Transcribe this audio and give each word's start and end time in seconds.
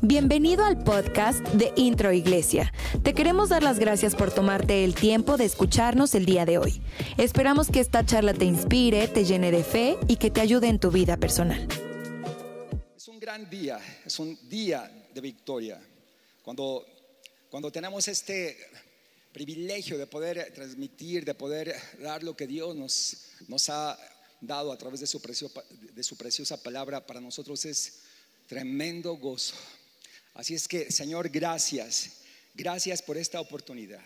Bienvenido 0.00 0.64
al 0.64 0.82
podcast 0.82 1.40
de 1.48 1.72
Intro 1.76 2.12
Iglesia. 2.12 2.72
Te 3.02 3.14
queremos 3.14 3.50
dar 3.50 3.62
las 3.62 3.78
gracias 3.78 4.14
por 4.14 4.32
tomarte 4.32 4.84
el 4.84 4.94
tiempo 4.94 5.36
de 5.36 5.44
escucharnos 5.44 6.14
el 6.14 6.24
día 6.24 6.44
de 6.44 6.58
hoy. 6.58 6.80
Esperamos 7.18 7.68
que 7.70 7.80
esta 7.80 8.06
charla 8.06 8.32
te 8.34 8.44
inspire, 8.44 9.06
te 9.08 9.24
llene 9.24 9.50
de 9.50 9.62
fe 9.62 9.96
y 10.08 10.16
que 10.16 10.30
te 10.30 10.40
ayude 10.40 10.68
en 10.68 10.78
tu 10.78 10.90
vida 10.90 11.18
personal. 11.18 11.68
Es 12.96 13.06
un 13.06 13.20
gran 13.20 13.50
día, 13.50 13.78
es 14.04 14.18
un 14.18 14.38
día 14.48 14.90
de 15.12 15.20
victoria. 15.20 15.80
Cuando, 16.42 16.86
cuando 17.50 17.70
tenemos 17.70 18.08
este 18.08 18.56
privilegio 19.32 19.98
de 19.98 20.06
poder 20.06 20.52
transmitir, 20.54 21.24
de 21.24 21.34
poder 21.34 21.74
dar 22.00 22.22
lo 22.22 22.36
que 22.36 22.46
Dios 22.46 22.74
nos, 22.74 23.26
nos 23.46 23.68
ha 23.68 23.98
dado 24.40 24.72
a 24.72 24.78
través 24.78 25.00
de 25.00 25.06
su, 25.06 25.20
de 25.94 26.02
su 26.02 26.16
preciosa 26.16 26.62
palabra, 26.62 27.06
para 27.06 27.20
nosotros 27.20 27.64
es 27.64 28.00
tremendo 28.46 29.16
gozo. 29.16 29.54
Así 30.34 30.54
es 30.54 30.68
que, 30.68 30.90
Señor, 30.90 31.28
gracias. 31.28 32.22
Gracias 32.54 33.02
por 33.02 33.16
esta 33.16 33.40
oportunidad. 33.40 34.02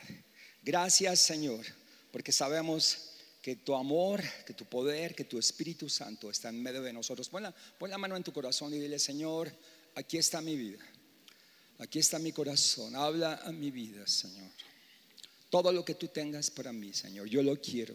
Gracias, 0.62 1.20
Señor, 1.20 1.64
porque 2.10 2.32
sabemos 2.32 3.10
que 3.42 3.56
tu 3.56 3.74
amor, 3.74 4.22
que 4.46 4.54
tu 4.54 4.64
poder, 4.64 5.14
que 5.14 5.24
tu 5.24 5.38
Espíritu 5.38 5.88
Santo 5.88 6.30
está 6.30 6.48
en 6.48 6.62
medio 6.62 6.82
de 6.82 6.92
nosotros. 6.92 7.28
Pon 7.28 7.42
la, 7.42 7.52
pon 7.52 7.90
la 7.90 7.98
mano 7.98 8.16
en 8.16 8.22
tu 8.22 8.32
corazón 8.32 8.72
y 8.72 8.78
dile, 8.78 8.98
Señor, 8.98 9.52
aquí 9.94 10.18
está 10.18 10.40
mi 10.40 10.56
vida. 10.56 10.78
Aquí 11.78 11.98
está 11.98 12.18
mi 12.18 12.30
corazón. 12.30 12.94
Habla 12.94 13.40
a 13.44 13.50
mi 13.50 13.70
vida, 13.70 14.06
Señor. 14.06 14.50
Todo 15.50 15.72
lo 15.72 15.84
que 15.84 15.96
tú 15.96 16.08
tengas 16.08 16.50
para 16.50 16.72
mí, 16.72 16.94
Señor, 16.94 17.26
yo 17.26 17.42
lo 17.42 17.60
quiero. 17.60 17.94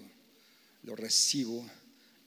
Lo 0.83 0.95
recibo 0.95 1.65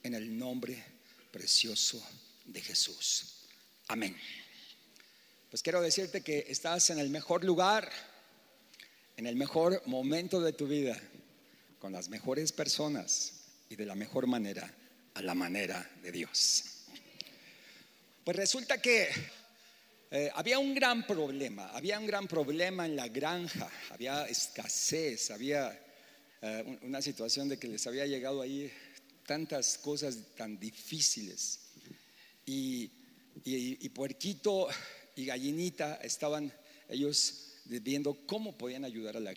en 0.02 0.14
el 0.14 0.38
nombre 0.38 0.82
precioso 1.30 2.02
de 2.44 2.60
Jesús. 2.60 3.46
Amén. 3.88 4.16
Pues 5.50 5.62
quiero 5.62 5.80
decirte 5.80 6.22
que 6.22 6.46
estás 6.48 6.90
en 6.90 6.98
el 6.98 7.10
mejor 7.10 7.44
lugar, 7.44 7.90
en 9.16 9.26
el 9.26 9.36
mejor 9.36 9.82
momento 9.86 10.40
de 10.40 10.52
tu 10.52 10.66
vida, 10.66 11.00
con 11.78 11.92
las 11.92 12.08
mejores 12.08 12.52
personas 12.52 13.32
y 13.68 13.76
de 13.76 13.86
la 13.86 13.94
mejor 13.94 14.26
manera, 14.26 14.72
a 15.14 15.22
la 15.22 15.34
manera 15.34 15.90
de 16.02 16.12
Dios. 16.12 16.64
Pues 18.24 18.36
resulta 18.36 18.80
que 18.80 19.08
eh, 20.10 20.30
había 20.34 20.58
un 20.58 20.74
gran 20.74 21.06
problema, 21.06 21.70
había 21.70 21.98
un 21.98 22.06
gran 22.06 22.28
problema 22.28 22.86
en 22.86 22.96
la 22.96 23.08
granja, 23.08 23.70
había 23.90 24.26
escasez, 24.26 25.30
había 25.30 25.78
eh, 26.42 26.78
una 26.82 27.02
situación 27.02 27.48
de 27.48 27.58
que 27.58 27.68
les 27.68 27.86
había 27.86 28.06
llegado 28.06 28.42
ahí 28.42 28.72
tantas 29.30 29.78
cosas 29.78 30.18
tan 30.36 30.58
difíciles. 30.58 31.60
Y, 32.44 32.90
y, 33.44 33.88
Puerquito 33.90 34.66
y 35.14 35.26
Gallinita 35.26 36.00
estaban 36.02 36.52
ellos 36.88 37.52
viendo 37.66 38.26
cómo 38.26 38.58
podían 38.58 38.84
ayudar 38.84 39.18
a 39.18 39.20
la 39.20 39.32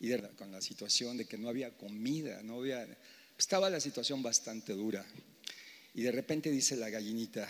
y 0.00 0.10
con 0.38 0.50
la 0.50 0.62
situación 0.62 1.18
de 1.18 1.26
que 1.26 1.36
no 1.36 1.50
había 1.50 1.76
comida, 1.76 2.42
no 2.42 2.60
había 2.60 2.88
estaba 3.36 3.68
la 3.68 3.80
situación 3.80 4.22
bastante 4.22 4.72
dura. 4.72 5.04
Y 5.92 6.00
de 6.00 6.12
repente 6.12 6.50
dice 6.50 6.74
la 6.76 6.88
gallinita, 6.88 7.46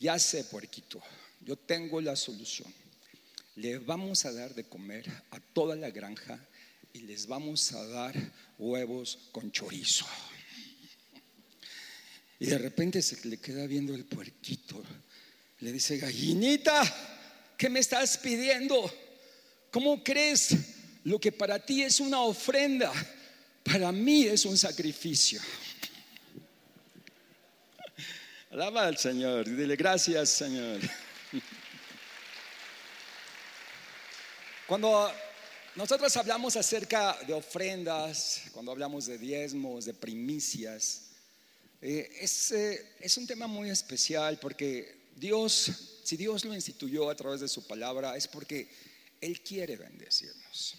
ya 0.00 0.18
sé, 0.18 0.44
puerquito, 0.44 1.02
yo 1.44 1.56
tengo 1.56 2.00
la 2.00 2.16
solución. 2.16 2.72
Le 3.56 3.78
vamos 3.78 4.24
a 4.24 4.32
dar 4.32 4.54
de 4.54 4.64
comer 4.64 5.06
a 5.32 5.38
toda 5.38 5.76
la 5.76 5.90
granja 5.90 6.40
y 6.94 7.00
les 7.00 7.26
vamos 7.26 7.72
a 7.72 7.86
dar 7.86 8.14
huevos 8.58 9.18
con 9.32 9.52
chorizo. 9.52 10.06
Y 12.38 12.46
de 12.46 12.58
repente 12.58 13.02
se 13.02 13.28
le 13.28 13.38
queda 13.38 13.66
viendo 13.66 13.94
el 13.94 14.04
puerquito 14.04 14.82
le 15.60 15.72
dice, 15.72 15.96
gallinita, 15.96 16.82
¿qué 17.56 17.70
me 17.70 17.80
estás 17.80 18.18
pidiendo? 18.18 18.92
¿Cómo 19.70 20.04
crees? 20.04 20.54
Lo 21.04 21.18
que 21.18 21.32
para 21.32 21.58
ti 21.58 21.82
es 21.82 21.98
una 22.00 22.20
ofrenda, 22.20 22.92
para 23.62 23.90
mí 23.90 24.24
es 24.24 24.44
un 24.44 24.58
sacrificio. 24.58 25.40
Alaba 28.50 28.86
al 28.86 28.98
Señor, 28.98 29.46
dile 29.46 29.76
gracias 29.76 30.28
Señor. 30.30 30.80
Cuando 34.66 35.10
nosotros 35.74 36.14
hablamos 36.16 36.56
acerca 36.56 37.16
de 37.26 37.32
ofrendas, 37.32 38.42
cuando 38.52 38.72
hablamos 38.72 39.06
de 39.06 39.16
diezmos, 39.16 39.84
de 39.84 39.94
primicias, 39.94 41.05
eh, 41.88 42.10
es, 42.20 42.50
eh, 42.50 42.94
es 42.98 43.16
un 43.16 43.28
tema 43.28 43.46
muy 43.46 43.70
especial 43.70 44.40
porque 44.40 45.10
Dios, 45.14 45.70
si 46.02 46.16
Dios 46.16 46.44
lo 46.44 46.52
instituyó 46.52 47.08
a 47.08 47.14
través 47.14 47.40
de 47.40 47.46
su 47.46 47.64
palabra, 47.64 48.16
es 48.16 48.26
porque 48.26 48.68
Él 49.20 49.40
quiere 49.40 49.76
bendecirnos. 49.76 50.74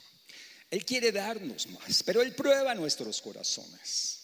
Él 0.70 0.84
quiere 0.84 1.14
darnos 1.14 1.68
más, 1.68 2.04
pero 2.04 2.22
Él 2.22 2.36
prueba 2.36 2.76
nuestros 2.76 3.22
corazones. 3.22 4.20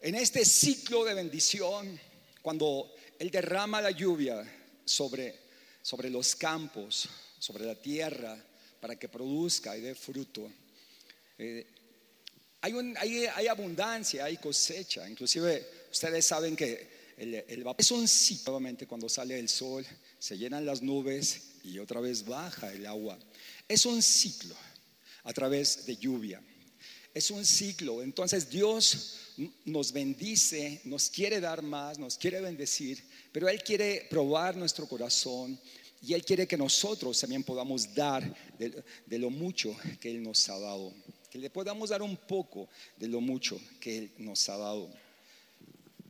En 0.00 0.16
este 0.16 0.44
ciclo 0.44 1.04
de 1.04 1.14
bendición, 1.14 2.00
cuando 2.42 2.92
Él 3.16 3.30
derrama 3.30 3.80
la 3.80 3.92
lluvia 3.92 4.42
sobre, 4.84 5.38
sobre 5.80 6.10
los 6.10 6.34
campos, 6.34 7.08
sobre 7.38 7.64
la 7.64 7.76
tierra, 7.76 8.36
para 8.80 8.98
que 8.98 9.08
produzca 9.08 9.76
y 9.76 9.82
dé 9.82 9.94
fruto, 9.94 10.50
eh, 11.38 11.64
hay, 12.60 13.46
abundancia, 13.46 14.24
hay 14.24 14.36
cosecha. 14.36 15.08
Inclusive 15.08 15.66
ustedes 15.90 16.26
saben 16.26 16.56
que 16.56 16.98
es 17.16 17.90
un 17.90 18.06
ciclo, 18.06 18.52
nuevamente 18.52 18.86
cuando 18.86 19.08
sale 19.08 19.38
el 19.38 19.48
sol, 19.48 19.84
se 20.18 20.36
llenan 20.36 20.66
las 20.66 20.82
nubes 20.82 21.42
y 21.64 21.78
otra 21.78 22.00
vez 22.00 22.24
baja 22.24 22.72
el 22.72 22.86
agua. 22.86 23.18
Es 23.68 23.86
un 23.86 24.02
ciclo 24.02 24.54
a 25.24 25.32
través 25.32 25.86
de 25.86 25.96
lluvia. 25.96 26.42
Es 27.14 27.30
un 27.30 27.44
ciclo. 27.44 28.02
Entonces 28.02 28.48
Dios 28.48 29.18
nos 29.64 29.92
bendice, 29.92 30.80
nos 30.84 31.10
quiere 31.10 31.40
dar 31.40 31.62
más, 31.62 31.98
nos 31.98 32.16
quiere 32.16 32.40
bendecir, 32.40 33.02
pero 33.32 33.48
Él 33.48 33.62
quiere 33.62 34.06
probar 34.10 34.56
nuestro 34.56 34.86
corazón 34.86 35.58
y 36.02 36.14
Él 36.14 36.24
quiere 36.24 36.46
que 36.46 36.56
nosotros 36.56 37.18
también 37.20 37.44
podamos 37.44 37.94
dar 37.94 38.22
de, 38.58 39.18
lo 39.18 39.30
mucho 39.30 39.76
que 40.00 40.10
Él 40.10 40.22
nos 40.22 40.48
ha 40.48 40.58
dado, 40.58 40.92
que 41.30 41.38
le 41.38 41.50
podamos 41.50 41.90
dar 41.90 42.02
un 42.02 42.16
poco 42.16 42.68
de 42.96 43.08
lo 43.08 43.20
mucho 43.20 43.60
que 43.80 43.98
Él 43.98 44.12
nos 44.18 44.48
ha 44.48 44.56
dado. 44.56 44.90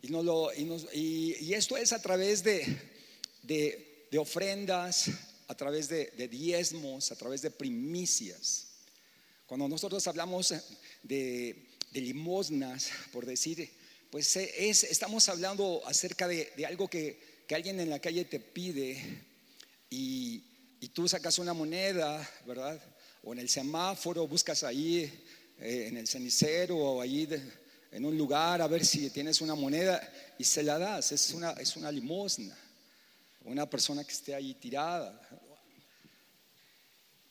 Y, 0.02 1.52
esto 1.52 1.76
es 1.76 1.92
a 1.92 2.00
través 2.00 2.42
de, 2.44 4.06
ofrendas, 4.16 5.10
a 5.48 5.54
través 5.56 5.88
de, 5.88 6.28
diezmos, 6.28 7.10
a 7.10 7.16
través 7.16 7.42
de 7.42 7.50
primicias. 7.50 8.66
Cuando 9.46 9.68
nosotros 9.68 10.06
hablamos 10.06 10.54
de, 11.02 11.66
limosnas, 11.92 12.90
por 13.12 13.26
decir, 13.26 13.70
pues 14.10 14.36
es, 14.36 14.84
estamos 14.84 15.28
hablando 15.28 15.82
acerca 15.86 16.28
de, 16.28 16.52
algo 16.66 16.88
que, 16.88 17.38
alguien 17.50 17.80
en 17.80 17.90
la 17.90 17.98
calle 17.98 18.24
te 18.24 18.40
pide 18.40 19.24
y, 19.90 20.44
tú 20.94 21.08
sacas 21.08 21.38
una 21.38 21.52
moneda, 21.52 22.28
¿verdad? 22.46 22.80
O 23.22 23.32
en 23.32 23.40
el 23.40 23.48
semáforo 23.48 24.26
buscas 24.26 24.62
ahí, 24.64 25.02
eh, 25.60 25.86
en 25.88 25.96
el 25.96 26.06
cenicero 26.06 26.76
o 26.76 27.00
ahí 27.00 27.28
en 27.90 28.04
un 28.04 28.16
lugar 28.16 28.60
a 28.60 28.66
ver 28.66 28.84
si 28.84 29.10
tienes 29.10 29.40
una 29.40 29.54
moneda 29.54 30.00
y 30.38 30.44
se 30.44 30.62
la 30.62 30.78
das. 30.78 31.12
Es 31.12 31.30
una, 31.30 31.52
es 31.52 31.76
una 31.76 31.90
limosna. 31.90 32.56
Una 33.44 33.68
persona 33.68 34.04
que 34.04 34.12
esté 34.12 34.34
ahí 34.34 34.54
tirada. 34.54 35.20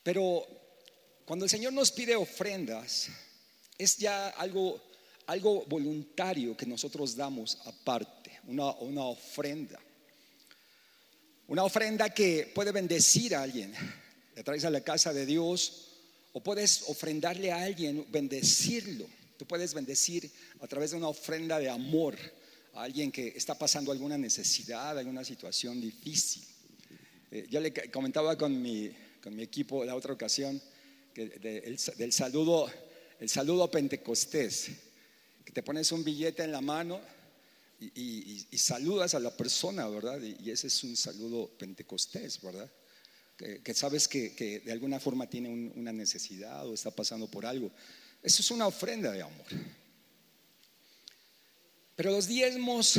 Pero 0.02 0.46
cuando 1.24 1.44
el 1.44 1.50
Señor 1.50 1.72
nos 1.72 1.92
pide 1.92 2.16
ofrendas, 2.16 3.08
es 3.76 3.96
ya 3.98 4.28
algo, 4.30 4.82
algo 5.26 5.64
voluntario 5.66 6.56
que 6.56 6.66
nosotros 6.66 7.14
damos 7.14 7.58
aparte, 7.66 8.40
una, 8.46 8.72
una 8.72 9.04
ofrenda. 9.04 9.78
Una 11.46 11.64
ofrenda 11.64 12.10
que 12.10 12.50
puede 12.54 12.72
bendecir 12.72 13.34
a 13.34 13.42
alguien. 13.42 13.72
Le 14.38 14.44
traes 14.44 14.64
a 14.64 14.70
la 14.70 14.82
casa 14.82 15.12
de 15.12 15.26
Dios 15.26 15.88
o 16.32 16.40
puedes 16.40 16.84
ofrendarle 16.86 17.50
a 17.50 17.60
alguien, 17.60 18.06
bendecirlo. 18.08 19.04
Tú 19.36 19.44
puedes 19.46 19.74
bendecir 19.74 20.30
a 20.60 20.68
través 20.68 20.92
de 20.92 20.96
una 20.96 21.08
ofrenda 21.08 21.58
de 21.58 21.68
amor 21.68 22.16
a 22.74 22.84
alguien 22.84 23.10
que 23.10 23.32
está 23.34 23.58
pasando 23.58 23.90
alguna 23.90 24.16
necesidad, 24.16 24.96
alguna 24.96 25.24
situación 25.24 25.80
difícil. 25.80 26.44
Eh, 27.32 27.48
yo 27.50 27.58
le 27.58 27.72
comentaba 27.90 28.38
con 28.38 28.62
mi, 28.62 28.92
con 29.20 29.34
mi 29.34 29.42
equipo 29.42 29.84
la 29.84 29.96
otra 29.96 30.12
ocasión 30.12 30.62
que 31.12 31.26
del 31.96 32.12
saludo, 32.12 32.70
el 33.18 33.28
saludo 33.28 33.68
pentecostés, 33.68 34.70
que 35.44 35.50
te 35.50 35.64
pones 35.64 35.90
un 35.90 36.04
billete 36.04 36.44
en 36.44 36.52
la 36.52 36.60
mano 36.60 37.00
y, 37.80 38.46
saludas 38.56 39.16
a 39.16 39.18
la 39.18 39.36
persona, 39.36 39.88
¿verdad? 39.88 40.20
Y, 40.22 40.48
ese 40.48 40.68
es 40.68 40.84
un 40.84 40.96
saludo 40.96 41.48
pentecostés, 41.58 42.40
¿verdad? 42.40 42.70
Que, 43.38 43.72
sabes 43.72 44.08
que, 44.08 44.62
de 44.64 44.72
alguna 44.72 44.98
forma 44.98 45.30
tiene 45.30 45.48
una 45.48 45.92
necesidad 45.92 46.66
o 46.66 46.74
está 46.74 46.90
pasando 46.90 47.30
por 47.30 47.46
algo. 47.46 47.70
Eso 48.20 48.42
es 48.42 48.50
una 48.50 48.66
ofrenda 48.66 49.12
de 49.12 49.22
amor. 49.22 49.46
Pero 51.94 52.10
los 52.10 52.26
diezmos, 52.26 52.96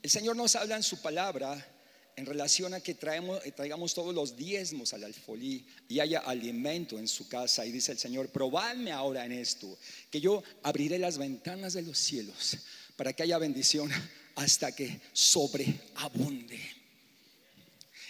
el 0.00 0.10
Señor 0.10 0.36
nos 0.36 0.54
habla 0.54 0.76
en 0.76 0.82
su 0.84 1.02
palabra 1.02 1.72
en 2.16 2.26
relación 2.26 2.74
a 2.74 2.80
que 2.80 2.94
traemos, 2.94 3.44
eh, 3.44 3.52
traigamos 3.52 3.94
todos 3.94 4.14
los 4.14 4.36
diezmos 4.36 4.94
al 4.94 5.04
alfolí 5.04 5.66
y 5.88 6.00
haya 6.00 6.20
alimento 6.20 6.98
en 6.98 7.08
su 7.08 7.28
casa. 7.28 7.66
Y 7.66 7.72
dice 7.72 7.92
el 7.92 7.98
Señor, 7.98 8.28
probadme 8.28 8.92
ahora 8.92 9.24
en 9.24 9.32
esto, 9.32 9.76
que 10.10 10.20
yo 10.20 10.42
abriré 10.62 10.98
las 10.98 11.18
ventanas 11.18 11.72
de 11.72 11.82
los 11.82 11.98
cielos 11.98 12.58
para 12.96 13.12
que 13.12 13.24
haya 13.24 13.38
bendición 13.38 13.90
hasta 14.36 14.72
que 14.72 15.00
sobreabunde. 15.12 16.83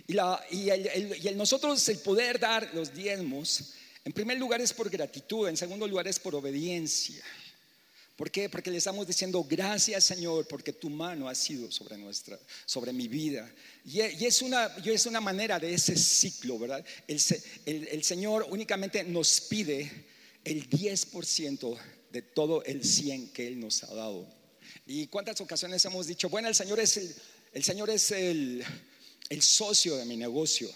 Y, 0.07 0.17
y, 0.51 1.35
nosotros 1.35 1.89
el 1.89 1.99
poder 1.99 2.39
dar 2.39 2.71
los 2.75 2.93
diezmos, 2.93 3.73
en 4.05 4.13
primer 4.13 4.39
lugar 4.39 4.61
es 4.61 4.73
por 4.73 4.91
gratitud, 4.91 5.49
en 5.49 5.57
segundo 5.57 5.87
lugar 5.87 6.07
es 6.07 6.19
por 6.19 6.35
obediencia. 6.35 7.23
¿Por 8.17 8.31
qué? 8.31 8.49
Porque 8.49 8.71
le 8.71 8.77
estamos 8.77 9.07
diciendo 9.07 9.45
gracias 9.49 10.05
Señor 10.05 10.47
porque 10.47 10.73
tu 10.73 10.89
mano 10.89 11.29
ha 11.29 11.35
sido 11.35 11.73
sobre 11.73 11.97
nuestra, 11.97 12.39
sobre 12.65 12.93
mi 12.93 13.09
vida. 13.09 13.51
Y, 13.85 14.01
es, 14.01 14.41
una, 14.43 14.67
es 14.85 15.07
una 15.07 15.21
manera 15.21 15.59
de 15.59 15.75
ese 15.75 15.97
ciclo, 15.97 16.59
¿verdad? 16.59 16.85
El, 17.09 17.89
el 17.89 18.05
Señor 18.05 18.47
únicamente 18.51 19.03
nos 19.03 19.41
pide 19.41 19.91
el 20.45 20.69
10% 20.69 21.79
de 22.13 22.23
todo 22.23 22.63
el 22.65 22.85
100 22.85 23.33
que 23.33 23.49
Él 23.49 23.59
nos 23.59 23.83
ha 23.83 23.93
dado. 23.93 24.29
Y 24.87 25.07
cuántas 25.09 25.41
ocasiones 25.41 25.85
hemos 25.85 26.07
dicho, 26.07 26.29
bueno, 26.29 26.49
el 26.49 26.55
Señor 26.55 26.79
es 26.79 26.97
el, 26.99 27.15
el 27.53 27.65
Señor 27.65 27.91
es 27.91 28.11
el, 28.11 28.65
el 29.29 29.43
socio 29.43 29.97
de 29.97 30.05
mi 30.05 30.17
negocio. 30.17 30.71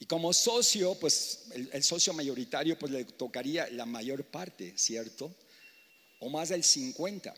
Y 0.00 0.06
como 0.06 0.32
socio, 0.32 0.94
pues 0.94 1.46
el, 1.72 1.82
socio 1.82 2.12
mayoritario, 2.12 2.78
pues 2.78 2.92
le 2.92 3.04
tocaría 3.04 3.68
la 3.70 3.84
mayor 3.84 4.24
parte, 4.24 4.74
¿cierto? 4.76 5.34
O 6.20 6.28
más 6.30 6.50
del 6.50 6.62
50. 6.62 7.34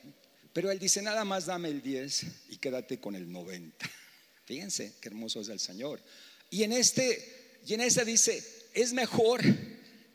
Pero 0.53 0.71
él 0.71 0.79
dice, 0.79 1.01
nada 1.01 1.25
más 1.25 1.47
dame 1.47 1.69
el 1.69 1.81
10 1.81 2.27
y 2.51 2.57
quédate 2.59 3.01
con 3.01 3.15
el 3.15 3.31
90. 3.31 3.91
Fíjense 4.45 4.95
qué 5.01 5.09
hermoso 5.09 5.41
es 5.41 5.49
el 5.49 5.61
Señor. 5.61 6.03
Y 6.51 6.65
en 6.65 6.73
este, 6.73 7.61
y 7.67 7.75
en 7.75 7.81
dice, 8.05 8.45
es 8.75 8.93
mejor 8.93 9.41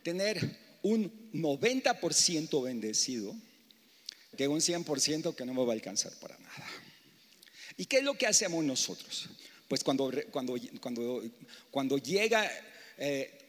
tener 0.03 0.59
un 0.83 1.31
90% 1.33 2.63
bendecido 2.63 3.35
que 4.37 4.47
un 4.47 4.59
100% 4.59 5.35
que 5.35 5.45
no 5.45 5.53
me 5.53 5.65
va 5.65 5.71
a 5.71 5.75
alcanzar 5.75 6.13
para 6.19 6.37
nada. 6.37 6.67
¿Y 7.77 7.85
qué 7.85 7.97
es 7.97 8.03
lo 8.03 8.17
que 8.17 8.27
hacemos 8.27 8.63
nosotros? 8.63 9.29
Pues 9.67 9.83
cuando, 9.83 10.11
cuando, 10.31 10.55
cuando, 10.79 11.23
cuando 11.71 11.97
llega 11.97 12.49
eh, 12.97 13.45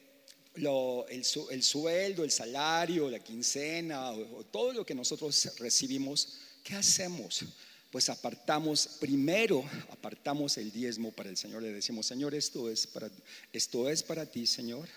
el, 0.54 1.62
sueldo, 1.62 2.24
el 2.24 2.30
salario, 2.30 3.10
la 3.10 3.18
quincena, 3.18 4.12
todo 4.50 4.72
lo 4.72 4.86
que 4.86 4.94
nosotros 4.94 5.52
recibimos, 5.58 6.38
¿qué 6.64 6.74
hacemos? 6.74 7.44
Pues 7.90 8.08
apartamos, 8.08 8.96
primero 9.00 9.64
apartamos 9.90 10.56
el 10.58 10.72
diezmo 10.72 11.12
para 11.12 11.28
el 11.28 11.36
Señor, 11.36 11.62
le 11.62 11.72
decimos, 11.72 12.06
Señor, 12.06 12.34
esto 12.34 12.70
es 12.70 12.86
para, 12.86 13.10
esto 13.52 13.88
es 13.88 14.02
para 14.02 14.26
ti, 14.26 14.46
Señor, 14.46 14.88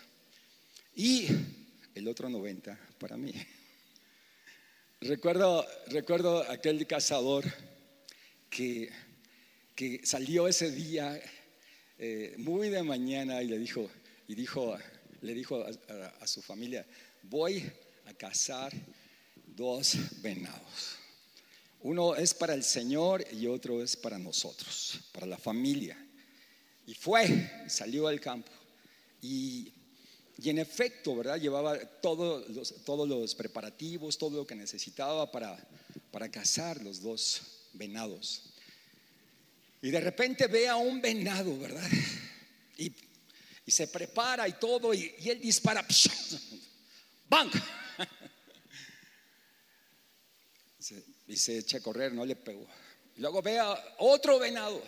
y 0.96 1.28
el 1.96 2.08
otro 2.08 2.30
90 2.30 2.80
para 2.98 3.18
mí. 3.18 3.34
Recuerdo, 5.02 5.66
recuerdo 5.88 6.44
aquel 6.50 6.86
cazador 6.88 7.46
que, 8.50 8.90
que 9.80 10.02
salió 10.04 10.46
ese 10.46 10.72
día 10.72 11.18
eh, 11.98 12.36
muy 12.38 12.68
de 12.68 12.84
mañana 12.84 13.42
y 13.42 13.48
le 13.48 13.58
dijo, 13.58 13.90
y 14.28 14.36
dijo, 14.36 14.78
le 15.22 15.34
dijo 15.34 15.64
a, 16.20 16.28
su 16.28 16.42
familia, 16.42 16.86
voy 17.24 17.64
a 18.06 18.14
cazar 18.14 18.74
dos 19.56 19.96
venados. 20.22 20.98
Uno 21.80 22.14
es 22.14 22.34
para 22.34 22.56
el 22.56 22.66
Señor 22.66 23.26
y 23.32 23.48
otro 23.48 23.82
es 23.82 23.96
para 23.96 24.20
nosotros, 24.20 25.00
para 25.14 25.26
la 25.26 25.38
familia. 25.38 25.98
Y 26.86 26.94
fue, 26.94 27.50
salió 27.70 28.10
al 28.10 28.20
campo. 28.20 28.52
Y 29.22 29.72
y 30.42 30.50
en 30.50 30.58
efecto, 30.58 31.18
¿verdad? 31.18 31.38
Llevaba 31.38 31.78
todos 32.02 32.48
los, 32.50 32.74
todos 32.86 33.08
los 33.10 33.36
preparativos, 33.36 34.18
todo 34.18 34.38
lo 34.38 34.48
que 34.48 34.56
necesitaba 34.56 35.30
para, 35.30 35.58
para 36.12 36.32
cazar 36.32 36.82
los 36.82 37.02
dos 37.02 37.42
venados. 37.74 38.49
Y 39.82 39.92
de 39.92 40.00
repente 40.00 40.48
ve 40.48 40.68
a 40.68 40.76
un 40.76 41.02
venado, 41.02 41.58
¿verdad? 41.58 41.90
Y, 42.78 42.92
y 43.66 43.72
se 43.72 43.88
prepara 43.88 44.48
y 44.48 44.54
todo, 44.54 44.94
y, 44.94 45.16
y 45.20 45.30
él 45.30 45.40
dispara. 45.40 45.86
¡Bang! 47.30 47.52
Y 51.28 51.36
se 51.36 51.60
echa 51.60 51.78
a 51.78 51.82
correr, 51.82 52.12
no 52.12 52.26
le 52.26 52.36
pegó. 52.36 52.66
Luego 53.18 53.44
ve 53.44 53.60
a 53.60 53.96
otro 54.00 54.40
venado. 54.40 54.82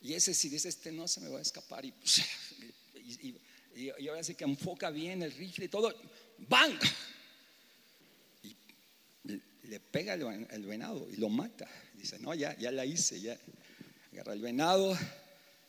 Y 0.00 0.14
ese 0.14 0.32
sí 0.32 0.48
dice, 0.48 0.70
este 0.70 0.90
no 0.90 1.06
se 1.06 1.20
me 1.20 1.28
va 1.28 1.38
a 1.40 1.42
escapar. 1.42 1.84
Y, 1.84 1.92
y, 2.94 3.36
y, 3.74 4.08
ahora 4.08 4.24
sí 4.24 4.34
que 4.34 4.44
enfoca 4.44 4.90
bien 4.90 5.22
el 5.22 5.32
rifle 5.32 5.66
y 5.66 5.68
todo, 5.68 5.94
¡bang! 6.38 6.78
Le 9.68 9.80
pega 9.80 10.14
el, 10.14 10.66
venado 10.66 11.08
y 11.10 11.16
lo 11.16 11.28
mata. 11.28 11.68
Dice, 11.94 12.18
no, 12.18 12.34
ya, 12.34 12.56
ya 12.58 12.70
la 12.70 12.84
hice, 12.84 13.20
ya. 13.20 13.38
Agarra 14.12 14.32
el 14.32 14.40
venado, 14.40 14.96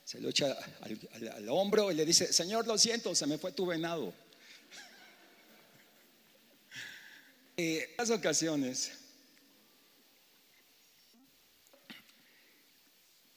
se 0.03 0.19
lo 0.19 0.29
echa 0.29 0.55
al, 0.81 1.49
hombro 1.49 1.91
y 1.91 1.95
le 1.95 2.05
dice, 2.05 2.31
Señor, 2.31 2.67
lo 2.67 2.77
siento, 2.77 3.15
se 3.15 3.25
me 3.25 3.37
fue 3.37 3.51
tu 3.51 3.65
venado. 3.65 4.13
En 7.57 7.87
las 7.97 8.09
ocasiones, 8.09 8.91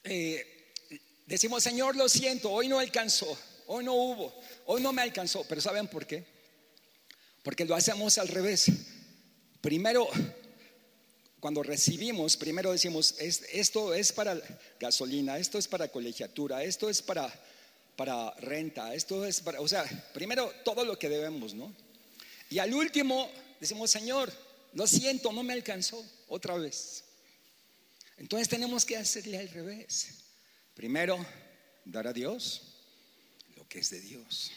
eh, 0.02 0.72
decimos, 1.24 1.62
Señor, 1.62 1.94
lo 1.94 2.08
siento, 2.08 2.50
hoy 2.50 2.66
no 2.66 2.80
alcanzó, 2.80 3.38
hoy 3.68 3.84
no 3.84 3.94
hubo, 3.94 4.34
Hoy 4.70 4.82
no 4.82 4.92
me 4.92 5.00
alcanzó, 5.00 5.46
pero 5.48 5.62
¿saben 5.62 5.88
por 5.88 6.06
qué? 6.06 6.26
Porque 7.42 7.64
lo 7.64 7.74
hacemos 7.74 8.18
al 8.18 8.28
revés. 8.28 8.66
Primero, 9.62 10.06
cuando 11.40 11.62
recibimos, 11.62 12.36
primero 12.36 12.72
decimos, 12.72 13.14
esto 13.18 13.94
es 13.94 14.12
para 14.12 14.40
gasolina, 14.80 15.38
esto 15.38 15.58
es 15.58 15.68
para 15.68 15.88
colegiatura, 15.88 16.64
esto 16.64 16.88
es 16.88 17.00
para, 17.02 17.32
para 17.96 18.32
renta, 18.40 18.94
esto 18.94 19.24
es 19.24 19.40
para, 19.40 19.60
o 19.60 19.68
sea, 19.68 19.84
primero 20.12 20.52
todo 20.64 20.84
lo 20.84 20.98
que 20.98 21.08
debemos, 21.08 21.54
¿no? 21.54 21.72
Y 22.50 22.58
al 22.58 22.74
último 22.74 23.30
decimos, 23.60 23.90
Señor, 23.90 24.32
lo 24.74 24.86
siento, 24.86 25.32
no 25.32 25.42
me 25.42 25.52
alcanzó 25.52 26.04
otra 26.28 26.56
vez. 26.56 27.04
Entonces 28.16 28.48
tenemos 28.48 28.84
que 28.84 28.96
hacerle 28.96 29.38
al 29.38 29.48
revés. 29.48 30.08
Primero, 30.74 31.24
dar 31.84 32.06
a 32.06 32.12
Dios 32.12 32.62
que 33.68 33.80
es 33.80 33.90
de 33.90 34.00
Dios. 34.00 34.50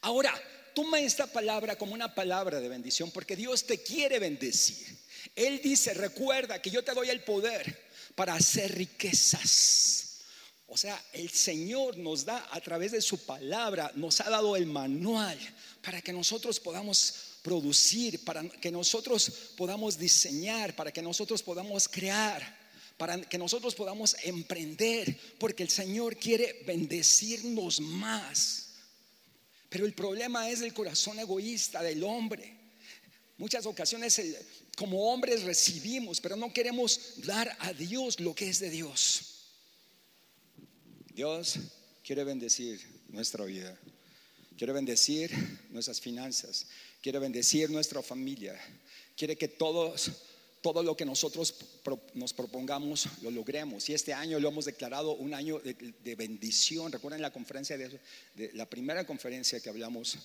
Ahora, 0.00 0.32
toma 0.74 1.00
esta 1.00 1.26
palabra 1.26 1.76
como 1.76 1.94
una 1.94 2.14
palabra 2.14 2.60
de 2.60 2.68
bendición 2.68 3.10
porque 3.10 3.36
Dios 3.36 3.64
te 3.64 3.82
quiere 3.82 4.18
bendecir. 4.18 4.96
Él 5.34 5.60
dice, 5.62 5.94
recuerda 5.94 6.60
que 6.60 6.70
yo 6.70 6.82
te 6.82 6.94
doy 6.94 7.08
el 7.10 7.22
poder 7.22 7.90
para 8.14 8.34
hacer 8.34 8.74
riquezas. 8.74 10.18
O 10.66 10.76
sea, 10.76 11.02
el 11.12 11.30
Señor 11.30 11.98
nos 11.98 12.24
da 12.24 12.48
a 12.50 12.60
través 12.60 12.92
de 12.92 13.02
su 13.02 13.18
palabra, 13.26 13.92
nos 13.94 14.20
ha 14.20 14.30
dado 14.30 14.56
el 14.56 14.66
manual 14.66 15.38
para 15.82 16.00
que 16.00 16.12
nosotros 16.12 16.58
podamos 16.58 17.14
producir, 17.42 18.24
para 18.24 18.48
que 18.48 18.70
nosotros 18.70 19.30
podamos 19.56 19.98
diseñar, 19.98 20.74
para 20.74 20.92
que 20.92 21.02
nosotros 21.02 21.42
podamos 21.42 21.88
crear 21.88 22.62
para 23.02 23.20
que 23.20 23.36
nosotros 23.36 23.74
podamos 23.74 24.14
emprender, 24.22 25.18
porque 25.38 25.64
el 25.64 25.70
Señor 25.70 26.16
quiere 26.16 26.62
bendecirnos 26.64 27.80
más. 27.80 28.61
Pero 29.72 29.86
el 29.86 29.94
problema 29.94 30.50
es 30.50 30.60
el 30.60 30.74
corazón 30.74 31.18
egoísta 31.18 31.82
del 31.82 32.04
hombre. 32.04 32.54
Muchas 33.38 33.64
ocasiones 33.64 34.20
como 34.76 35.10
hombres 35.10 35.44
recibimos, 35.44 36.20
pero 36.20 36.36
no 36.36 36.52
queremos 36.52 37.14
dar 37.24 37.56
a 37.58 37.72
Dios 37.72 38.20
lo 38.20 38.34
que 38.34 38.50
es 38.50 38.60
de 38.60 38.68
Dios. 38.68 39.46
Dios 41.14 41.54
quiere 42.04 42.22
bendecir 42.22 42.82
nuestra 43.08 43.46
vida, 43.46 43.74
quiere 44.58 44.74
bendecir 44.74 45.30
nuestras 45.70 46.02
finanzas, 46.02 46.66
quiere 47.00 47.18
bendecir 47.18 47.70
nuestra 47.70 48.02
familia, 48.02 48.60
quiere 49.16 49.36
que 49.36 49.48
todos 49.48 50.12
todo 50.62 50.82
lo 50.82 50.96
que 50.96 51.04
nosotros 51.04 51.54
nos 52.14 52.32
propongamos 52.32 53.08
lo 53.20 53.30
logremos. 53.30 53.88
Y 53.88 53.94
este 53.94 54.14
año 54.14 54.38
lo 54.38 54.48
hemos 54.48 54.64
declarado 54.64 55.12
un 55.12 55.34
año 55.34 55.58
de, 55.58 56.14
bendición. 56.14 56.90
Recuerden 56.92 57.20
la 57.20 57.32
conferencia 57.32 57.76
de, 57.76 58.00
la 58.54 58.70
primera 58.70 59.04
conferencia 59.04 59.60
que 59.60 59.68
hablamos, 59.68 60.16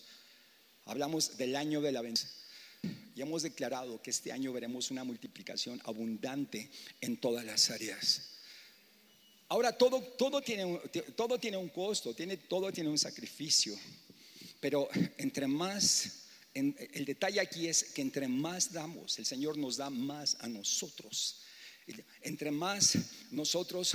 hablamos 0.86 1.38
del 1.38 1.56
año 1.56 1.82
de 1.82 1.92
la 1.92 2.02
bendición. 2.02 2.32
Y 3.16 3.22
hemos 3.22 3.42
declarado 3.42 4.00
que 4.02 4.12
este 4.12 4.32
año 4.32 4.54
veremos 4.54 4.92
una 4.92 5.04
multiplicación 5.04 5.82
abundante 5.86 6.70
en 7.02 7.18
todas 7.18 7.44
las 7.44 7.72
áreas. 7.72 8.22
Ahora 9.50 9.76
todo, 9.76 10.02
todo, 10.02 10.42
tiene, 10.42 10.80
todo 11.16 11.40
tiene 11.40 11.58
un 11.58 11.70
costo, 11.70 12.14
tiene, 12.14 12.38
todo 12.38 12.72
tiene 12.72 12.92
un 12.92 12.98
sacrificio, 13.00 13.76
pero 14.60 14.88
entre 15.18 15.48
más 15.48 16.27
el 16.58 17.06
detalle 17.06 17.40
aquí 17.40 17.68
es 17.68 17.84
que 17.84 18.02
entre 18.02 18.28
más 18.28 18.74
damos, 18.74 19.20
el 19.20 19.26
Señor 19.26 19.58
nos 19.58 19.78
da 19.78 19.90
más 19.90 20.38
a 20.40 20.48
nosotros. 20.48 21.44
entre 22.22 22.52
más 22.52 22.98
nosotros 23.32 23.94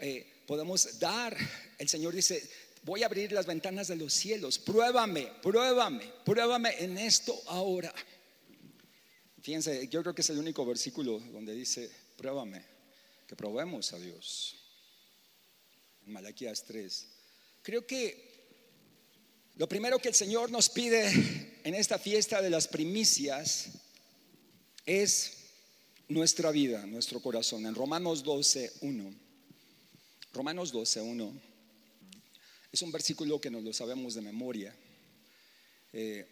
eh, 0.00 0.42
podemos 0.46 0.98
dar, 0.98 1.36
el 1.78 1.88
Señor 1.88 2.14
dice, 2.14 2.48
voy 2.82 3.02
a 3.02 3.06
abrir 3.06 3.32
las 3.32 3.46
ventanas 3.46 3.88
de 3.88 3.96
los 3.96 4.12
cielos, 4.12 4.58
pruébame, 4.58 5.30
pruébame, 5.42 6.04
pruébame 6.24 6.70
en 6.78 6.98
esto 6.98 7.40
ahora. 7.46 7.92
Fíjense, 9.42 9.88
yo 9.88 10.02
creo 10.02 10.14
que 10.14 10.22
es 10.22 10.30
el 10.30 10.38
único 10.38 10.64
versículo 10.64 11.18
donde 11.32 11.54
dice, 11.54 11.90
pruébame, 12.16 12.64
que 13.26 13.36
probemos 13.36 13.92
a 13.92 13.98
Dios. 13.98 14.56
En 16.06 16.12
Malaquías 16.12 16.64
3. 16.64 17.06
Creo 17.62 17.86
que 17.86 18.28
lo 19.56 19.68
primero 19.68 19.98
que 19.98 20.08
el 20.08 20.14
Señor 20.14 20.50
nos 20.50 20.68
pide 20.70 21.47
en 21.68 21.74
esta 21.74 21.98
fiesta 21.98 22.40
de 22.40 22.48
las 22.48 22.66
primicias 22.66 23.68
es 24.86 25.32
nuestra 26.08 26.50
vida, 26.50 26.86
nuestro 26.86 27.20
corazón. 27.20 27.66
En 27.66 27.74
Romanos 27.74 28.22
12, 28.22 28.72
1. 28.80 29.14
Romanos 30.32 30.72
12, 30.72 31.02
1. 31.02 31.40
Es 32.72 32.80
un 32.80 32.90
versículo 32.90 33.38
que 33.38 33.50
nos 33.50 33.62
lo 33.62 33.74
sabemos 33.74 34.14
de 34.14 34.22
memoria. 34.22 34.74
Eh, 35.92 36.26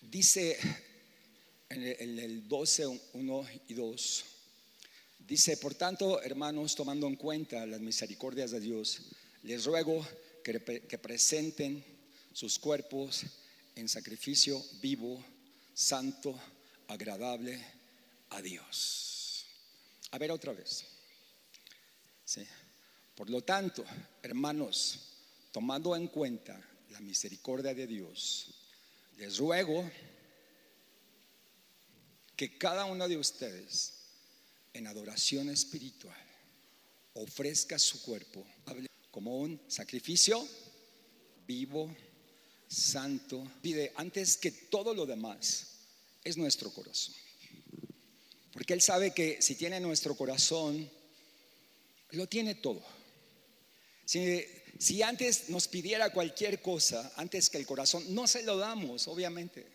dice 0.00 0.56
en 1.68 2.18
el 2.18 2.48
12, 2.48 3.00
1 3.12 3.46
y 3.68 3.74
2. 3.74 4.24
Dice, 5.28 5.58
por 5.58 5.74
tanto, 5.74 6.22
hermanos, 6.22 6.74
tomando 6.74 7.06
en 7.06 7.16
cuenta 7.16 7.66
las 7.66 7.80
misericordias 7.80 8.50
de 8.50 8.60
Dios, 8.60 9.02
les 9.42 9.66
ruego 9.66 10.08
que, 10.42 10.86
que 10.88 10.96
presenten 10.96 11.84
sus 12.32 12.58
cuerpos 12.58 13.26
en 13.80 13.88
sacrificio 13.88 14.62
vivo, 14.82 15.24
santo, 15.72 16.38
agradable 16.88 17.58
a 18.28 18.42
Dios. 18.42 19.46
A 20.10 20.18
ver 20.18 20.30
otra 20.30 20.52
vez. 20.52 20.84
Sí. 22.22 22.46
Por 23.14 23.30
lo 23.30 23.42
tanto, 23.42 23.82
hermanos, 24.22 25.00
tomando 25.50 25.96
en 25.96 26.08
cuenta 26.08 26.60
la 26.90 27.00
misericordia 27.00 27.72
de 27.72 27.86
Dios, 27.86 28.54
les 29.16 29.38
ruego 29.38 29.90
que 32.36 32.58
cada 32.58 32.84
uno 32.84 33.08
de 33.08 33.16
ustedes 33.16 33.94
en 34.74 34.86
adoración 34.86 35.48
espiritual 35.48 36.20
ofrezca 37.14 37.78
su 37.78 38.02
cuerpo 38.02 38.46
como 39.10 39.38
un 39.38 39.60
sacrificio 39.68 40.46
vivo, 41.46 41.94
santo. 42.70 43.50
Pide 43.60 43.92
antes 43.96 44.36
que 44.36 44.52
todo 44.52 44.94
lo 44.94 45.04
demás 45.04 45.66
es 46.22 46.36
nuestro 46.36 46.72
corazón. 46.72 47.14
Porque 48.52 48.72
Él 48.72 48.80
sabe 48.80 49.12
que 49.12 49.42
si 49.42 49.56
tiene 49.56 49.80
nuestro 49.80 50.16
corazón, 50.16 50.88
lo 52.12 52.26
tiene 52.28 52.54
todo. 52.54 52.82
Si, 54.04 54.44
si 54.78 55.02
antes 55.02 55.50
nos 55.50 55.68
pidiera 55.68 56.12
cualquier 56.12 56.62
cosa, 56.62 57.12
antes 57.16 57.50
que 57.50 57.58
el 57.58 57.66
corazón, 57.66 58.14
no 58.14 58.26
se 58.26 58.42
lo 58.44 58.56
damos, 58.56 59.08
obviamente. 59.08 59.66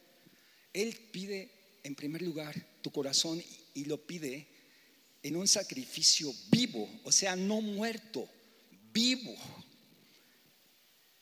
Él 0.73 0.95
pide 1.11 1.51
en 1.83 1.95
primer 1.95 2.21
lugar 2.21 2.55
tu 2.81 2.91
corazón 2.91 3.41
y 3.73 3.85
lo 3.85 4.05
pide 4.05 4.47
en 5.23 5.35
un 5.35 5.47
sacrificio 5.47 6.33
vivo, 6.49 6.87
o 7.03 7.11
sea, 7.11 7.35
no 7.35 7.59
muerto, 7.61 8.29
vivo, 8.93 9.35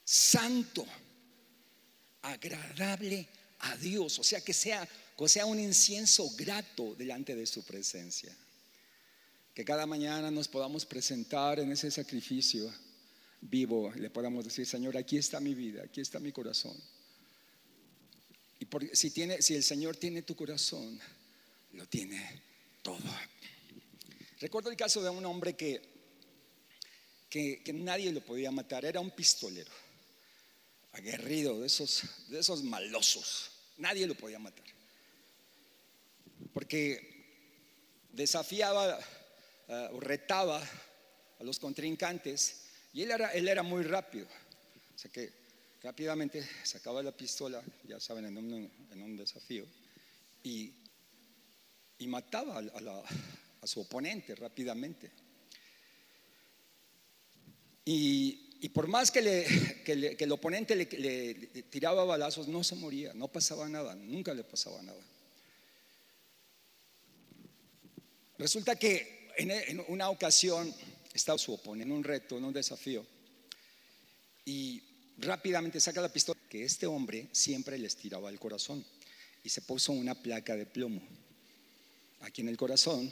santo, 0.03 0.85
agradable 2.23 3.27
a 3.59 3.77
Dios, 3.77 4.17
o 4.19 4.23
sea, 4.23 4.41
que 4.41 4.53
sea, 4.53 4.87
sea 5.27 5.45
un 5.45 5.59
incienso 5.59 6.29
grato 6.35 6.95
delante 6.95 7.35
de 7.35 7.45
su 7.45 7.63
presencia. 7.63 8.35
Que 9.53 9.63
cada 9.63 9.85
mañana 9.85 10.31
nos 10.31 10.47
podamos 10.47 10.85
presentar 10.85 11.59
en 11.59 11.71
ese 11.71 11.91
sacrificio 11.91 12.73
vivo, 13.39 13.91
le 13.95 14.09
podamos 14.09 14.43
decir, 14.45 14.65
Señor, 14.65 14.97
aquí 14.97 15.17
está 15.17 15.39
mi 15.39 15.53
vida, 15.53 15.83
aquí 15.83 16.01
está 16.01 16.19
mi 16.19 16.31
corazón. 16.31 16.75
Y 18.59 18.67
si, 18.95 19.11
tiene, 19.11 19.41
si 19.41 19.55
el 19.55 19.63
Señor 19.63 19.97
tiene 19.97 20.21
tu 20.21 20.35
corazón, 20.35 20.99
lo 21.73 21.85
tiene 21.87 22.41
todo. 22.81 22.97
Recuerdo 24.39 24.69
el 24.69 24.77
caso 24.77 25.01
de 25.01 25.09
un 25.09 25.25
hombre 25.25 25.55
que, 25.55 25.81
que, 27.29 27.73
nadie 27.73 28.11
lo 28.11 28.21
podía 28.21 28.51
matar, 28.51 28.85
era 28.85 28.99
un 28.99 29.11
pistolero, 29.11 29.71
aguerrido, 30.93 31.59
de 31.59 31.67
esos, 31.67 32.03
de 32.29 32.39
esos 32.39 32.63
malosos, 32.63 33.51
nadie 33.77 34.07
lo 34.07 34.15
podía 34.15 34.39
matar. 34.39 34.65
Porque 36.53 38.07
desafiaba 38.11 38.99
eh, 39.67 39.89
o 39.91 39.99
retaba 39.99 40.61
a 41.39 41.43
los 41.43 41.59
contrincantes 41.59 42.61
y 42.93 43.01
él 43.01 43.11
era, 43.11 43.31
él 43.33 43.47
era 43.47 43.63
muy 43.63 43.83
rápido. 43.83 44.27
O 44.95 44.97
sea 44.97 45.11
que 45.11 45.31
rápidamente 45.81 46.47
sacaba 46.63 47.03
la 47.03 47.11
pistola, 47.11 47.61
ya 47.87 47.99
saben, 47.99 48.25
en 48.25 48.37
un, 48.37 49.17
desafío, 49.17 49.65
y, 50.43 50.73
y 51.97 52.07
mataba 52.07 52.59
a, 52.59 53.03
a 53.61 53.67
su 53.67 53.81
oponente 53.81 54.35
rápidamente. 54.35 55.11
Y, 57.85 58.52
por 58.69 58.87
más 58.87 59.11
que, 59.11 59.19
el 60.17 60.31
oponente 60.31 60.75
le, 60.75 60.85
tiraba 61.69 62.05
balazos, 62.05 62.47
no 62.47 62.63
se 62.63 62.75
moría, 62.75 63.13
no 63.13 63.27
pasaba 63.27 63.67
nada, 63.67 63.95
nunca 63.95 64.33
le 64.33 64.43
pasaba 64.43 64.81
nada. 64.81 65.01
Resulta 68.37 68.75
que 68.75 69.29
en, 69.37 69.83
una 69.87 70.09
ocasión 70.09 70.73
estaba 71.13 71.37
su 71.37 71.53
oponente 71.53 71.91
en 71.91 71.91
un 71.91 72.03
reto, 72.03 72.37
en 72.37 72.45
un 72.45 72.53
desafío, 72.53 73.05
y 74.45 74.81
rápidamente 75.17 75.79
saca 75.79 76.01
la 76.01 76.11
pistola, 76.11 76.39
que 76.49 76.63
este 76.63 76.85
hombre 76.85 77.27
siempre 77.31 77.77
les 77.77 77.95
tiraba 77.95 78.29
el 78.29 78.39
corazón, 78.39 78.85
y 79.43 79.49
se 79.49 79.61
puso 79.61 79.91
una 79.91 80.15
placa 80.15 80.55
de 80.55 80.65
plomo 80.65 81.01
aquí 82.21 82.41
en 82.41 82.49
el 82.49 82.55
corazón 82.55 83.11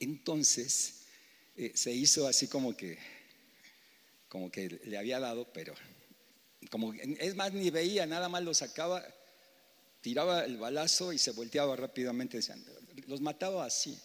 entonces 0.00 0.94
eh, 1.56 1.72
se 1.74 1.92
hizo 1.92 2.26
así 2.26 2.48
como 2.48 2.76
que, 2.76 2.98
como 4.30 4.50
que 4.50 4.80
le 4.84 4.96
había 4.96 5.20
dado, 5.20 5.52
pero 5.52 5.74
como 6.70 6.94
es 6.94 7.34
más 7.34 7.52
ni 7.52 7.68
veía, 7.68 8.06
nada 8.06 8.28
más 8.28 8.42
lo 8.42 8.54
sacaba, 8.54 9.04
tiraba 10.00 10.44
el 10.44 10.56
balazo 10.56 11.12
y 11.12 11.18
se 11.18 11.32
volteaba 11.32 11.76
rápidamente. 11.76 12.40
los 13.08 13.20
mataba 13.20 13.66
así, 13.66 13.98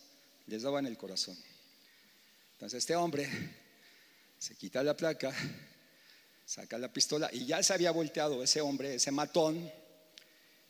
les 0.48 0.64
daba 0.64 0.80
en 0.80 0.88
el 0.88 0.98
corazón. 0.98 1.38
Entonces 2.54 2.80
este 2.80 2.96
hombre 2.96 3.30
se 4.40 4.56
quita 4.56 4.84
la 4.84 4.98
placa, 4.98 5.32
saca 6.46 6.78
la 6.80 6.92
pistola 6.92 7.30
y 7.32 7.46
ya 7.46 7.62
se 7.62 7.74
había 7.74 7.92
volteado 7.92 8.44
ese 8.44 8.62
hombre, 8.62 8.96
ese 8.96 9.12
matón, 9.12 9.72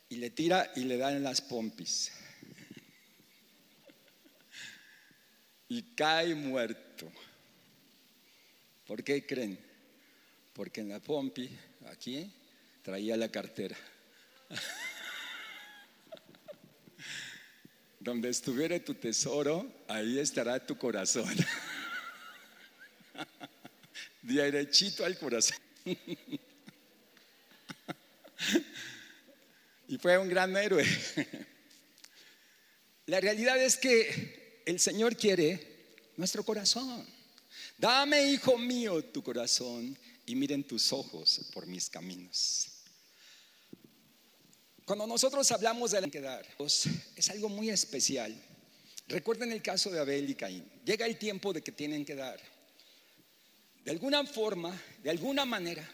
y 0.09 0.17
le 0.17 0.31
tira 0.31 0.71
y 0.75 0.81
le 0.81 0.97
da 0.97 1.11
en 1.13 1.23
las 1.23 1.39
pompis. 1.39 2.11
y 5.69 5.81
cae 5.95 6.35
muerto. 6.35 7.11
¿Por 8.87 9.03
qué 9.03 9.25
creen? 9.25 9.59
Porque 10.53 10.81
en 10.81 10.89
la 10.89 10.99
Pompi, 10.99 11.49
aquí, 11.87 12.31
traía 12.83 13.17
la 13.17 13.29
cartera. 13.29 13.75
Donde 17.99 18.29
estuviera 18.29 18.79
tu 18.79 18.93
tesoro, 18.93 19.67
ahí 19.87 20.19
estará 20.19 20.63
tu 20.63 20.77
corazón. 20.77 21.35
Derechito 24.21 25.03
al 25.03 25.17
corazón. 25.17 25.57
y 29.87 29.97
fue 29.97 30.17
un 30.19 30.29
gran 30.29 30.55
héroe. 30.55 30.85
La 33.07 33.19
realidad 33.19 33.61
es 33.61 33.77
que 33.77 34.61
el 34.65 34.79
Señor 34.79 35.15
quiere 35.15 35.59
nuestro 36.17 36.43
corazón. 36.43 37.14
Dame, 37.77 38.31
hijo 38.31 38.57
mío, 38.57 39.03
tu 39.03 39.21
corazón 39.21 39.97
y 40.25 40.35
miren 40.35 40.63
tus 40.63 40.93
ojos 40.93 41.41
por 41.53 41.67
mis 41.67 41.89
caminos. 41.89 42.67
Cuando 44.85 45.05
nosotros 45.07 45.51
hablamos 45.51 45.91
de 45.91 46.01
la 46.01 46.07
quedar, 46.07 46.45
es 46.59 47.29
algo 47.29 47.49
muy 47.49 47.69
especial. 47.69 48.35
Recuerden 49.07 49.51
el 49.51 49.61
caso 49.61 49.89
de 49.89 49.99
Abel 49.99 50.29
y 50.29 50.35
Caín. 50.35 50.63
Llega 50.85 51.05
el 51.05 51.17
tiempo 51.17 51.53
de 51.53 51.61
que 51.61 51.71
tienen 51.71 52.05
que 52.05 52.15
dar. 52.15 52.39
De 53.83 53.91
alguna 53.91 54.25
forma, 54.25 54.79
de 55.03 55.09
alguna 55.09 55.45
manera, 55.45 55.87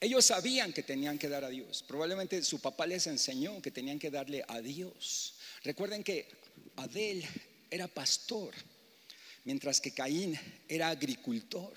ellos 0.00 0.24
sabían 0.24 0.72
que 0.72 0.82
tenían 0.82 1.18
que 1.18 1.28
dar 1.28 1.44
a 1.44 1.48
Dios. 1.48 1.84
Probablemente 1.86 2.42
su 2.42 2.60
papá 2.60 2.86
les 2.86 3.06
enseñó 3.06 3.60
que 3.60 3.70
tenían 3.70 3.98
que 3.98 4.10
darle 4.10 4.44
a 4.48 4.60
Dios. 4.60 5.34
Recuerden 5.62 6.02
que 6.02 6.28
Abel 6.76 7.24
era 7.70 7.86
pastor, 7.86 8.54
mientras 9.44 9.80
que 9.80 9.92
Caín 9.92 10.38
era 10.68 10.88
agricultor. 10.88 11.72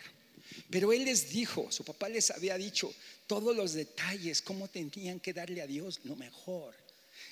Pero 0.70 0.94
él 0.94 1.06
les 1.06 1.30
dijo, 1.30 1.72
su 1.72 1.84
papá 1.84 2.10
les 2.10 2.32
había 2.32 2.58
dicho 2.58 2.94
todos 3.28 3.56
los 3.56 3.74
detalles, 3.74 4.42
cómo 4.42 4.68
tenían 4.68 5.20
que 5.20 5.34
darle 5.34 5.62
a 5.62 5.68
Dios 5.68 6.00
lo 6.04 6.16
mejor. 6.16 6.76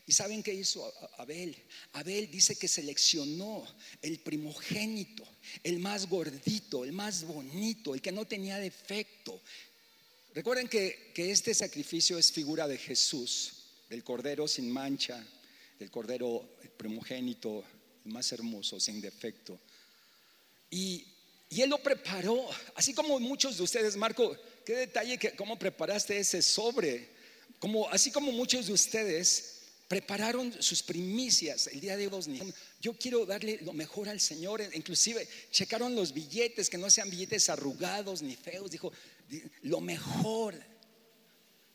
¿Y 0.07 0.13
saben 0.13 0.41
qué 0.41 0.53
hizo 0.53 0.91
Abel? 1.17 1.55
Abel 1.93 2.29
dice 2.31 2.55
que 2.55 2.67
seleccionó 2.67 3.65
el 4.01 4.19
primogénito, 4.19 5.27
el 5.63 5.79
más 5.79 6.07
gordito, 6.07 6.83
el 6.83 6.91
más 6.91 7.23
bonito, 7.23 7.93
el 7.93 8.01
que 8.01 8.11
no 8.11 8.25
tenía 8.25 8.57
defecto. 8.57 9.39
Recuerden 10.33 10.67
que, 10.67 11.11
este 11.15 11.53
sacrificio 11.53 12.17
es 12.17 12.31
figura 12.31 12.67
de 12.67 12.77
Jesús, 12.77 13.53
del 13.89 14.03
cordero 14.03 14.47
sin 14.47 14.71
mancha, 14.71 15.23
del 15.77 15.91
cordero 15.91 16.57
primogénito, 16.77 17.63
el 18.05 18.11
más 18.11 18.31
hermoso, 18.31 18.79
sin 18.79 19.01
defecto. 19.01 19.59
Y, 20.71 21.05
él 21.49 21.69
lo 21.69 21.83
preparó, 21.83 22.49
así 22.75 22.93
como 22.93 23.19
muchos 23.19 23.57
de 23.57 23.63
ustedes, 23.63 23.97
Marco, 23.97 24.35
qué 24.65 24.73
detalle 24.73 25.17
que 25.17 25.35
cómo 25.35 25.59
preparaste 25.59 26.17
ese 26.17 26.41
sobre, 26.41 27.09
como 27.59 27.89
así 27.89 28.09
como 28.09 28.31
muchos 28.31 28.67
de 28.67 28.73
ustedes 28.73 29.59
prepararon 29.89 30.55
sus 30.63 30.81
primicias 30.81 31.67
el 31.67 31.81
día 31.81 31.97
de 31.97 32.07
hoy. 32.07 32.53
Yo 32.79 32.93
quiero 32.93 33.25
darle 33.25 33.59
lo 33.63 33.73
mejor 33.73 34.07
al 34.07 34.21
Señor. 34.21 34.61
Inclusive 34.73 35.27
checaron 35.51 35.93
los 35.93 36.13
billetes, 36.13 36.69
que 36.69 36.77
no 36.77 36.89
sean 36.89 37.09
billetes 37.09 37.49
arrugados 37.49 38.21
ni 38.21 38.37
feos. 38.37 38.71
Dijo, 38.71 38.93
lo 39.63 39.81
mejor. 39.81 40.55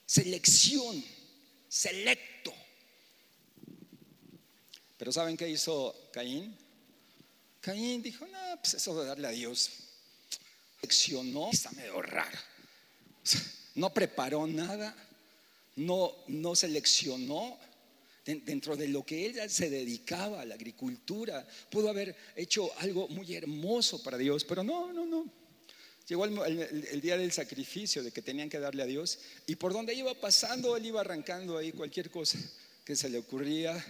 Selección, 0.07 1.05
selecto. 1.69 2.55
Pero 4.97 5.13
¿saben 5.13 5.37
qué 5.37 5.51
hizo 5.51 5.95
Caín? 6.11 6.57
Caín 7.67 8.01
dijo, 8.01 8.25
no, 8.29 8.61
pues 8.61 8.75
eso 8.75 8.97
de 9.01 9.09
darle 9.09 9.27
a 9.27 9.33
Dios. 9.33 9.73
Seleccionó, 10.81 11.51
está 11.51 11.73
medio 11.73 12.01
raro. 12.01 12.39
No 13.75 13.93
preparó 13.93 14.47
nada, 14.47 14.95
no, 15.75 16.15
no 16.29 16.55
seleccionó 16.55 17.59
dentro 18.25 18.77
de 18.77 18.87
lo 18.87 19.05
que 19.05 19.27
ella 19.27 19.49
se 19.49 19.69
dedicaba 19.69 20.43
a 20.43 20.45
la 20.45 20.55
agricultura, 20.55 21.45
pudo 21.69 21.91
haber 21.91 22.15
hecho 22.37 22.71
algo 22.79 23.09
muy 23.09 23.35
hermoso 23.35 24.01
para 24.01 24.17
Dios, 24.17 24.45
pero 24.45 24.63
no, 24.63 24.93
no, 24.93 25.05
no. 25.05 25.29
Llegó 26.07 26.25
el, 26.25 27.01
día 27.01 27.19
del 27.19 27.33
sacrificio, 27.33 28.05
de 28.05 28.13
que 28.13 28.23
tenían 28.23 28.49
que 28.49 28.61
darle 28.61 28.85
a 28.85 28.87
Dios, 28.87 29.19
y 29.49 29.57
por 29.57 29.73
donde 29.73 29.93
iba 29.93 30.15
pasando, 30.15 30.77
él 30.77 30.87
iba 30.87 31.01
arrancando 31.01 31.59
ahí 31.59 31.73
cualquier 31.73 32.11
cosa 32.11 32.39
que 32.85 32.95
se 32.95 33.09
le 33.09 33.19
ocurría, 33.19 33.85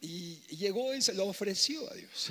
y, 0.00 0.36
llegó 0.56 0.94
y 0.94 1.02
se 1.02 1.14
lo 1.14 1.26
ofreció 1.26 1.90
a 1.90 1.94
Dios. 1.94 2.28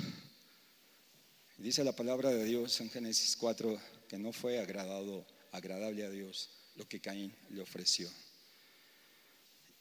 Dice 1.56 1.84
la 1.84 1.94
palabra 1.94 2.30
de 2.30 2.44
Dios 2.44 2.80
en 2.80 2.90
Génesis 2.90 3.36
4 3.36 3.80
que 4.08 4.18
no 4.18 4.32
fue 4.32 4.58
agradable 4.60 6.04
a 6.04 6.10
Dios 6.10 6.50
lo 6.76 6.88
que 6.88 7.00
Caín 7.00 7.34
le 7.50 7.60
ofreció 7.60 8.08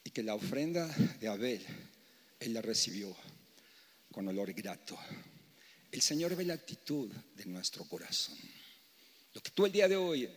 y 0.04 0.10
que 0.10 0.24
la 0.24 0.36
ofrenda 0.36 0.88
de 1.20 1.28
Abel, 1.28 1.62
él 2.40 2.54
la 2.54 2.62
recibió 2.62 3.16
con 4.12 4.28
olor 4.28 4.54
grato. 4.54 4.98
El 5.92 6.02
Señor 6.02 6.36
ve 6.36 6.46
la 6.46 6.54
actitud 6.54 7.12
de 7.36 7.46
nuestro 7.46 7.84
corazón. 7.86 8.38
Lo 9.34 9.42
que 9.42 9.52
tú 9.52 9.66
el 9.66 9.72
día 9.72 9.88
de 9.88 9.98
hoy 9.98 10.30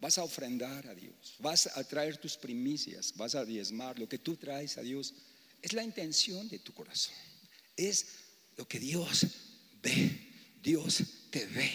vas 0.00 0.18
a 0.18 0.22
ofrendar 0.22 0.86
a 0.86 0.94
Dios, 0.94 1.36
vas 1.38 1.66
a 1.76 1.84
traer 1.84 2.18
tus 2.18 2.36
primicias, 2.36 3.14
vas 3.16 3.34
a 3.34 3.44
diezmar, 3.44 3.98
lo 3.98 4.08
que 4.08 4.18
tú 4.18 4.36
traes 4.36 4.78
a 4.78 4.82
Dios, 4.82 5.14
es 5.62 5.72
la 5.72 5.82
intención 5.82 6.48
de 6.48 6.58
tu 6.58 6.72
corazón. 6.72 7.14
Es 7.76 8.06
lo 8.56 8.66
que 8.66 8.78
Dios 8.78 9.26
ve. 9.82 10.28
Dios 10.62 11.02
te 11.30 11.46
ve. 11.46 11.70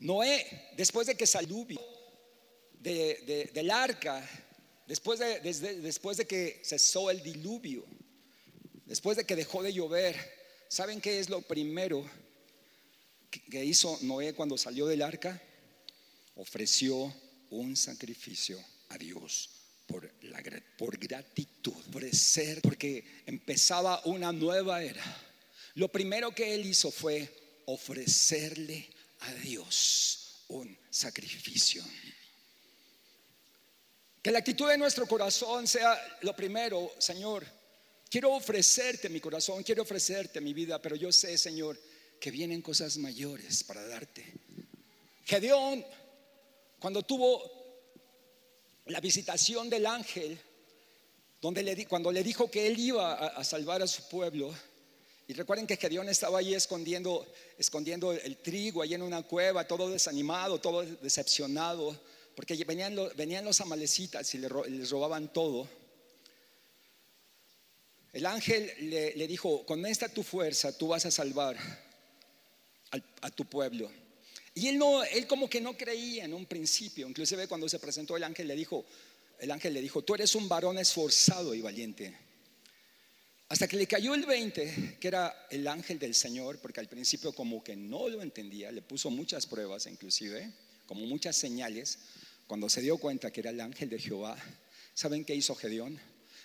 Noé, 0.00 0.72
después 0.76 1.06
de 1.06 1.14
que 1.14 1.26
salió 1.26 1.66
del 2.80 3.70
arca, 3.70 4.26
Después 4.90 5.20
de, 5.20 5.38
después 5.82 6.16
de 6.16 6.26
que 6.26 6.60
cesó 6.64 7.12
el 7.12 7.22
diluvio, 7.22 7.84
después 8.86 9.16
de 9.16 9.24
que 9.24 9.36
dejó 9.36 9.62
de 9.62 9.72
llover, 9.72 10.16
¿saben 10.68 11.00
qué 11.00 11.20
es 11.20 11.30
lo 11.30 11.42
primero 11.42 12.04
que 13.30 13.64
hizo 13.64 13.96
Noé 14.02 14.34
cuando 14.34 14.58
salió 14.58 14.88
del 14.88 15.02
arca? 15.02 15.40
Ofreció 16.34 17.14
un 17.50 17.76
sacrificio 17.76 18.58
a 18.88 18.98
Dios 18.98 19.59
por, 19.90 20.10
por 20.76 20.98
gratitud, 20.98 21.74
ofrecer, 21.88 22.60
porque 22.62 23.22
empezaba 23.26 24.00
una 24.04 24.32
nueva 24.32 24.82
era. 24.82 25.04
Lo 25.74 25.88
primero 25.88 26.34
que 26.34 26.54
él 26.54 26.66
hizo 26.66 26.90
fue 26.90 27.28
ofrecerle 27.66 28.88
a 29.20 29.34
Dios 29.34 30.44
un 30.48 30.76
sacrificio. 30.90 31.82
Que 34.22 34.30
la 34.30 34.38
actitud 34.38 34.68
de 34.68 34.78
nuestro 34.78 35.06
corazón 35.06 35.66
sea 35.66 35.98
lo 36.22 36.36
primero, 36.36 36.92
Señor. 36.98 37.46
Quiero 38.08 38.32
ofrecerte 38.32 39.08
mi 39.08 39.20
corazón, 39.20 39.62
quiero 39.62 39.82
ofrecerte 39.82 40.40
mi 40.40 40.52
vida, 40.52 40.80
pero 40.80 40.96
yo 40.96 41.10
sé, 41.10 41.38
Señor, 41.38 41.80
que 42.20 42.30
vienen 42.30 42.60
cosas 42.60 42.98
mayores 42.98 43.64
para 43.64 43.86
darte. 43.86 44.24
Gedeón, 45.24 45.84
cuando 46.78 47.02
tuvo 47.02 47.59
la 48.86 49.00
visitación 49.00 49.70
del 49.70 49.86
ángel, 49.86 50.38
donde 51.40 51.62
le, 51.62 51.86
cuando 51.86 52.12
le 52.12 52.22
dijo 52.22 52.50
que 52.50 52.66
él 52.66 52.78
iba 52.78 53.14
a, 53.14 53.44
salvar 53.44 53.82
a 53.82 53.86
su 53.86 54.08
pueblo, 54.08 54.54
y 55.26 55.32
recuerden 55.32 55.66
que 55.66 55.76
Gedeón 55.76 56.08
estaba 56.08 56.40
ahí 56.40 56.54
escondiendo, 56.54 57.26
escondiendo 57.56 58.12
el 58.12 58.36
trigo, 58.38 58.82
ahí 58.82 58.94
en 58.94 59.02
una 59.02 59.22
cueva, 59.22 59.66
todo 59.66 59.88
desanimado, 59.88 60.58
todo 60.58 60.82
decepcionado 60.82 61.96
porque 62.40 62.64
venían, 62.64 62.96
venían 63.16 63.44
los 63.44 63.60
amalecitas 63.60 64.34
y 64.34 64.38
les 64.38 64.90
robaban 64.90 65.30
todo. 65.30 65.68
El 68.14 68.24
ángel 68.24 68.72
le, 68.90 69.26
dijo, 69.28 69.66
con 69.66 69.84
esta 69.84 70.08
tu 70.08 70.22
fuerza 70.22 70.76
tú 70.76 70.88
vas 70.88 71.04
a 71.04 71.10
salvar 71.10 71.56
a 73.20 73.30
tu 73.30 73.44
pueblo. 73.44 73.90
Y 74.54 74.68
él, 74.68 74.78
no, 74.78 75.04
él 75.04 75.26
como 75.26 75.48
que 75.48 75.60
no 75.60 75.76
creía 75.76 76.24
en 76.24 76.34
un 76.34 76.46
principio, 76.46 77.08
inclusive 77.08 77.46
cuando 77.46 77.68
se 77.68 77.78
presentó 77.78 78.16
el 78.16 78.24
ángel 78.24 78.48
le 78.48 78.56
dijo, 78.56 78.84
el 79.38 79.50
ángel 79.50 79.74
le 79.74 79.80
dijo, 79.80 80.02
tú 80.02 80.14
eres 80.14 80.34
un 80.34 80.48
varón 80.48 80.78
esforzado 80.78 81.54
y 81.54 81.60
valiente. 81.60 82.14
Hasta 83.48 83.66
que 83.66 83.76
le 83.76 83.86
cayó 83.86 84.14
el 84.14 84.26
20, 84.26 84.98
que 85.00 85.08
era 85.08 85.46
el 85.50 85.66
ángel 85.66 85.98
del 85.98 86.14
Señor, 86.14 86.58
porque 86.58 86.80
al 86.80 86.88
principio 86.88 87.32
como 87.32 87.64
que 87.64 87.74
no 87.74 88.08
lo 88.08 88.22
entendía, 88.22 88.70
le 88.70 88.82
puso 88.82 89.10
muchas 89.10 89.46
pruebas 89.46 89.86
inclusive, 89.86 90.52
como 90.86 91.06
muchas 91.06 91.36
señales, 91.36 91.98
cuando 92.46 92.68
se 92.68 92.80
dio 92.80 92.98
cuenta 92.98 93.30
que 93.30 93.40
era 93.40 93.50
el 93.50 93.60
ángel 93.60 93.88
de 93.88 93.98
Jehová, 93.98 94.36
¿saben 94.94 95.24
qué 95.24 95.34
hizo 95.34 95.54
Gedeón? 95.54 95.98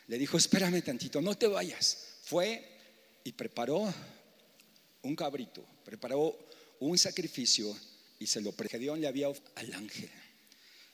Le 0.07 0.17
dijo, 0.17 0.37
espérame 0.37 0.83
tantito, 0.83 1.21
no 1.21 1.35
te 1.35 1.47
vayas. 1.47 2.19
Fue 2.23 2.63
y 3.23 3.31
preparó 3.31 3.91
un 5.01 5.15
cabrito, 5.15 5.65
preparó 5.83 6.37
un 6.79 6.97
sacrificio 6.97 7.75
y 8.25 8.27
se 8.27 8.41
lo 8.41 8.51
Gedeón 8.53 9.01
le 9.01 9.07
había 9.07 9.27
al 9.27 9.73
ángel. 9.75 10.09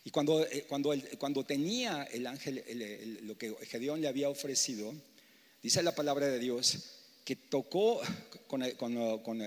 Y 0.03 0.09
cuando, 0.09 0.45
eh, 0.45 0.65
cuando, 0.67 0.93
cuando 1.17 1.45
tenía 1.45 2.03
el 2.11 2.27
ángel 2.27 2.61
lo 3.23 3.37
que 3.37 3.55
Gedeón 3.67 4.01
le 4.01 4.09
había 4.09 4.27
ofrecido, 4.27 4.93
dice 5.63 5.81
la 5.81 5.95
palabra 5.95 6.27
de 6.27 6.39
Dios 6.39 6.77
que 7.23 7.37
tocó 7.37 8.01
con, 8.47 8.69
con, 8.71 9.19
con 9.19 9.41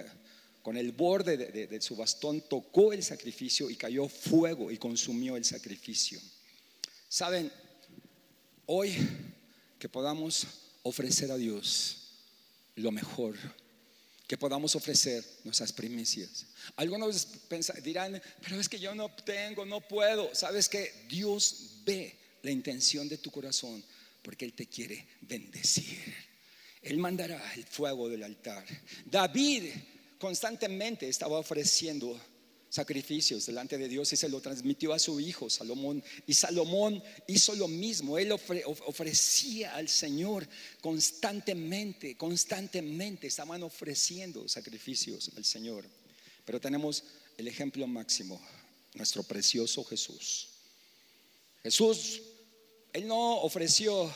con 0.63 0.79
el 0.79 0.93
borde 0.93 1.37
de, 1.37 1.81
su 1.83 1.95
bastón 1.95 2.41
tocó 2.49 2.95
el 2.95 3.03
sacrificio 3.03 3.69
y 3.69 3.77
cayó 3.77 4.09
fuego 4.09 4.71
y 4.71 4.79
consumió 4.79 5.37
el 5.37 5.45
sacrificio. 5.45 6.19
Saben, 7.07 7.53
hoy 8.65 8.97
que 9.79 9.91
podamos 9.91 10.47
ofrecer 10.83 11.31
a 11.31 11.37
Dios 11.37 12.15
lo 12.77 12.91
mejor, 12.93 13.37
que 14.27 14.39
podamos 14.39 14.75
ofrecer 14.75 15.25
nuestras 15.45 15.73
primicias. 15.73 16.47
Algunos 16.77 17.29
dirán, 17.83 18.21
pero 18.43 18.59
es 18.59 18.69
que 18.69 18.81
yo 18.81 18.95
no 18.95 19.11
tengo, 19.25 19.67
no 19.67 19.81
puedo. 19.81 20.35
Sabes 20.35 20.69
que 20.69 21.07
Dios 21.09 21.81
ve 21.85 22.19
la 22.43 22.51
intención 22.51 23.09
de 23.09 23.19
tu 23.19 23.31
corazón 23.31 23.85
porque 24.23 24.45
Él 24.45 24.55
te 24.55 24.67
quiere 24.67 25.07
bendecir. 25.21 26.15
Él 26.83 26.99
mandará 26.99 27.55
el 27.55 27.65
fuego 27.65 28.09
del 28.09 28.23
altar. 28.23 28.65
David 29.05 29.71
constantemente 30.19 31.09
estaba 31.09 31.39
ofreciendo 31.39 32.19
sacrificios 32.75 33.47
delante 33.47 33.79
de 33.79 33.89
Dios 33.89 34.13
y 34.13 34.17
se 34.17 34.29
lo 34.29 34.41
transmitió 34.41 34.93
a 34.93 34.99
su 34.99 35.21
hijo 35.21 35.49
Salomón. 35.49 36.03
Y 36.27 36.35
Salomón 36.35 37.01
hizo 37.29 37.55
lo 37.55 37.69
mismo, 37.69 38.19
él 38.19 38.33
ofrecía 38.33 39.77
al 39.77 39.89
Señor 39.89 40.49
constantemente, 40.81 42.17
constantemente 42.17 43.29
estaban 43.29 43.63
ofreciendo 43.63 44.49
sacrificios 44.49 45.31
al 45.37 45.45
Señor. 45.45 45.85
Pero 46.45 46.61
tenemos 46.61 47.05
el 47.39 47.47
ejemplo 47.47 47.87
máximo, 47.87 48.41
nuestro 48.95 49.23
precioso 49.23 49.85
Jesús. 49.85 50.49
Jesús, 51.63 52.23
él 52.93 53.07
no 53.07 53.43
ofreció 53.43 54.13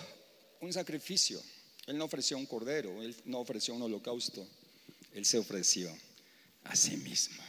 un 0.60 0.72
sacrificio, 0.72 1.40
él 1.86 1.96
no 1.96 2.06
ofreció 2.06 2.36
un 2.36 2.46
cordero, 2.46 3.00
él 3.04 3.14
no 3.24 3.38
ofreció 3.38 3.74
un 3.74 3.82
holocausto. 3.82 4.44
Él 5.14 5.24
se 5.24 5.38
ofreció 5.38 5.96
a 6.64 6.74
sí 6.74 6.96
mismo. 6.96 7.47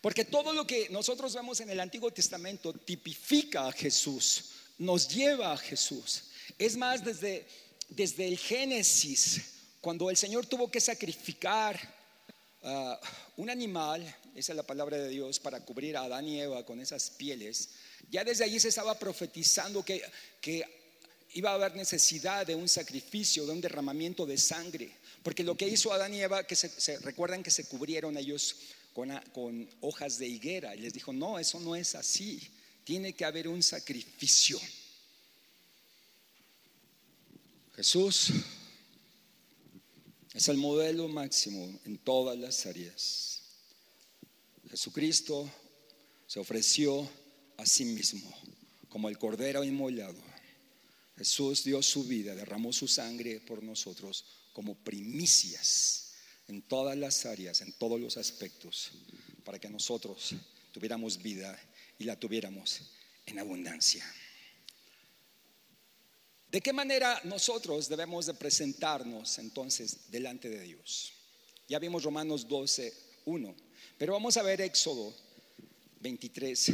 Porque 0.00 0.24
todo 0.24 0.52
lo 0.52 0.66
que 0.66 0.88
nosotros 0.90 1.34
vemos 1.34 1.60
en 1.60 1.70
el 1.70 1.80
Antiguo 1.80 2.10
Testamento 2.12 2.72
tipifica 2.72 3.66
a 3.66 3.72
Jesús, 3.72 4.44
nos 4.78 5.08
lleva 5.08 5.52
a 5.52 5.56
Jesús. 5.56 6.24
Es 6.58 6.76
más, 6.76 7.04
desde, 7.04 7.46
desde 7.88 8.28
el 8.28 8.38
Génesis, 8.38 9.40
cuando 9.80 10.10
el 10.10 10.16
Señor 10.16 10.46
tuvo 10.46 10.70
que 10.70 10.80
sacrificar 10.80 11.78
ah, 12.62 13.00
un 13.36 13.50
animal, 13.50 14.02
esa 14.34 14.52
es 14.52 14.56
la 14.56 14.62
palabra 14.62 14.96
de 14.96 15.08
Dios, 15.08 15.40
para 15.40 15.64
cubrir 15.64 15.96
a 15.96 16.02
Adán 16.02 16.28
y 16.28 16.40
Eva 16.40 16.64
con 16.64 16.80
esas 16.80 17.10
pieles, 17.10 17.70
ya 18.10 18.24
desde 18.24 18.44
allí 18.44 18.60
se 18.60 18.68
estaba 18.68 18.98
profetizando 18.98 19.84
que, 19.84 20.02
que 20.40 20.64
iba 21.34 21.50
a 21.50 21.54
haber 21.54 21.74
necesidad 21.74 22.46
de 22.46 22.54
un 22.54 22.68
sacrificio, 22.68 23.46
de 23.46 23.52
un 23.52 23.60
derramamiento 23.60 24.26
de 24.26 24.38
sangre. 24.38 24.92
Porque 25.22 25.44
lo 25.44 25.56
que 25.56 25.68
hizo 25.68 25.92
Adán 25.92 26.14
y 26.14 26.20
Eva, 26.20 26.44
que 26.44 26.56
se, 26.56 26.98
recuerdan 27.00 27.42
que 27.42 27.50
se 27.50 27.64
cubrieron 27.64 28.16
ellos 28.16 28.56
con, 29.32 29.68
hojas 29.80 30.18
de 30.18 30.26
higuera. 30.26 30.74
Y 30.74 30.80
les 30.80 30.92
dijo, 30.92 31.12
no, 31.12 31.38
eso 31.38 31.60
no 31.60 31.76
es 31.76 31.94
así. 31.94 32.40
Tiene 32.84 33.12
que 33.12 33.24
haber 33.24 33.48
un 33.48 33.62
sacrificio. 33.62 34.58
Jesús 37.76 38.30
es 40.34 40.48
el 40.48 40.56
modelo 40.56 41.06
máximo 41.08 41.78
en 41.84 41.98
todas 41.98 42.36
las 42.36 42.66
áreas. 42.66 43.42
Jesucristo 44.68 45.50
se 46.26 46.40
ofreció 46.40 47.08
a 47.56 47.66
sí 47.66 47.84
mismo 47.84 48.32
como 48.88 49.08
el 49.08 49.18
cordero 49.18 49.64
inmolado. 49.64 50.20
Jesús 51.16 51.64
dio 51.64 51.82
su 51.82 52.04
vida, 52.04 52.34
derramó 52.34 52.72
su 52.72 52.88
sangre 52.88 53.40
por 53.40 53.62
nosotros 53.62 54.24
como 54.52 54.76
primicias 54.76 56.07
en 56.48 56.62
todas 56.62 56.96
las 56.96 57.26
áreas, 57.26 57.60
en 57.60 57.72
todos 57.74 58.00
los 58.00 58.16
aspectos, 58.16 58.90
para 59.44 59.58
que 59.58 59.68
nosotros 59.68 60.34
tuviéramos 60.72 61.22
vida 61.22 61.58
y 61.98 62.04
la 62.04 62.18
tuviéramos 62.18 62.80
en 63.26 63.38
abundancia. 63.38 64.04
¿De 66.50 66.62
qué 66.62 66.72
manera 66.72 67.20
nosotros 67.24 67.88
debemos 67.88 68.24
de 68.24 68.34
presentarnos 68.34 69.38
entonces 69.38 70.10
delante 70.10 70.48
de 70.48 70.62
Dios? 70.62 71.12
Ya 71.68 71.78
vimos 71.78 72.02
Romanos 72.02 72.48
12, 72.48 72.94
1, 73.26 73.56
pero 73.98 74.14
vamos 74.14 74.38
a 74.38 74.42
ver 74.42 74.62
Éxodo 74.62 75.14
23, 76.00 76.72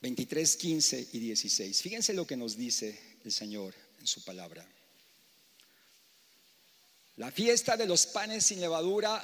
23, 0.00 0.56
15 0.56 1.08
y 1.12 1.18
16. 1.20 1.82
Fíjense 1.82 2.12
lo 2.12 2.26
que 2.26 2.36
nos 2.36 2.56
dice 2.56 2.98
el 3.24 3.30
Señor 3.30 3.74
en 4.00 4.06
su 4.08 4.24
palabra. 4.24 4.66
La 7.20 7.30
fiesta 7.30 7.76
de 7.76 7.84
los 7.84 8.06
panes 8.06 8.46
sin 8.46 8.62
levadura 8.62 9.22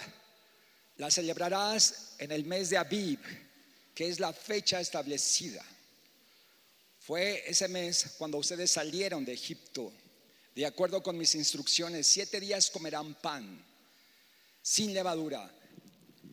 la 0.98 1.10
celebrarás 1.10 2.12
en 2.18 2.30
el 2.30 2.44
mes 2.44 2.68
de 2.68 2.76
Abib, 2.76 3.20
que 3.94 4.06
es 4.06 4.20
la 4.20 4.34
fecha 4.34 4.78
establecida. 4.82 5.64
Fue 7.00 7.42
ese 7.46 7.68
mes 7.68 8.16
cuando 8.18 8.36
ustedes 8.36 8.70
salieron 8.70 9.24
de 9.24 9.32
Egipto. 9.32 9.90
De 10.54 10.66
acuerdo 10.66 11.02
con 11.02 11.16
mis 11.16 11.34
instrucciones, 11.36 12.06
siete 12.06 12.38
días 12.38 12.68
comerán 12.68 13.14
pan 13.14 13.64
sin 14.60 14.92
levadura. 14.92 15.50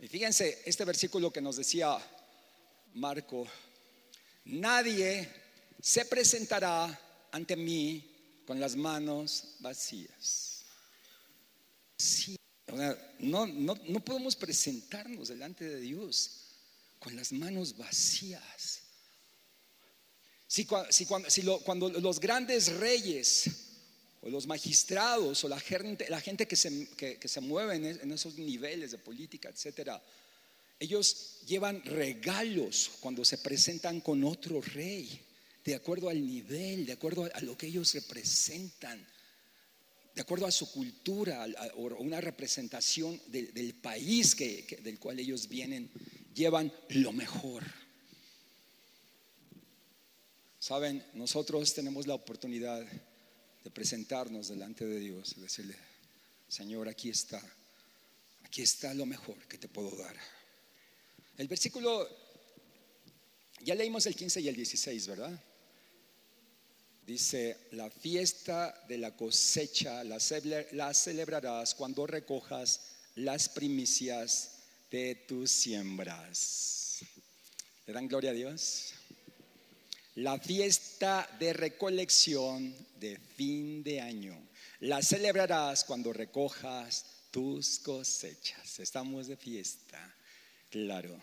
Y 0.02 0.08
fíjense 0.10 0.64
este 0.66 0.84
versículo 0.84 1.32
que 1.32 1.40
nos 1.40 1.56
decía 1.56 1.98
Marco, 2.96 3.48
nadie 4.44 5.30
se 5.82 6.04
presentará 6.04 7.00
ante 7.32 7.56
mí 7.56 8.44
con 8.46 8.60
las 8.60 8.76
manos 8.76 9.56
vacías 9.60 10.53
no, 13.20 13.46
no, 13.48 14.04
podemos 14.04 14.36
presentarnos 14.36 15.30
delante 15.30 15.66
de 15.66 15.80
Dios 15.80 16.42
con 17.00 17.16
las 17.16 17.32
manos 17.32 17.78
vacías. 17.78 18.82
Si, 20.48 20.66
cuando, 20.66 21.90
los 21.90 22.20
grandes 22.20 22.74
reyes 22.74 23.46
o 24.22 24.30
los 24.30 24.46
magistrados 24.46 25.44
o 25.44 25.50
la 25.50 25.60
gente, 25.60 26.08
la 26.10 26.22
gente 26.22 26.48
que, 26.48 26.56
se, 26.56 26.88
que, 26.90 27.28
se 27.28 27.42
mueve 27.42 27.76
en, 27.76 28.12
esos 28.12 28.36
niveles 28.36 28.92
de 28.92 28.98
política, 28.98 29.50
etcétera, 29.50 30.02
ellos 30.80 31.40
llevan 31.46 31.84
regalos 31.84 32.92
cuando 33.00 33.24
se 33.26 33.38
presentan 33.38 34.02
con 34.02 34.24
otro 34.24 34.62
rey, 34.62 35.22
de 35.64 35.76
acuerdo 35.76 36.10
al 36.10 36.26
nivel, 36.26 36.86
de 36.86 36.94
acuerdo 36.94 37.30
a 37.34 37.42
lo 37.42 37.58
que 37.58 37.68
ellos 37.68 37.94
representan 37.94 39.06
de 40.16 40.22
acuerdo 40.22 40.46
a 40.46 40.52
su 40.52 40.72
cultura 40.72 41.46
o 41.76 41.86
una 41.96 42.22
representación 42.22 43.20
del 43.28 43.74
país 43.76 44.36
que, 44.36 44.80
del 44.84 45.00
cual 45.00 45.20
ellos 45.20 45.48
vienen, 45.48 45.90
llevan 46.34 46.72
lo 46.90 47.12
mejor. 47.12 47.64
Saben, 50.60 51.04
nosotros 51.14 51.74
tenemos 51.74 52.08
la 52.08 52.14
oportunidad 52.14 52.86
de 53.64 53.72
presentarnos 53.72 54.50
delante 54.50 54.86
de 54.86 55.00
Dios 55.00 55.34
y 55.38 55.42
decirle, 55.42 55.76
Señor, 56.48 56.88
aquí 56.88 57.10
está, 57.10 57.42
aquí 58.44 58.62
está 58.62 58.94
lo 58.94 59.06
mejor 59.06 59.38
que 59.48 59.58
te 59.58 59.68
puedo 59.68 59.96
dar. 59.98 60.16
El 61.38 61.48
versículo, 61.48 62.08
ya 63.62 63.74
leímos 63.74 64.06
el 64.06 64.16
15 64.16 64.42
y 64.42 64.48
el 64.48 64.56
16, 64.56 65.08
¿verdad? 65.08 65.44
Dice, 67.06 67.58
la 67.72 67.90
fiesta 67.90 68.74
de 68.88 68.98
la 68.98 69.16
cosecha 69.16 70.04
la, 70.06 70.94
celebrarás 70.94 71.76
cuando 71.76 72.08
recojas 72.08 72.80
las 73.16 73.50
primicias 73.50 74.52
de 74.90 75.16
tus 75.28 75.52
siembras. 75.52 77.00
¿Le 77.86 77.94
dan 77.94 78.08
gloria 78.08 78.32
a 78.32 78.34
Dios? 78.34 78.94
La 80.16 80.40
fiesta 80.40 81.30
de 81.40 81.52
recolección 81.52 82.74
de 83.00 83.20
fin 83.36 83.84
de 83.84 84.00
año 84.00 84.40
la 84.80 85.02
celebrarás 85.02 85.84
cuando 85.84 86.14
recojas 86.14 87.06
tus 87.32 87.80
cosechas. 87.80 88.80
Estamos 88.80 89.28
de 89.28 89.36
fiesta, 89.36 90.16
claro. 90.70 91.20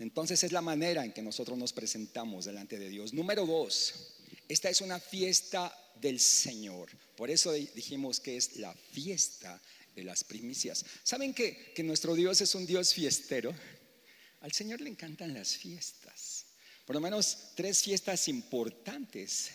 Entonces 0.00 0.42
es 0.42 0.50
la 0.50 0.60
manera 0.60 1.04
en 1.04 1.12
que 1.12 1.22
nosotros 1.22 1.56
nos 1.56 1.72
presentamos 1.72 2.46
delante 2.46 2.78
de 2.80 2.88
Dios. 2.88 3.12
Número 3.12 3.46
dos, 3.46 4.12
esta 4.52 4.68
es 4.68 4.82
una 4.82 5.00
fiesta 5.00 5.74
del 5.94 6.20
Señor. 6.20 6.90
Por 7.16 7.30
eso 7.30 7.52
dijimos 7.52 8.20
que 8.20 8.36
es 8.36 8.56
la 8.56 8.74
fiesta 8.74 9.58
de 9.96 10.04
las 10.04 10.24
primicias. 10.24 10.84
¿Saben 11.02 11.32
que, 11.32 11.72
nuestro 11.82 12.14
Dios 12.14 12.42
es 12.42 12.54
un 12.54 12.66
Dios 12.66 12.92
fiestero? 12.92 13.54
Al 14.40 14.52
Señor 14.52 14.82
le 14.82 14.90
encantan 14.90 15.32
las 15.32 15.56
fiestas. 15.56 16.44
Por 16.84 16.94
lo 16.94 17.00
menos 17.00 17.54
tres 17.54 17.82
fiestas 17.82 18.28
importantes 18.28 19.52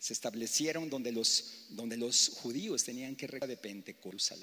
se 0.00 0.12
establecieron 0.14 0.90
donde 0.90 1.12
los, 1.12 1.66
donde 1.68 1.96
los 1.96 2.30
judíos 2.30 2.82
tenían 2.82 3.14
que 3.14 3.28
regresar 3.28 3.48
de 3.48 3.56
Pentecostés. 3.56 4.40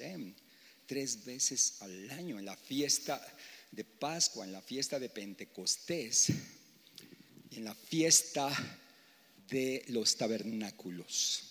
Tres 0.86 1.22
veces 1.26 1.74
al 1.80 2.10
año, 2.12 2.38
en 2.38 2.46
la 2.46 2.56
fiesta 2.56 3.20
de 3.70 3.84
Pascua, 3.84 4.46
en 4.46 4.52
la 4.52 4.62
fiesta 4.62 4.98
de 4.98 5.10
Pentecostés, 5.10 6.28
en 7.50 7.64
la 7.64 7.74
fiesta 7.74 8.50
de 9.48 9.84
los 9.88 10.16
tabernáculos. 10.16 11.44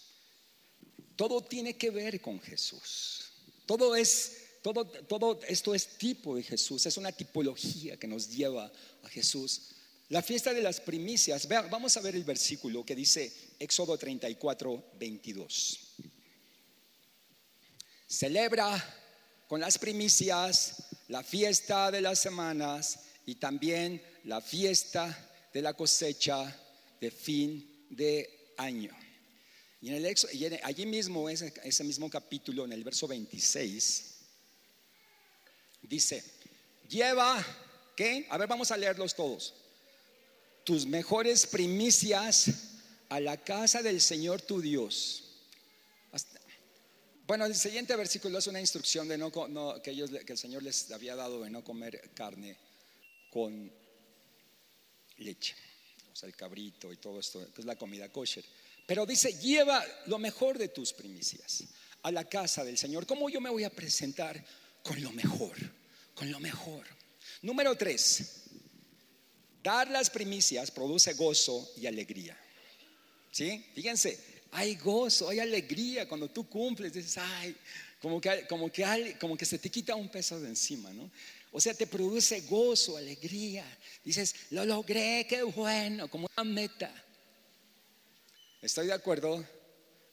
Todo 1.16 1.42
tiene 1.42 1.78
que 1.78 1.90
ver 1.90 2.22
con 2.22 2.40
Jesús. 2.40 3.32
Todo 3.66 3.96
es 3.96 4.44
todo, 4.62 4.86
todo 4.86 5.40
esto 5.48 5.74
es 5.74 5.98
tipo 5.98 6.36
de 6.36 6.44
Jesús, 6.44 6.86
es 6.86 6.98
una 6.98 7.12
tipología 7.12 7.98
que 7.98 8.08
nos 8.08 8.30
lleva 8.30 8.72
a 9.04 9.10
Jesús. 9.10 9.72
La 10.10 10.22
fiesta 10.22 10.54
de 10.54 10.62
las 10.62 10.82
primicias, 10.82 11.48
vamos 11.48 11.96
a 11.96 12.02
ver 12.02 12.16
el 12.16 12.24
versículo 12.24 12.86
que 12.86 12.96
dice 12.96 13.32
Éxodo 13.60 13.98
34, 13.98 14.92
22. 15.00 15.80
Celebra 18.08 19.44
con 19.48 19.62
las 19.62 19.78
primicias 19.78 20.84
la 21.08 21.24
fiesta 21.24 21.92
de 21.92 22.02
las 22.02 22.20
semanas 22.20 23.00
y 23.26 23.36
también 23.36 24.02
la 24.26 24.42
fiesta 24.42 25.50
de 25.54 25.62
la 25.62 25.74
cosecha 25.74 26.56
de 27.00 27.12
fin 27.12 27.77
de 27.89 28.54
año. 28.58 28.95
Y, 29.82 29.89
en 29.89 30.06
el, 30.06 30.60
allí 30.63 30.86
mismo, 30.86 31.30
ese, 31.30 31.54
ese 31.63 31.84
mismo 31.84 32.10
capítulo, 32.10 32.65
en 32.65 32.73
el 32.73 32.84
verso 32.84 33.08
26, 33.08 34.15
dice, 35.84 36.23
lleva, 36.89 37.45
¿qué? 37.95 38.26
A 38.30 38.38
ver, 38.38 38.47
vamos 38.47 38.71
a 38.71 38.78
leerlos 38.78 39.15
todos. 39.15 39.54
Tus 40.63 40.86
mejores 40.86 41.45
primicias 41.45 42.50
a 43.10 43.19
la 43.19 43.38
casa 43.38 43.82
del 43.82 44.02
Señor 44.02 44.41
tu 44.41 44.62
Dios. 44.62 45.23
bueno, 47.26 47.45
el 47.45 47.56
siguiente 47.56 47.95
versículo 47.95 48.39
es 48.39 48.47
una 48.47 48.60
instrucción 48.60 49.08
de 49.08 49.17
no, 49.17 49.32
que, 49.82 49.91
ellos, 49.91 50.10
que 50.26 50.34
el 50.34 50.38
Señor 50.38 50.63
les 50.63 50.91
había 50.91 51.15
dado 51.15 51.43
de 51.43 51.50
no 51.50 51.63
comer 51.63 52.12
carne 52.13 52.58
con 53.30 53.71
leche 55.17 55.56
el 56.23 56.36
cabrito 56.36 56.91
y 56.91 56.97
todo 56.97 57.19
esto, 57.19 57.51
que 57.53 57.62
es 57.62 57.65
la 57.67 57.75
comida 57.75 58.10
kosher. 58.10 58.43
Pero 58.86 59.06
dice, 59.06 59.34
lleva 59.34 59.84
lo 60.06 60.17
mejor 60.17 60.58
de 60.58 60.69
tus 60.69 60.93
primicias 60.93 61.65
a 62.03 62.12
la 62.12 62.23
casa 62.23 62.63
del 62.63 62.77
Señor. 62.77 63.06
¿Cómo 63.06 63.30
yo 63.30 63.41
me 63.41 63.49
voy 63.49 63.63
a 63.63 63.69
presentar? 63.69 64.43
Con 64.84 65.01
lo 65.01 65.12
mejor, 65.12 65.56
con 66.15 66.32
lo 66.32 66.39
mejor. 66.39 66.88
Número 67.41 67.75
tres, 67.75 68.43
dar 69.62 69.89
las 69.89 70.10
primicias 70.10 70.71
produce 70.71 71.13
gozo 71.13 71.69
y 71.75 71.86
alegría. 71.86 72.38
¿Sí? 73.32 73.65
Fíjense, 73.75 74.17
hay 74.51 74.75
gozo, 74.75 75.30
hay 75.30 75.39
alegría 75.39 76.08
cuando 76.08 76.30
tú 76.30 76.47
cumples, 76.47 76.93
dices, 76.93 77.17
ay, 77.17 77.56
como 78.01 78.21
que, 78.21 78.47
como 78.47 78.71
que, 78.71 79.17
como 79.19 79.36
que 79.36 79.45
se 79.45 79.60
te 79.60 79.69
quita 79.69 79.95
un 79.95 80.10
peso 80.10 80.39
de 80.39 80.49
encima, 80.49 80.91
¿no? 80.93 81.12
O 81.58 81.60
sea, 81.60 81.74
te 81.74 81.88
produce 81.88 82.41
gozo, 82.41 82.98
alegría. 82.98 83.65
Dices, 84.06 84.36
lo 84.52 84.63
logré, 84.63 85.26
qué 85.28 85.41
bueno, 85.41 86.08
como 86.08 86.30
una 86.38 86.43
meta. 86.43 86.93
Estoy 88.62 88.86
de 88.86 88.93
acuerdo, 88.93 89.43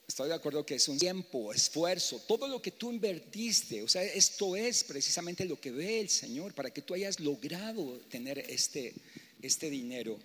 estoy 0.08 0.28
de 0.30 0.36
acuerdo 0.36 0.64
que 0.64 0.76
es 0.76 0.88
un 0.88 0.98
tiempo, 0.98 1.52
esfuerzo, 1.52 2.18
todo 2.20 2.48
lo 2.48 2.62
que 2.62 2.70
tú 2.70 2.90
invertiste. 2.90 3.82
O 3.82 3.88
sea, 3.88 4.02
esto 4.02 4.56
es 4.56 4.84
precisamente 4.84 5.44
lo 5.44 5.60
que 5.60 5.70
ve 5.70 6.00
el 6.00 6.08
Señor 6.08 6.54
para 6.54 6.70
que 6.70 6.80
tú 6.80 6.94
hayas 6.94 7.20
logrado 7.20 8.00
tener 8.08 8.38
este, 8.38 8.94
este 9.42 9.68
dinero. 9.68 10.18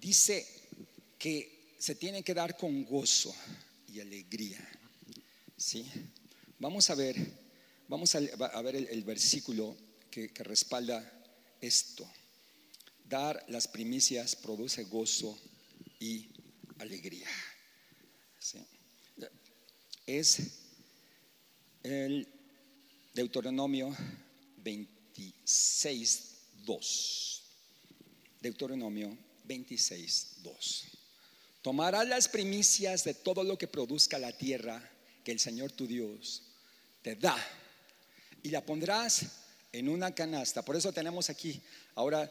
Dice 0.00 0.46
que 1.18 1.74
se 1.78 1.96
tiene 1.96 2.22
que 2.22 2.32
dar 2.32 2.56
con 2.56 2.86
gozo 2.86 3.36
y 3.92 4.00
alegría. 4.00 4.66
¿Sí? 5.58 5.84
Vamos 6.58 6.88
a 6.88 6.94
ver, 6.94 7.14
vamos 7.88 8.14
a, 8.14 8.62
ver 8.62 8.76
el 8.76 9.04
versículo 9.04 9.76
que, 10.10 10.30
respalda 10.38 11.10
esto. 11.60 12.08
Dar 13.04 13.44
las 13.48 13.68
primicias 13.68 14.36
produce 14.36 14.84
gozo 14.84 15.38
y 15.98 16.28
alegría. 16.78 17.28
Es 20.06 20.38
el 21.82 22.28
Deuteronomio 23.14 23.96
26, 24.58 26.36
2. 26.64 27.42
Deuteronomio 28.40 29.16
26, 29.44 30.36
2. 30.42 30.84
Tomarás 31.62 32.08
las 32.08 32.28
primicias 32.28 33.04
de 33.04 33.14
todo 33.14 33.44
lo 33.44 33.58
que 33.58 33.68
produzca 33.68 34.18
la 34.18 34.32
tierra 34.32 34.90
que 35.24 35.32
el 35.32 35.40
Señor 35.40 35.72
tu 35.72 35.86
Dios 35.86 36.42
te 37.02 37.16
da 37.16 37.36
y 38.42 38.50
la 38.50 38.64
pondrás 38.64 39.39
en 39.72 39.88
una 39.88 40.14
canasta. 40.14 40.64
Por 40.64 40.76
eso 40.76 40.92
tenemos 40.92 41.30
aquí 41.30 41.60
ahora 41.94 42.30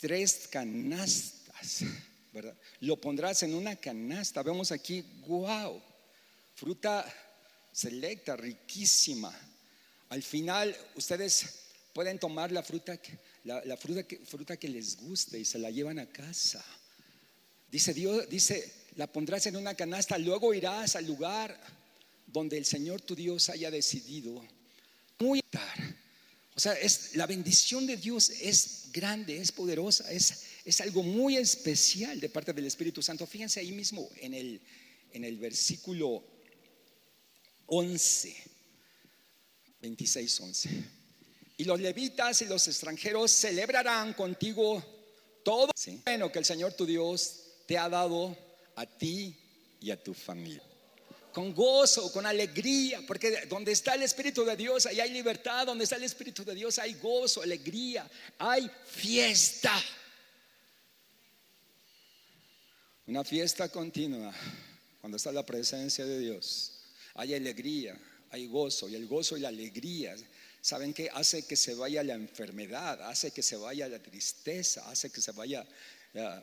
tres 0.00 0.48
canastas, 0.50 1.84
¿verdad? 2.32 2.56
Lo 2.80 3.00
pondrás 3.00 3.42
en 3.42 3.54
una 3.54 3.76
canasta. 3.76 4.42
Vemos 4.42 4.72
aquí, 4.72 5.02
wow, 5.26 5.80
fruta 6.54 7.04
selecta, 7.72 8.36
riquísima. 8.36 9.32
Al 10.08 10.22
final, 10.22 10.76
ustedes 10.94 11.66
pueden 11.92 12.18
tomar 12.18 12.52
la 12.52 12.62
fruta, 12.62 12.98
la, 13.44 13.76
fruta, 13.76 14.02
que, 14.04 14.18
fruta 14.18 14.56
que 14.56 14.68
les 14.68 14.96
guste 14.96 15.38
y 15.38 15.44
se 15.44 15.58
la 15.58 15.70
llevan 15.70 15.98
a 15.98 16.06
casa. 16.06 16.64
Dice 17.70 17.92
Dios, 17.92 18.28
dice, 18.28 18.72
la 18.96 19.06
pondrás 19.06 19.46
en 19.46 19.56
una 19.56 19.74
canasta, 19.74 20.16
luego 20.18 20.54
irás 20.54 20.96
al 20.96 21.06
lugar 21.06 21.58
donde 22.26 22.56
el 22.58 22.64
Señor 22.64 23.00
tu 23.02 23.14
Dios 23.14 23.48
haya 23.50 23.70
decidido 23.70 24.42
muy 25.18 25.42
o 26.56 26.60
sea, 26.60 26.72
es, 26.72 27.14
la 27.14 27.26
bendición 27.26 27.86
de 27.86 27.98
Dios 27.98 28.30
es 28.30 28.90
grande, 28.90 29.38
es 29.38 29.52
poderosa, 29.52 30.10
es, 30.10 30.44
es 30.64 30.80
algo 30.80 31.02
muy 31.02 31.36
especial 31.36 32.18
de 32.18 32.30
parte 32.30 32.54
del 32.54 32.64
Espíritu 32.64 33.02
Santo. 33.02 33.26
Fíjense 33.26 33.60
ahí 33.60 33.72
mismo 33.72 34.08
en 34.16 34.32
el, 34.32 34.62
en 35.12 35.24
el 35.24 35.36
versículo 35.36 36.24
11, 37.66 38.34
26, 39.82 40.40
11. 40.40 40.70
Y 41.58 41.64
los 41.64 41.78
levitas 41.78 42.40
y 42.40 42.46
los 42.46 42.66
extranjeros 42.68 43.30
celebrarán 43.32 44.14
contigo 44.14 44.82
todo 45.44 45.70
bueno 46.06 46.32
que 46.32 46.38
el 46.38 46.46
Señor 46.46 46.72
tu 46.72 46.86
Dios 46.86 47.42
te 47.66 47.76
ha 47.76 47.90
dado 47.90 48.36
a 48.76 48.86
ti 48.86 49.36
y 49.78 49.90
a 49.90 50.02
tu 50.02 50.14
familia 50.14 50.62
con 51.36 51.52
gozo, 51.52 52.10
con 52.12 52.24
alegría, 52.24 53.02
porque 53.06 53.44
donde 53.44 53.70
está 53.70 53.94
el 53.94 54.02
Espíritu 54.04 54.42
de 54.42 54.56
Dios, 54.56 54.86
ahí 54.86 55.00
hay 55.00 55.10
libertad, 55.10 55.66
donde 55.66 55.84
está 55.84 55.96
el 55.96 56.04
Espíritu 56.04 56.42
de 56.46 56.54
Dios, 56.54 56.78
hay 56.78 56.94
gozo, 56.94 57.42
alegría, 57.42 58.10
hay 58.38 58.70
fiesta. 58.86 59.78
Una 63.06 63.22
fiesta 63.22 63.68
continua, 63.68 64.32
cuando 65.02 65.18
está 65.18 65.30
la 65.30 65.44
presencia 65.44 66.06
de 66.06 66.20
Dios, 66.20 66.80
hay 67.12 67.34
alegría, 67.34 68.00
hay 68.30 68.46
gozo, 68.46 68.88
y 68.88 68.94
el 68.94 69.06
gozo 69.06 69.36
y 69.36 69.40
la 69.40 69.48
alegría, 69.48 70.16
¿saben 70.62 70.94
qué? 70.94 71.10
Hace 71.12 71.46
que 71.46 71.56
se 71.56 71.74
vaya 71.74 72.02
la 72.02 72.14
enfermedad, 72.14 73.02
hace 73.02 73.30
que 73.30 73.42
se 73.42 73.56
vaya 73.56 73.90
la 73.90 74.02
tristeza, 74.02 74.88
hace 74.88 75.10
que 75.10 75.20
se 75.20 75.32
vaya 75.32 75.66
la, 76.14 76.42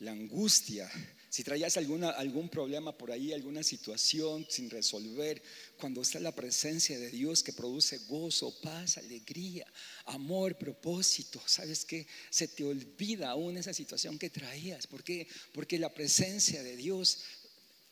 la 0.00 0.12
angustia, 0.12 0.90
si 1.34 1.42
traías 1.42 1.76
algún 1.76 2.48
problema 2.48 2.96
por 2.96 3.10
ahí, 3.10 3.32
alguna 3.32 3.64
situación 3.64 4.46
sin 4.48 4.70
resolver, 4.70 5.42
cuando 5.80 6.00
está 6.00 6.20
la 6.20 6.30
presencia 6.30 6.96
de 6.96 7.10
Dios 7.10 7.42
que 7.42 7.52
produce 7.52 7.98
gozo, 8.06 8.54
paz, 8.60 8.98
alegría, 8.98 9.66
amor, 10.04 10.56
propósito, 10.56 11.42
¿sabes 11.44 11.84
qué? 11.84 12.06
Se 12.30 12.46
te 12.46 12.62
olvida 12.62 13.30
aún 13.30 13.56
esa 13.56 13.74
situación 13.74 14.16
que 14.16 14.30
traías. 14.30 14.86
¿Por 14.86 15.02
qué? 15.02 15.26
Porque 15.52 15.76
la 15.76 15.92
presencia 15.92 16.62
de 16.62 16.76
Dios 16.76 17.24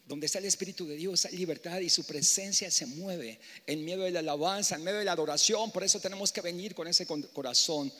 donde 0.06 0.26
está 0.26 0.38
el 0.38 0.44
Espíritu 0.44 0.86
de 0.86 0.94
Dios 0.94 1.24
hay 1.24 1.36
libertad 1.36 1.80
y 1.80 1.90
su 1.90 2.04
presencia 2.04 2.70
se 2.70 2.86
mueve 2.86 3.40
en 3.66 3.84
medio 3.84 4.04
de 4.04 4.12
la 4.12 4.20
alabanza, 4.20 4.76
en 4.76 4.84
medio 4.84 5.00
de 5.00 5.04
la 5.04 5.14
adoración. 5.14 5.72
Por 5.72 5.82
eso 5.82 5.98
tenemos 5.98 6.30
que 6.30 6.42
venir 6.42 6.76
con 6.76 6.86
ese 6.86 7.06
corazón 7.06 7.92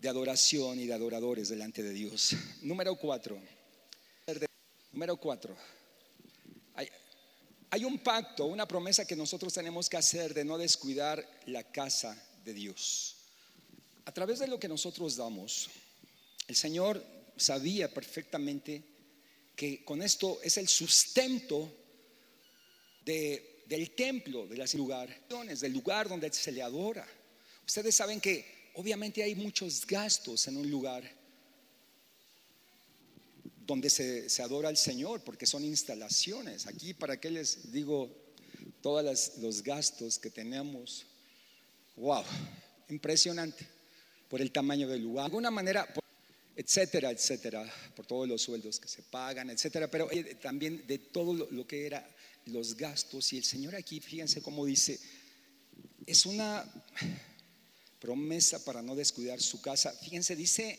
de 0.00 0.08
adoración 0.08 0.80
y 0.80 0.86
de 0.86 0.94
adoradores 0.94 1.50
delante 1.50 1.82
de 1.82 1.92
Dios. 1.92 2.34
Número 2.62 2.96
cuatro. 2.96 3.38
Número 4.96 5.18
cuatro. 5.18 5.54
Hay, 7.68 7.84
un 7.84 7.98
pacto, 7.98 8.46
una 8.46 8.66
promesa 8.66 9.06
que 9.06 9.14
nosotros 9.14 9.52
tenemos 9.52 9.90
que 9.90 9.98
hacer 9.98 10.32
de 10.32 10.42
no 10.42 10.56
descuidar 10.56 11.22
la 11.44 11.64
casa 11.64 12.16
de 12.42 12.54
Dios. 12.54 13.16
A 14.06 14.12
través 14.12 14.38
de 14.38 14.46
lo 14.46 14.58
que 14.58 14.68
nosotros 14.68 15.16
damos, 15.16 15.68
el 16.48 16.56
Señor 16.56 17.04
sabía 17.36 17.92
perfectamente 17.92 18.82
que 19.54 19.84
con 19.84 20.00
esto 20.00 20.38
es 20.42 20.56
el 20.56 20.66
sustento 20.66 21.70
del 23.04 23.90
templo, 23.94 24.46
de 24.46 24.56
las 24.56 24.72
lugares, 24.72 25.20
del 25.60 25.74
lugar 25.74 26.08
donde 26.08 26.32
se 26.32 26.52
le 26.52 26.62
adora. 26.62 27.06
Ustedes 27.66 27.94
saben 27.94 28.18
que 28.18 28.70
obviamente 28.76 29.22
hay 29.22 29.34
muchos 29.34 29.86
gastos 29.86 30.48
en 30.48 30.56
un 30.56 30.70
lugar 30.70 31.15
donde 33.66 33.90
se, 33.90 34.42
adora 34.42 34.68
al 34.68 34.76
Señor, 34.76 35.22
porque 35.22 35.46
son 35.46 35.64
instalaciones. 35.64 36.66
Aquí, 36.66 36.94
¿para 36.94 37.18
qué 37.18 37.30
les 37.30 37.72
digo 37.72 38.08
todos 38.80 39.32
los 39.38 39.62
gastos 39.62 40.18
que 40.18 40.30
tenemos? 40.30 41.04
¡Wow! 41.96 42.24
Impresionante 42.88 43.66
por 44.28 44.40
el 44.40 44.52
tamaño 44.52 44.88
del 44.88 45.02
lugar. 45.02 45.24
De 45.24 45.26
alguna 45.26 45.50
manera, 45.50 45.92
etcétera, 46.54 47.10
etcétera, 47.10 47.68
por 47.96 48.06
todos 48.06 48.28
los 48.28 48.42
sueldos 48.42 48.78
que 48.78 48.88
se 48.88 49.02
pagan, 49.02 49.50
etcétera, 49.50 49.90
pero 49.90 50.08
también 50.40 50.86
de 50.86 50.98
todo 50.98 51.34
lo, 51.34 51.66
que 51.66 51.86
era 51.86 52.08
los 52.46 52.76
gastos. 52.76 53.32
Y 53.32 53.38
el 53.38 53.44
Señor 53.44 53.74
aquí, 53.74 54.00
fíjense 54.00 54.42
cómo 54.42 54.64
dice, 54.64 55.00
es 56.06 56.24
una 56.24 56.64
promesa 57.98 58.64
para 58.64 58.80
no 58.80 58.94
descuidar 58.94 59.40
su 59.40 59.60
casa. 59.60 59.92
Fíjense, 59.92 60.36
dice 60.36 60.78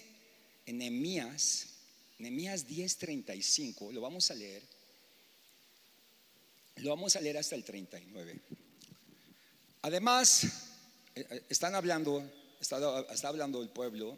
en 0.65 0.77
Nehemías 0.77 1.76
Nehemías 2.19 2.67
10:35, 2.67 3.91
lo 3.91 4.01
vamos 4.01 4.31
a 4.31 4.35
leer. 4.35 4.63
Lo 6.77 6.89
vamos 6.89 7.15
a 7.15 7.21
leer 7.21 7.37
hasta 7.37 7.55
el 7.55 7.63
39. 7.63 8.39
Además, 9.81 10.43
eh, 11.15 11.25
eh, 11.29 11.43
están 11.49 11.75
hablando, 11.75 12.23
está, 12.59 12.77
hablando 13.27 13.61
el 13.61 13.69
pueblo, 13.69 14.17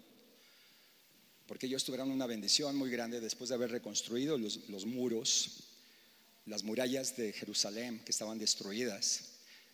porque 1.48 1.68
ellos 1.68 1.84
tuvieron 1.84 2.12
una 2.12 2.26
bendición 2.26 2.76
muy 2.76 2.90
grande 2.90 3.20
después 3.20 3.50
de 3.50 3.56
haber 3.56 3.72
reconstruido 3.72 4.38
los, 4.38 4.86
muros, 4.86 5.64
las 6.46 6.64
murallas 6.64 7.18
de 7.18 7.34
Jerusalén 7.34 8.02
que 8.06 8.12
estaban 8.12 8.40
destruidas. 8.40 9.22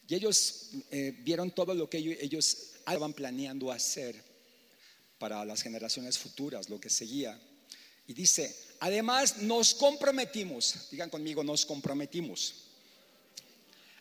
Y 0.08 0.16
ellos 0.16 0.70
eh, 0.92 1.16
vieron 1.24 1.52
todo 1.52 1.74
lo 1.74 1.90
que 1.90 1.98
ellos, 1.98 2.18
ellos 2.22 2.58
estaban 2.78 3.14
planeando 3.14 3.72
hacer 3.72 4.22
para 5.18 5.44
las 5.46 5.62
generaciones 5.62 6.18
futuras, 6.20 6.70
lo 6.70 6.80
que 6.80 6.90
seguía. 6.90 7.40
Y 8.08 8.14
dice, 8.14 8.56
además 8.80 9.38
nos 9.38 9.74
comprometimos, 9.74 10.88
digan 10.92 11.10
conmigo, 11.10 11.44
nos 11.44 11.66
comprometimos 11.66 12.66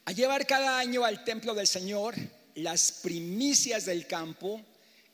a 0.07 0.13
llevar 0.13 0.47
cada 0.47 0.79
año 0.79 1.05
al 1.05 1.25
templo 1.25 1.55
del 1.55 1.67
Señor 1.67 2.15
las 2.57 2.93
primicias 2.93 3.87
del 3.87 4.07
campo 4.07 4.61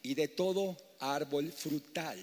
y 0.02 0.14
de 0.14 0.28
todo 0.28 0.76
árbol 0.98 1.52
frutal. 1.52 2.18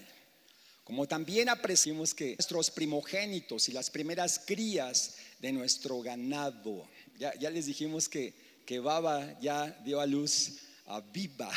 Como 0.83 1.07
también 1.07 1.49
apreciamos 1.49 2.13
que 2.13 2.35
nuestros 2.35 2.71
primogénitos 2.71 3.67
y 3.69 3.71
las 3.71 3.89
primeras 3.89 4.39
crías 4.39 5.15
de 5.39 5.51
nuestro 5.51 6.01
ganado, 6.01 6.87
ya, 7.17 7.49
les 7.49 7.65
dijimos 7.65 8.07
que, 8.07 8.33
que 8.65 8.79
Baba 8.79 9.37
ya 9.39 9.69
dio 9.83 9.99
a 9.99 10.05
luz 10.05 10.59
a 10.85 11.01
Viva, 11.01 11.51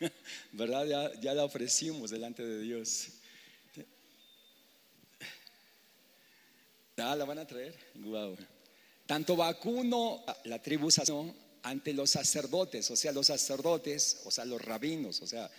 ¿verdad? 0.52 0.86
Ya, 0.86 1.20
ya 1.20 1.34
la 1.34 1.44
ofrecimos 1.44 2.10
delante 2.10 2.44
de 2.44 2.60
Dios. 2.60 3.08
Ah, 7.02 7.16
la 7.16 7.24
van 7.24 7.38
a 7.38 7.46
traer. 7.46 7.74
Wow. 7.96 8.36
Tanto 9.06 9.36
vacuno 9.36 10.24
la 10.44 10.62
tribu 10.62 10.88
ante 11.62 11.92
los 11.92 12.10
sacerdotes, 12.10 12.90
o 12.90 12.96
sea, 12.96 13.12
los 13.12 13.26
sacerdotes, 13.26 14.20
o 14.24 14.30
sea, 14.30 14.44
los 14.44 14.60
rabinos, 14.60 15.20
o 15.22 15.26
sea, 15.26 15.50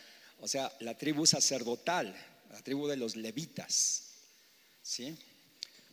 o 0.41 0.47
sea, 0.47 0.71
la 0.81 0.97
tribu 0.97 1.25
sacerdotal, 1.25 2.13
la 2.51 2.61
tribu 2.61 2.87
de 2.87 2.97
los 2.97 3.15
levitas. 3.15 4.03
¿Sí? 4.81 5.15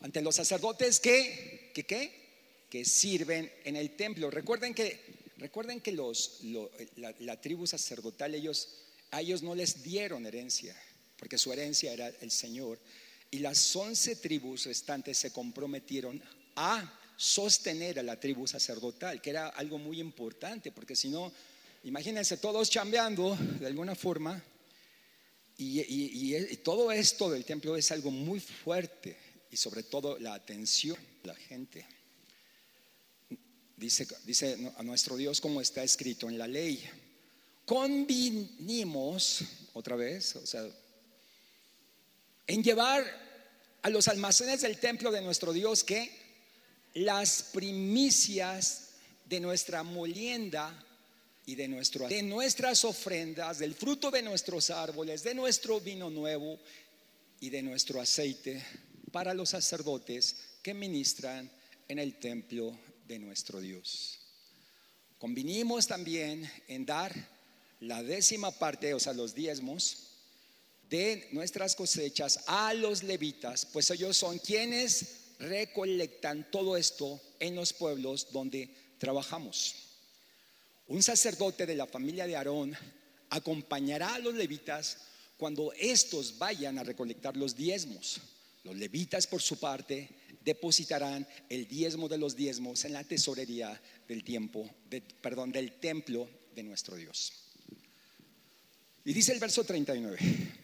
Ante 0.00 0.20
los 0.22 0.34
sacerdotes 0.34 0.98
que, 0.98 1.70
que? 1.74 2.66
Que 2.68 2.84
sirven 2.84 3.52
en 3.64 3.76
el 3.76 3.96
templo. 3.96 4.30
Recuerden 4.30 4.74
que, 4.74 5.00
recuerden 5.38 5.80
que 5.80 5.92
los, 5.92 6.40
la, 6.96 7.40
tribu 7.40 7.66
sacerdotal, 7.66 8.34
ellos, 8.34 8.68
a 9.10 9.20
ellos 9.20 9.42
no 9.42 9.54
les 9.54 9.82
dieron 9.82 10.26
herencia, 10.26 10.74
porque 11.16 11.38
su 11.38 11.52
herencia 11.52 11.92
era 11.92 12.08
el 12.08 12.30
Señor. 12.30 12.78
Y 13.30 13.38
las 13.38 13.76
once 13.76 14.16
tribus 14.16 14.64
restantes 14.64 15.18
se 15.18 15.32
comprometieron 15.32 16.20
a 16.56 16.98
sostener 17.16 17.98
a 17.98 18.02
la 18.02 18.18
tribu 18.18 18.46
sacerdotal, 18.46 19.20
que 19.20 19.30
era 19.30 19.48
algo 19.48 19.78
muy 19.78 20.00
importante, 20.00 20.72
porque 20.72 20.96
si 20.96 21.10
no, 21.10 21.30
imagínense 21.84 22.38
todos 22.38 22.70
chambeando 22.70 23.36
de 23.60 23.66
alguna 23.66 23.94
forma, 23.94 24.42
y, 25.58 26.56
todo 26.64 26.90
esto 26.90 27.30
del 27.30 27.44
templo 27.44 27.76
es 27.76 27.92
algo 27.92 28.10
muy 28.10 28.40
fuerte, 28.40 29.16
y 29.50 29.56
sobre 29.56 29.82
todo 29.82 30.18
la 30.18 30.32
atención 30.32 30.96
de 31.22 31.28
la 31.28 31.34
gente. 31.34 31.86
Dice, 33.76 34.08
dice 34.24 34.72
a 34.76 34.82
nuestro 34.82 35.16
Dios 35.16 35.40
como 35.40 35.60
está 35.60 35.82
escrito 35.82 36.28
en 36.28 36.38
la 36.38 36.46
ley. 36.46 36.82
Convinimos, 37.66 39.42
otra 39.74 39.96
vez, 39.96 40.36
o 40.36 40.46
sea, 40.46 40.66
en 42.50 42.64
llevar 42.64 43.04
a 43.82 43.90
los 43.90 44.08
almacenes 44.08 44.62
del 44.62 44.78
templo 44.78 45.12
de 45.12 45.20
nuestro 45.20 45.52
Dios 45.52 45.84
que 45.84 46.10
las 46.94 47.44
primicias 47.52 48.88
de 49.24 49.38
nuestra 49.38 49.84
molienda 49.84 50.84
y 51.46 51.54
de, 51.54 51.68
nuestro, 51.68 52.08
de 52.08 52.24
nuestras 52.24 52.84
ofrendas, 52.84 53.60
del 53.60 53.76
fruto 53.76 54.10
de 54.10 54.22
nuestros 54.22 54.70
árboles, 54.70 55.22
de 55.22 55.32
nuestro 55.32 55.80
vino 55.80 56.10
nuevo 56.10 56.58
y 57.38 57.50
de 57.50 57.62
nuestro 57.62 58.00
aceite 58.00 58.60
para 59.12 59.32
los 59.32 59.50
sacerdotes 59.50 60.34
que 60.60 60.74
ministran 60.74 61.48
en 61.86 62.00
el 62.00 62.18
templo 62.18 62.76
de 63.06 63.20
nuestro 63.20 63.60
Dios. 63.60 64.18
Convinimos 65.18 65.86
también 65.86 66.50
en 66.66 66.84
dar 66.84 67.14
la 67.78 68.02
décima 68.02 68.50
parte, 68.50 68.92
o 68.92 68.98
sea, 68.98 69.12
los 69.12 69.36
diezmos, 69.36 70.09
de 70.90 71.28
nuestras 71.30 71.76
cosechas 71.76 72.40
a 72.46 72.74
los 72.74 73.04
levitas, 73.04 73.64
pues 73.64 73.90
ellos 73.90 74.16
son 74.16 74.38
quienes 74.38 75.36
recolectan 75.38 76.50
todo 76.50 76.76
esto 76.76 77.20
en 77.38 77.54
los 77.54 77.72
pueblos 77.72 78.32
donde 78.32 78.68
trabajamos. 78.98 79.76
Un 80.88 81.02
sacerdote 81.02 81.64
de 81.64 81.76
la 81.76 81.86
familia 81.86 82.26
de 82.26 82.34
Aarón 82.34 82.76
acompañará 83.30 84.16
a 84.16 84.18
los 84.18 84.34
levitas 84.34 84.98
cuando 85.36 85.72
estos 85.78 86.36
vayan 86.36 86.78
a 86.78 86.82
recolectar 86.82 87.36
los 87.36 87.54
diezmos. 87.56 88.20
Los 88.64 88.76
levitas, 88.76 89.28
por 89.28 89.40
su 89.40 89.58
parte, 89.58 90.08
depositarán 90.44 91.26
el 91.48 91.68
diezmo 91.68 92.08
de 92.08 92.18
los 92.18 92.34
diezmos 92.34 92.84
en 92.84 92.92
la 92.92 93.04
tesorería 93.04 93.80
del 94.08 94.24
tiempo, 94.24 94.68
perdón, 95.22 95.52
del 95.52 95.78
templo 95.78 96.28
de 96.54 96.64
nuestro 96.64 96.96
Dios. 96.96 97.32
Y 99.04 99.12
dice 99.12 99.32
el 99.32 99.38
verso 99.38 99.64
39. 99.64 100.59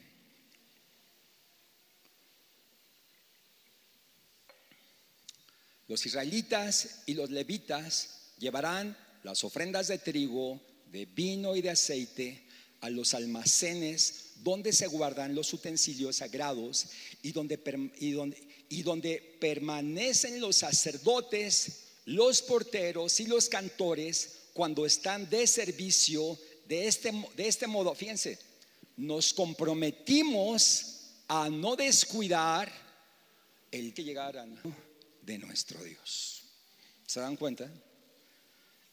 Los 5.89 6.05
israelitas 6.05 7.03
y 7.07 7.15
los 7.15 7.31
levitas 7.31 8.09
llevarán 8.39 8.97
las 9.23 9.45
ofrendas 9.45 9.89
de 9.89 9.99
trigo, 9.99 10.61
de 10.91 11.07
vino 11.07 11.55
y 11.55 11.63
de 11.63 11.71
aceite 11.71 12.45
a 12.81 12.91
los 12.91 13.15
almacenes 13.15 14.33
donde 14.43 14.73
se 14.73 14.87
guardan 14.87 15.35
los 15.35 15.53
utensilios 15.53 16.17
sagrados 16.17 16.87
y 17.23 17.33
donde, 17.33 17.59
y 18.69 18.83
donde, 18.83 19.37
permanecen 19.41 20.41
los 20.41 20.57
sacerdotes, 20.57 21.85
los 22.05 22.43
porteros 22.43 23.19
y 23.21 23.27
los 23.27 23.49
cantores 23.49 24.49
cuando 24.53 24.87
están 24.87 25.29
de 25.29 25.47
servicio 25.47 26.39
de 26.69 26.87
este, 26.87 27.13
de 27.37 27.49
este 27.49 27.67
modo. 27.67 27.95
Fíjense, 27.95 28.39
nos 28.97 29.33
comprometimos 29.33 31.01
a 31.29 31.49
no 31.49 31.77
descuidar 31.77 32.73
el 33.71 33.93
que 33.93 34.05
llegaran 34.05 34.59
de 35.27 35.39
nuestro 35.39 35.83
Dios. 35.83 36.45
¿Se 37.05 37.21
dan 37.21 37.37
cuenta? 37.37 37.69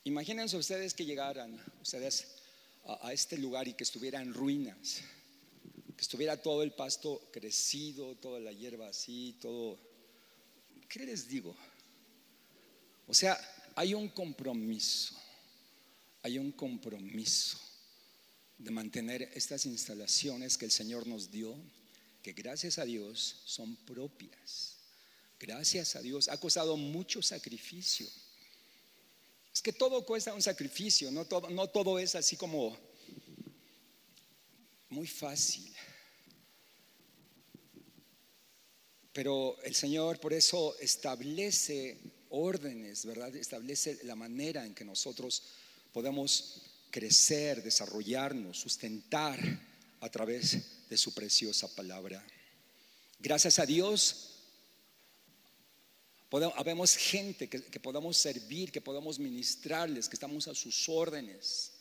Imagínense 0.03 0.57
ustedes 0.57 0.93
que 0.95 1.05
llegaran 1.05 1.63
ustedes 1.81 2.27
a, 2.85 3.13
este 3.13 3.37
lugar 3.37 3.67
y 3.67 3.73
que 3.73 3.83
estuviera 3.83 4.19
en 4.19 4.33
ruinas, 4.33 5.01
que 5.95 6.01
estuviera 6.01 6.41
todo 6.41 6.63
el 6.63 6.71
pasto 6.71 7.29
crecido, 7.31 8.15
toda 8.15 8.39
la 8.39 8.51
hierba 8.51 8.89
así, 8.89 9.37
todo. 9.39 9.79
¿Qué 10.89 11.05
les 11.05 11.27
digo? 11.27 11.55
O 13.07 13.13
sea, 13.13 13.39
hay 13.75 13.93
un 13.93 14.09
compromiso, 14.09 15.15
hay 16.23 16.39
un 16.39 16.51
compromiso 16.51 17.59
de 18.57 18.71
mantener 18.71 19.29
estas 19.35 19.65
instalaciones 19.67 20.57
que 20.57 20.65
el 20.65 20.71
Señor 20.71 21.05
nos 21.05 21.29
dio, 21.29 21.55
que 22.23 22.33
gracias 22.33 22.79
a 22.79 22.85
Dios 22.85 23.41
son 23.45 23.75
propias. 23.75 24.72
Gracias 25.39 25.95
a 25.95 26.01
Dios. 26.01 26.29
Ha 26.29 26.39
costado 26.39 26.77
mucho 26.77 27.21
sacrificio. 27.21 28.07
Es 29.53 29.61
que 29.61 29.73
todo 29.73 30.05
cuesta 30.05 30.33
un 30.33 30.41
sacrificio, 30.41 31.11
no 31.11 31.25
todo, 31.25 31.49
no 31.49 31.67
todo 31.67 31.99
es 31.99 32.15
así 32.15 32.35
como 32.35 32.75
muy 34.89 35.07
fácil. 35.07 35.71
Pero 39.11 39.57
el 39.63 39.75
Señor 39.75 40.19
por 40.19 40.33
eso 40.33 40.75
establece 40.79 41.99
órdenes, 42.29 43.05
¿verdad? 43.05 43.35
Establece 43.35 43.99
la 44.03 44.15
manera 44.15 44.65
en 44.65 44.73
que 44.73 44.83
nosotros 44.83 45.43
podemos 45.91 46.63
crecer, 46.89 47.61
desarrollarnos, 47.61 48.59
sustentar 48.59 49.39
a 49.99 50.09
través 50.09 50.89
de 50.89 50.97
su 50.97 51.13
preciosa 51.13 51.67
palabra. 51.75 52.25
Gracias 53.19 53.59
a 53.59 53.65
Dios 53.67 54.32
habemos 56.55 56.95
gente 56.95 57.47
que, 57.47 57.79
podamos 57.79 58.17
servir, 58.17 58.71
que 58.71 58.81
podamos 58.81 59.19
ministrarles, 59.19 60.09
que 60.09 60.15
estamos 60.15 60.47
a 60.47 60.55
sus 60.55 60.89
órdenes. 60.89 61.71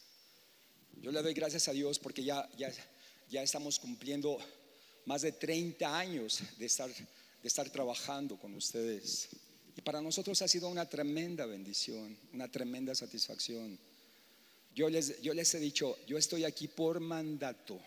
Yo 1.00 1.10
le 1.10 1.22
doy 1.22 1.32
gracias 1.32 1.68
a 1.68 1.72
Dios 1.72 1.98
porque 1.98 2.22
ya, 2.22 2.48
ya, 2.56 2.70
ya 3.30 3.42
estamos 3.42 3.78
cumpliendo 3.78 4.38
más 5.06 5.22
de 5.22 5.32
30 5.32 5.98
años 5.98 6.40
de 6.58 6.66
estar, 6.66 6.90
de 6.90 7.48
estar 7.48 7.70
trabajando 7.70 8.38
con 8.38 8.54
ustedes. 8.54 9.30
Y 9.74 9.80
para 9.80 10.02
nosotros 10.02 10.42
ha 10.42 10.48
sido 10.48 10.68
una 10.68 10.86
tremenda 10.86 11.46
bendición, 11.46 12.16
una 12.34 12.50
tremenda 12.50 12.94
satisfacción. 12.94 13.78
Yo 14.74 14.90
les, 14.90 15.20
yo 15.22 15.32
les 15.32 15.54
he 15.54 15.60
dicho, 15.60 15.96
yo 16.06 16.18
estoy 16.18 16.44
aquí 16.44 16.68
por 16.68 17.00
mandato, 17.00 17.80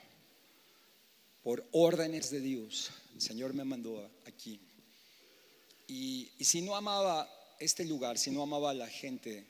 por 1.44 1.64
órdenes 1.72 2.32
de 2.32 2.40
Dios. 2.40 2.90
El 3.14 3.22
Señor 3.22 3.54
me 3.54 3.64
mandó 3.64 4.10
aquí. 4.26 4.60
Y, 5.88 6.32
si 6.40 6.62
no 6.62 6.76
amaba 6.76 7.30
este 7.60 7.86
lugar, 7.86 8.18
si 8.18 8.32
no 8.32 8.44
amaba 8.44 8.72
a 8.72 8.74
la 8.74 8.88
gente, 8.88 9.46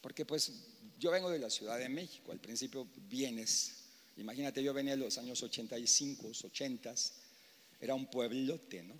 porque 0.00 0.24
pues 0.24 0.52
yo 0.98 1.10
vengo 1.10 1.30
de 1.30 1.38
la 1.38 1.50
Ciudad 1.50 1.78
de 1.78 1.88
México, 1.88 2.32
al 2.32 2.40
principio 2.40 2.86
vienes, 3.08 3.84
imagínate, 4.16 4.62
yo 4.62 4.72
venía 4.72 4.94
en 4.94 5.00
los 5.00 5.18
años 5.18 5.42
85, 5.42 6.28
80, 6.44 6.94
era 7.80 7.94
un 7.94 8.06
pueblote, 8.06 8.82
¿no? 8.82 8.94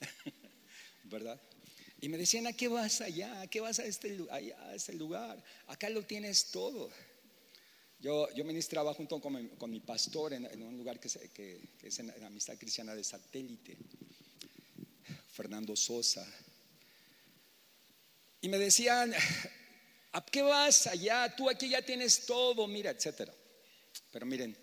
¿Verdad? 1.04 1.40
Y 2.00 2.08
me 2.08 2.18
decían, 2.18 2.46
¿a 2.46 2.52
qué 2.52 2.68
vas 2.68 3.00
allá? 3.00 3.40
¿A 3.40 3.46
qué 3.46 3.60
vas 3.60 3.78
a 3.78 3.84
este, 3.84 4.18
allá, 4.30 4.60
a 4.68 4.74
este 4.74 4.92
lugar? 4.94 5.42
Acá 5.66 5.88
lo 5.88 6.02
tienes 6.04 6.50
todo. 6.50 6.90
Yo, 7.98 8.28
yo 8.34 8.44
ministraba 8.44 8.92
junto 8.92 9.20
con 9.20 9.70
mi, 9.70 9.80
pastor 9.80 10.34
en, 10.34 10.62
un 10.62 10.76
lugar 10.76 11.00
que, 11.00 11.08
es 11.82 11.98
en 11.98 12.06
la 12.08 12.26
Amistad 12.26 12.58
Cristiana 12.58 12.94
de 12.94 13.02
Satélite. 13.02 13.78
Fernando 15.36 15.76
Sosa. 15.76 16.26
Y 18.40 18.48
me 18.48 18.58
decían, 18.58 19.12
¿a 20.12 20.24
qué 20.24 20.40
vas 20.40 20.86
allá? 20.86 21.34
Tú 21.36 21.50
aquí 21.50 21.68
ya 21.68 21.82
tienes 21.82 22.24
todo, 22.24 22.66
mira, 22.66 22.90
etcétera. 22.90 23.34
Pero 24.10 24.24
miren, 24.24 24.56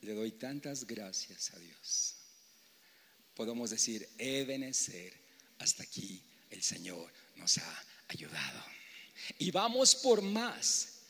le 0.00 0.14
doy 0.14 0.32
tantas 0.32 0.84
gracias 0.84 1.52
a 1.54 1.58
Dios. 1.60 2.16
Podemos 3.34 3.70
decir, 3.70 4.08
Ebenezer, 4.18 5.14
hasta 5.58 5.84
aquí 5.84 6.20
el 6.50 6.64
Señor 6.64 7.12
nos 7.36 7.58
ha 7.58 7.84
ayudado. 8.08 8.64
Y 9.38 9.52
vamos 9.52 9.94
por 9.94 10.20
más. 10.20 11.02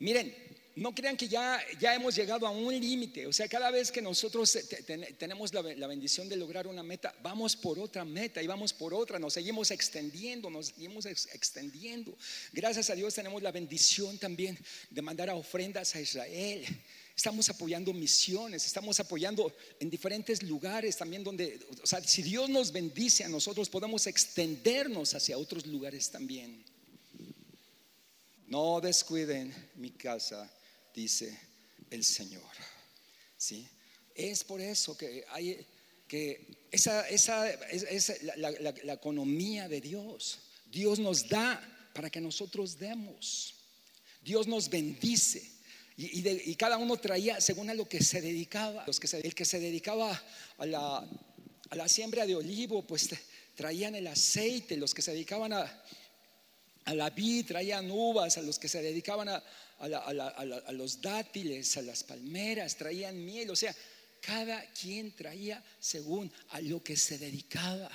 Miren, 0.00 0.34
no 0.78 0.94
crean 0.94 1.16
que 1.16 1.28
ya, 1.28 1.60
ya 1.80 1.94
hemos 1.94 2.14
llegado 2.14 2.46
a 2.46 2.50
un 2.50 2.72
límite. 2.72 3.26
O 3.26 3.32
sea, 3.32 3.48
cada 3.48 3.70
vez 3.70 3.90
que 3.90 4.00
nosotros 4.00 4.56
tenemos 5.18 5.52
la, 5.52 5.62
la, 5.62 5.86
bendición 5.88 6.28
de 6.28 6.36
lograr 6.36 6.66
una 6.68 6.84
meta, 6.84 7.14
vamos 7.20 7.56
por 7.56 7.80
otra 7.80 8.04
meta 8.04 8.40
y 8.40 8.46
vamos 8.46 8.72
por 8.72 8.94
otra. 8.94 9.18
Nos 9.18 9.32
seguimos 9.32 9.72
extendiendo, 9.72 10.48
nos 10.48 10.68
seguimos 10.68 11.06
extendiendo. 11.06 12.16
Gracias 12.52 12.90
a 12.90 12.94
Dios 12.94 13.12
tenemos 13.14 13.42
la 13.42 13.50
bendición 13.50 14.18
también 14.18 14.56
de 14.90 15.02
mandar 15.02 15.30
ofrendas 15.30 15.96
a 15.96 16.00
Israel. 16.00 16.64
Estamos 17.16 17.48
apoyando 17.48 17.92
misiones, 17.92 18.64
estamos 18.64 19.00
apoyando 19.00 19.52
en 19.80 19.90
diferentes 19.90 20.44
lugares 20.44 20.96
también 20.96 21.24
donde, 21.24 21.58
o 21.82 21.86
sea, 21.86 22.00
si 22.00 22.22
Dios 22.22 22.48
nos 22.48 22.70
bendice 22.70 23.24
a 23.24 23.28
nosotros, 23.28 23.68
podemos 23.68 24.06
extendernos 24.06 25.12
hacia 25.14 25.36
otros 25.36 25.66
lugares 25.66 26.08
también. 26.08 26.62
No 28.46 28.80
descuiden 28.80 29.52
mi 29.74 29.90
casa 29.90 30.48
dice 30.98 31.38
el 31.90 32.04
Señor. 32.04 32.42
¿Sí? 33.36 33.66
Es 34.14 34.42
por 34.42 34.60
eso 34.60 34.96
que 34.96 35.24
hay 35.30 35.64
que 36.08 36.66
esa, 36.70 37.08
esa 37.08 37.50
es, 37.50 38.22
la, 38.36 38.94
economía 38.94 39.68
de 39.68 39.80
Dios. 39.80 40.38
Dios 40.70 40.98
nos 40.98 41.28
da 41.28 41.60
para 41.94 42.10
que 42.10 42.20
nosotros 42.20 42.78
demos. 42.78 43.54
Dios 44.22 44.46
nos 44.46 44.68
bendice. 44.68 45.42
Y, 45.96 46.54
cada 46.54 46.78
uno 46.78 46.96
traía 46.96 47.40
según 47.40 47.70
a 47.70 47.74
lo 47.74 47.88
que 47.88 48.02
se 48.02 48.20
dedicaba. 48.20 48.84
Los 48.86 48.98
que 48.98 49.08
el 49.16 49.34
que 49.34 49.44
se 49.44 49.60
dedicaba 49.60 50.20
a 50.58 50.66
la, 50.66 51.08
a 51.70 51.76
la 51.76 51.88
siembra 51.88 52.26
de 52.26 52.36
olivo, 52.36 52.86
pues 52.86 53.08
traían 53.54 53.94
el 53.94 54.06
aceite. 54.06 54.76
Los 54.76 54.94
que 54.94 55.02
se 55.02 55.12
dedicaban 55.12 55.52
a, 55.52 55.84
a 56.84 56.94
la 56.94 57.10
vid 57.10 57.46
traían 57.46 57.90
uvas. 57.90 58.38
A 58.38 58.42
los 58.42 58.58
que 58.58 58.68
se 58.68 58.82
dedicaban 58.82 59.28
a, 59.28 59.44
a, 59.78 60.72
los 60.72 61.00
dátiles, 61.00 61.76
a 61.76 61.82
las 61.82 62.02
palmeras, 62.02 62.76
traían 62.76 63.24
miel, 63.24 63.50
o 63.50 63.56
sea, 63.56 63.74
cada 64.20 64.60
quien 64.72 65.12
traía 65.14 65.62
según 65.78 66.32
a 66.50 66.60
lo 66.60 66.82
que 66.82 66.96
se 66.96 67.18
dedicaba. 67.18 67.90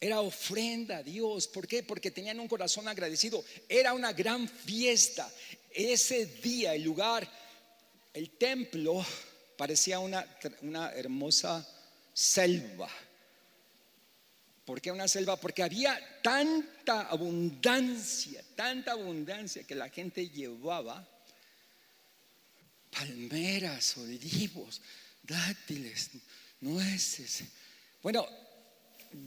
Era 0.00 0.20
ofrenda 0.20 0.98
a 0.98 1.02
Dios. 1.02 1.48
¿Por 1.48 1.66
qué? 1.66 1.82
Porque 1.82 2.10
tenían 2.10 2.38
un 2.38 2.48
corazón 2.48 2.86
agradecido. 2.88 3.44
Era 3.68 3.94
una 3.94 4.12
gran 4.12 4.48
fiesta. 4.48 5.32
Ese 5.70 6.26
día, 6.26 6.74
el 6.74 6.82
lugar, 6.82 7.28
el 8.12 8.30
templo, 8.30 9.04
parecía 9.56 9.98
una, 9.98 10.26
una 10.60 10.92
hermosa 10.92 11.66
selva. 12.12 12.90
¿Por 14.64 14.80
qué 14.80 14.90
una 14.90 15.08
selva? 15.08 15.36
Porque 15.36 15.62
había 15.62 16.00
tanta 16.22 17.02
abundancia, 17.02 18.42
tanta 18.56 18.92
abundancia 18.92 19.64
que 19.64 19.74
la 19.74 19.90
gente 19.90 20.28
llevaba 20.30 21.06
palmeras, 22.90 23.96
olivos, 23.98 24.80
dátiles, 25.22 26.10
nueces. 26.60 27.44
Bueno, 28.02 28.26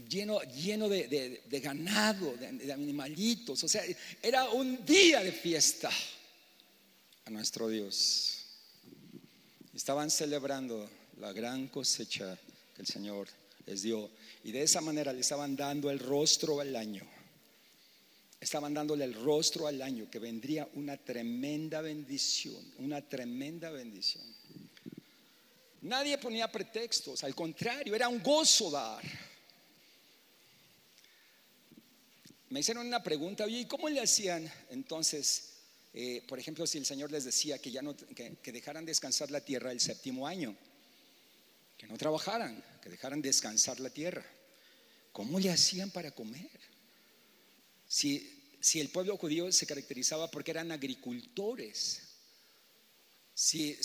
lleno, 0.09 0.41
lleno 0.41 0.89
de, 0.89 1.41
ganado, 1.61 2.35
de, 2.38 2.53
de, 2.53 2.73
animalitos. 2.73 3.63
O 3.63 3.67
sea, 3.67 3.83
era 4.21 4.49
un 4.49 4.85
día 4.85 5.21
de 5.21 5.31
fiesta 5.31 5.91
a 7.25 7.29
nuestro 7.29 7.67
Dios. 7.67 8.39
Estaban 9.75 10.09
celebrando 10.09 10.89
la 11.19 11.33
gran 11.33 11.67
cosecha 11.67 12.38
que 12.75 12.81
el 12.81 12.88
Señor 12.88 13.27
les 13.65 13.83
dio. 13.83 14.09
Y 14.43 14.51
de 14.51 14.63
esa 14.63 14.81
manera 14.81 15.13
le 15.13 15.21
estaban 15.21 15.55
dando 15.55 15.89
el 15.89 15.99
rostro 15.99 16.59
al 16.59 16.75
año. 16.75 17.03
Estaban 18.39 18.73
dándole 18.73 19.03
el 19.03 19.15
rostro 19.15 19.67
al 19.67 19.81
año, 19.81 20.09
que 20.09 20.19
vendría 20.19 20.67
una 20.75 20.95
tremenda 20.97 21.81
bendición, 21.81 22.63
una 22.77 23.01
tremenda 23.01 23.71
bendición. 23.71 24.23
Nadie 25.81 26.17
ponía 26.17 26.51
pretextos, 26.51 27.23
al 27.23 27.33
contrario, 27.33 27.95
era 27.95 28.07
un 28.07 28.21
gozo 28.21 28.69
dar. 28.69 29.03
Me 32.49 32.59
hicieron 32.61 32.88
una 32.88 33.03
pregunta, 33.03 33.47
¿y 33.47 33.65
cómo 33.65 33.89
le 33.89 34.01
hacían 34.01 34.49
entonces? 34.69 35.53
Eh, 35.93 36.23
por 36.27 36.39
ejemplo, 36.39 36.67
si 36.67 36.77
el 36.77 36.85
Señor 36.85 37.11
les 37.11 37.25
decía 37.25 37.57
que 37.57 37.71
ya 37.71 37.81
no 37.81 37.95
que 37.97 38.51
dejaran 38.51 38.85
descansar 38.85 39.31
la 39.31 39.41
tierra 39.41 39.71
el 39.71 39.81
séptimo 39.81 40.27
año, 40.27 40.55
que 41.77 41.88
no 41.88 41.97
trabajaran, 41.97 42.63
dejaran 42.89 43.21
descansar 43.21 43.79
la 43.79 43.89
tierra. 43.89 44.25
¿Cómo 45.11 45.39
le 45.39 45.49
hacían 45.49 45.91
para 45.91 46.11
comer? 46.11 46.59
Si, 47.88 48.43
si 48.59 48.79
el 48.79 48.89
pueblo 48.89 49.17
judío 49.17 49.51
se 49.51 49.65
caracterizaba 49.65 50.29
porque 50.29 50.51
eran 50.51 50.71
agricultores, 50.71 52.01
si, 53.33 53.77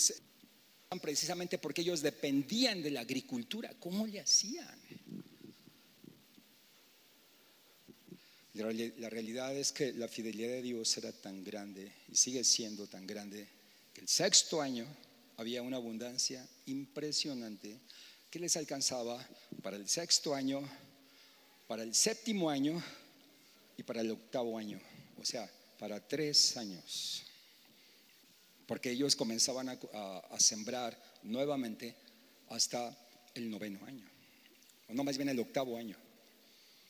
precisamente 1.01 1.57
porque 1.57 1.81
ellos 1.81 2.01
dependían 2.01 2.81
de 2.81 2.91
la 2.91 3.01
agricultura, 3.01 3.73
¿cómo 3.79 4.05
le 4.07 4.19
hacían? 4.19 4.79
La 8.53 9.09
realidad 9.09 9.55
es 9.55 9.71
que 9.71 9.93
la 9.93 10.07
fidelidad 10.07 10.49
de 10.49 10.61
Dios 10.61 10.95
era 10.97 11.11
tan 11.11 11.43
grande 11.43 11.91
y 12.11 12.15
sigue 12.15 12.43
siendo 12.43 12.85
tan 12.85 13.07
grande 13.07 13.47
que 13.93 14.01
el 14.01 14.07
sexto 14.07 14.61
año 14.61 14.85
había 15.37 15.63
una 15.63 15.77
abundancia 15.77 16.47
impresionante 16.67 17.79
que 18.33 18.39
les 18.39 18.57
alcanzaba 18.57 19.23
para 19.61 19.77
el 19.77 19.87
sexto 19.87 20.33
año, 20.33 20.67
para 21.67 21.83
el 21.83 21.93
séptimo 21.93 22.49
año 22.49 22.83
y 23.77 23.83
para 23.83 24.01
el 24.01 24.09
octavo 24.09 24.57
año, 24.57 24.81
o 25.21 25.23
sea, 25.23 25.47
para 25.77 25.99
tres 25.99 26.57
años. 26.57 27.21
Porque 28.65 28.89
ellos 28.89 29.15
comenzaban 29.15 29.69
a, 29.69 30.39
sembrar 30.39 30.99
nuevamente 31.21 31.95
hasta 32.49 32.97
el 33.35 33.51
noveno 33.51 33.85
año, 33.85 34.09
o 34.87 34.95
no 34.95 35.03
más 35.03 35.15
bien 35.15 35.29
el 35.29 35.39
octavo 35.39 35.77
año. 35.77 35.95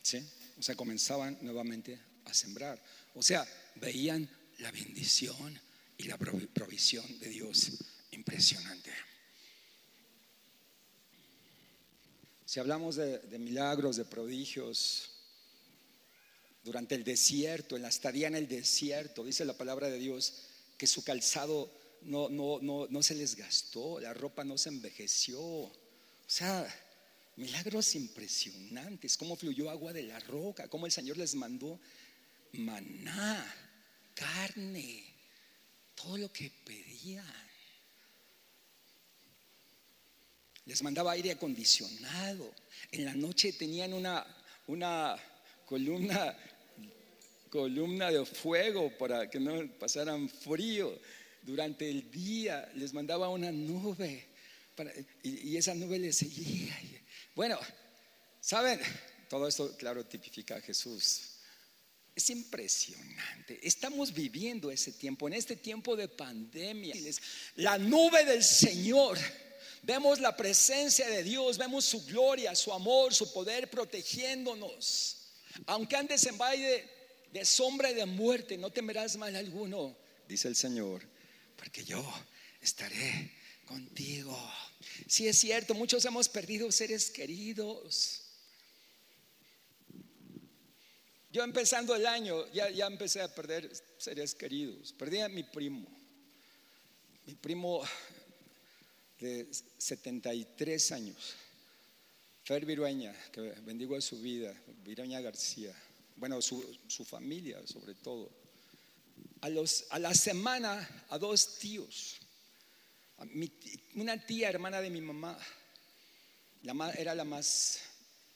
¿sí? 0.02 0.26
O 0.58 0.64
sea, 0.64 0.76
comenzaban 0.76 1.38
nuevamente 1.42 2.00
a 2.24 2.34
sembrar. 2.34 2.82
O 3.16 3.22
sea, 3.22 3.46
veían 3.76 4.30
la 4.60 4.72
bendición 4.72 5.60
y 5.98 6.04
la 6.04 6.18
provisión 6.18 7.20
de 7.20 7.28
Dios 7.28 7.74
impresionante. 8.12 8.92
Si 12.54 12.60
hablamos 12.60 12.98
de, 12.98 13.40
milagros, 13.40 13.96
de 13.96 14.06
prodigios, 14.06 15.10
durante 16.64 16.94
el 16.94 17.04
desierto, 17.04 17.76
en 17.76 17.82
la 17.82 17.88
estadía 17.88 18.28
en 18.28 18.36
el 18.36 18.48
desierto, 18.48 19.24
dice 19.24 19.44
la 19.44 19.58
palabra 19.58 19.90
de 19.90 19.98
Dios 19.98 20.36
que 20.78 20.86
su 20.86 21.04
calzado 21.04 21.72
no, 22.04 22.30
no, 22.30 22.60
no, 22.62 22.86
no 22.88 23.02
se 23.02 23.16
les 23.16 23.36
gastó, 23.36 24.00
la 24.00 24.14
ropa 24.14 24.44
no 24.44 24.60
se 24.60 24.70
envejeció. 24.70 25.42
O 25.42 25.74
sea, 26.28 26.64
milagros 27.38 27.96
impresionantes, 27.96 29.18
cómo 29.18 29.36
fluyó 29.36 29.72
agua 29.72 29.92
de 29.92 30.04
la 30.04 30.20
roca, 30.20 30.68
cómo 30.68 30.86
el 30.86 30.92
Señor 30.92 31.18
les 31.18 31.34
mandó 31.34 31.80
maná, 32.52 33.52
carne, 34.14 35.04
todo 35.96 36.20
lo 36.20 36.32
que 36.32 36.52
pedían. 36.64 37.53
Les 40.66 40.82
mandaba 40.82 41.12
aire 41.12 41.32
acondicionado. 41.32 42.54
En 42.92 43.06
la 43.06 43.14
noche 43.14 43.54
tenían 43.54 43.94
una, 43.94 44.26
una 44.68 45.16
columna, 45.66 46.38
columna 47.50 48.12
de 48.12 48.26
fuego 48.26 48.92
para 48.98 49.30
que 49.30 49.40
no 49.40 49.68
pasaran 49.80 50.30
frío. 50.30 50.98
Durante 51.42 51.90
el 51.90 52.10
día 52.10 52.72
les 52.76 52.94
mandaba 52.94 53.30
una 53.30 53.52
nube 53.52 54.28
y, 55.24 55.58
esa 55.58 55.74
nube 55.76 56.00
les 56.00 56.18
seguía. 56.18 56.80
Bueno, 57.36 57.60
¿saben? 58.40 58.80
Todo 59.30 59.48
esto, 59.48 59.76
claro, 59.78 60.06
tipifica 60.06 60.56
a 60.56 60.62
Jesús. 60.62 61.22
Es 62.16 62.30
impresionante. 62.30 63.60
Estamos 63.64 64.14
viviendo 64.14 64.72
ese 64.72 64.92
tiempo, 64.92 65.28
en 65.28 65.34
este 65.34 65.56
tiempo 65.56 65.96
de 65.96 66.08
pandemia. 66.08 66.96
La 67.56 67.78
nube 67.78 68.24
del 68.24 68.44
Señor 68.44 69.18
Vemos 69.84 70.22
la 70.22 70.36
presencia 70.36 71.10
de 71.10 71.24
Dios, 71.24 71.58
vemos 71.58 71.84
su 71.84 72.06
gloria, 72.06 72.56
su 72.56 72.72
amor, 72.72 73.14
su 73.14 73.34
poder 73.34 73.70
protegiéndonos. 73.70 75.18
Aunque 75.66 75.98
andes 75.98 76.26
en 76.26 76.38
valle 76.38 76.90
de, 77.34 77.44
sombra 77.44 77.92
y 77.92 77.94
de 77.94 78.06
muerte, 78.06 78.58
no 78.58 78.70
temerás 78.70 79.18
mal 79.18 79.36
alguno, 79.36 79.94
dice 80.26 80.48
el 80.48 80.56
Señor, 80.56 81.06
porque 81.58 81.84
yo 81.84 82.02
estaré 82.62 83.34
contigo. 83.66 84.38
Si 85.06 85.28
es 85.28 85.38
cierto, 85.38 85.74
muchos 85.74 86.06
hemos 86.06 86.30
perdido 86.30 86.72
seres 86.72 87.12
queridos. 87.12 88.22
Yo 91.30 91.44
empezando 91.44 91.94
el 91.94 92.08
año, 92.08 92.50
ya, 92.54 92.70
ya 92.70 92.86
empecé 92.86 93.22
a 93.22 93.36
perder 93.36 93.70
seres 93.98 94.34
queridos. 94.34 94.94
Perdí 94.94 95.20
a 95.20 95.28
mi 95.28 95.44
primo. 95.44 95.86
Mi 97.26 97.36
primo 97.36 97.84
de 99.24 99.48
73 99.78 100.92
años. 100.92 101.34
Fer 102.44 102.66
Virueña, 102.66 103.16
que 103.32 103.42
bendigo 103.66 103.96
a 103.96 104.02
su 104.02 104.20
vida, 104.20 104.54
Virueña 104.84 105.22
García, 105.22 105.74
bueno, 106.18 106.42
su, 106.42 106.62
familia 107.06 107.66
sobre 107.66 107.96
todo. 107.96 108.30
a, 109.40 109.50
los, 109.50 109.86
a 109.92 110.00
la 110.00 110.14
semana 110.14 111.06
a 111.10 111.18
dos 111.18 111.58
tíos. 111.58 112.18
una 113.96 114.26
tía 114.26 114.50
hermana 114.50 114.82
de 114.82 114.90
mi 114.90 115.00
mamá, 115.00 115.38
la 116.64 116.92
era 116.92 117.16
la 117.16 117.24
más, 117.24 117.80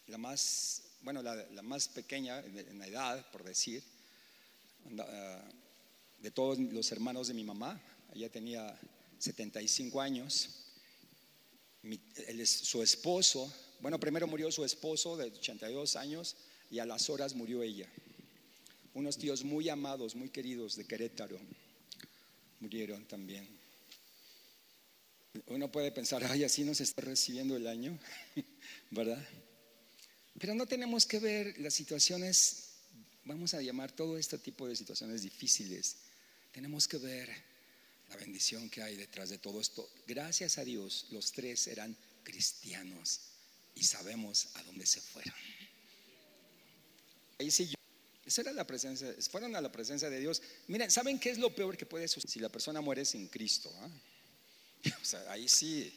la 0.08 0.18
más 0.18 0.84
bueno, 1.02 1.22
la, 1.22 1.62
más 1.64 1.90
pequeña 1.90 2.40
en 2.40 2.80
la 2.80 2.88
edad, 2.88 3.32
por 3.32 3.44
decir, 3.44 3.84
ah, 5.00 5.42
de 6.20 6.32
todos 6.32 6.60
los 6.60 6.92
hermanos 6.94 7.28
de 7.28 7.34
mi 7.34 7.44
mamá. 7.44 7.80
Ella 8.14 8.30
tenía 8.30 8.80
75 9.20 10.02
años. 10.02 10.67
Su 12.46 12.82
esposo, 12.82 13.54
bueno, 13.80 14.00
primero 14.00 14.28
murió 14.28 14.52
su 14.52 14.64
esposo 14.64 15.18
de 15.18 15.26
82 15.26 15.96
años 15.96 16.36
y 16.70 16.80
a 16.80 16.86
las 16.86 17.10
horas 17.10 17.36
murió 17.36 17.64
ella. 17.64 17.88
Unos 18.94 19.18
tíos 19.18 19.44
muy 19.44 19.70
amados, 19.70 20.16
muy 20.16 20.30
queridos 20.30 20.76
de 20.76 20.86
Querétaro 20.86 21.40
murieron 22.60 23.06
también. 23.06 23.48
Uno 25.48 25.72
puede 25.72 25.92
pensar, 25.92 26.24
ay, 26.24 26.44
así 26.44 26.64
nos 26.64 26.82
está 26.82 27.02
recibiendo 27.02 27.56
el 27.56 27.68
año, 27.68 27.98
¿verdad? 28.92 29.24
Pero 30.40 30.56
no 30.56 30.66
tenemos 30.66 31.06
que 31.06 31.20
ver 31.20 31.60
las 31.60 31.74
situaciones, 31.74 32.72
vamos 33.24 33.54
a 33.54 33.62
llamar 33.62 33.92
todo 33.92 34.18
este 34.18 34.38
tipo 34.38 34.68
de 34.68 34.76
situaciones 34.76 35.22
difíciles. 35.22 35.98
Tenemos 36.52 36.88
que 36.88 36.98
ver 36.98 37.30
la 38.10 38.18
bendición 38.18 38.70
que 38.70 38.82
hay 38.82 38.96
detrás 38.96 39.30
de 39.30 39.38
todo 39.38 39.60
esto. 39.60 39.90
Gracias 40.08 40.58
a 40.58 40.64
Dios, 40.64 41.08
los 41.12 41.32
tres 41.32 41.68
eran 41.68 41.96
cristianos 42.24 43.22
y 43.76 43.84
sabemos 43.84 44.50
a 44.56 44.64
dónde 44.64 44.86
se 44.86 45.02
fueron. 45.02 45.34
Ahí 47.40 47.52
sí 47.52 47.74
esa 48.28 48.42
era 48.42 48.52
la 48.52 48.68
presencia, 48.68 49.16
fueron 49.32 49.56
a 49.56 49.62
la 49.62 49.72
presencia 49.72 50.10
de 50.10 50.20
Dios. 50.20 50.42
Miren, 50.68 50.92
¿saben 50.92 51.18
qué 51.18 51.30
es 51.30 51.38
lo 51.38 51.56
peor 51.56 51.78
que 51.78 51.86
puede 51.86 52.10
suceder 52.10 52.30
si 52.30 52.40
la 52.42 52.50
persona 52.50 52.82
muere 52.82 53.06
sin 53.06 53.30
Cristo? 53.30 53.74
Ah? 53.80 53.90
Ahí 55.30 55.48
sí, 55.48 55.94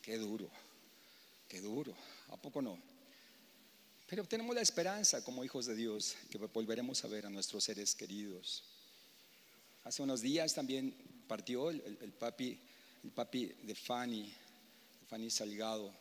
qué 0.00 0.16
duro, 0.16 0.48
qué 1.46 1.60
duro. 1.60 1.94
¿A 2.28 2.36
poco 2.38 2.62
no? 2.62 2.80
Pero 4.06 4.24
tenemos 4.24 4.54
la 4.54 4.62
esperanza 4.62 5.22
como 5.22 5.44
hijos 5.44 5.66
de 5.66 5.76
Dios 5.76 6.16
que 6.30 6.38
volveremos 6.38 7.04
a 7.04 7.08
ver 7.08 7.26
a 7.26 7.30
nuestros 7.30 7.64
seres 7.64 7.94
queridos. 7.94 8.64
Hace 9.84 10.02
unos 10.02 10.22
días 10.22 10.54
también 10.54 10.94
partió 11.26 11.70
el, 11.70 12.12
papi, 12.18 12.58
el 13.04 13.10
papi 13.10 13.46
de 13.62 13.74
Fanny, 13.74 14.32
Fanny 15.08 15.30
Salgado, 15.30 15.92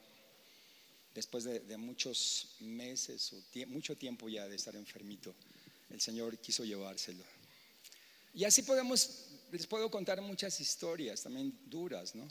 después 1.14 1.44
de, 1.44 1.78
muchos 1.78 2.56
meses 2.60 3.34
o 3.34 3.68
mucho 3.68 3.96
tiempo 3.96 4.28
ya 4.30 4.48
de 4.48 4.56
estar 4.56 4.76
enfermito. 4.76 5.34
El 5.90 6.02
Señor 6.02 6.38
quiso 6.40 6.66
llevárselo. 6.66 7.24
Y 8.34 8.44
así 8.44 8.64
podemos, 8.64 9.28
les 9.52 9.66
puedo 9.66 9.90
contar 9.90 10.22
muchas 10.22 10.60
historias, 10.60 11.24
también 11.24 11.58
duras, 11.68 12.16
¿no? 12.16 12.28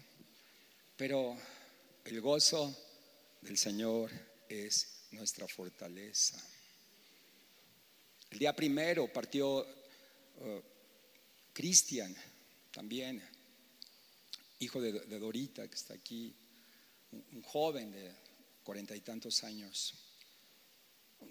Pero 0.97 1.36
el 2.05 2.20
gozo 2.20 2.76
del 3.40 3.57
Señor 3.57 4.11
es 4.49 5.07
nuestra 5.12 5.49
fortaleza. 5.49 6.42
El 8.30 8.38
día 8.38 8.55
primero 8.55 9.11
partió 9.12 9.61
uh, 9.61 10.61
Cristian, 11.53 12.14
también, 12.75 13.22
hijo 14.59 14.81
de, 14.81 14.93
Dorita, 15.20 15.68
que 15.68 15.77
está 15.77 15.95
aquí, 15.95 16.35
un, 17.12 17.43
joven 17.43 17.93
de 17.93 18.12
cuarenta 18.64 18.97
y 18.97 19.01
tantos 19.01 19.45
años. 19.45 19.95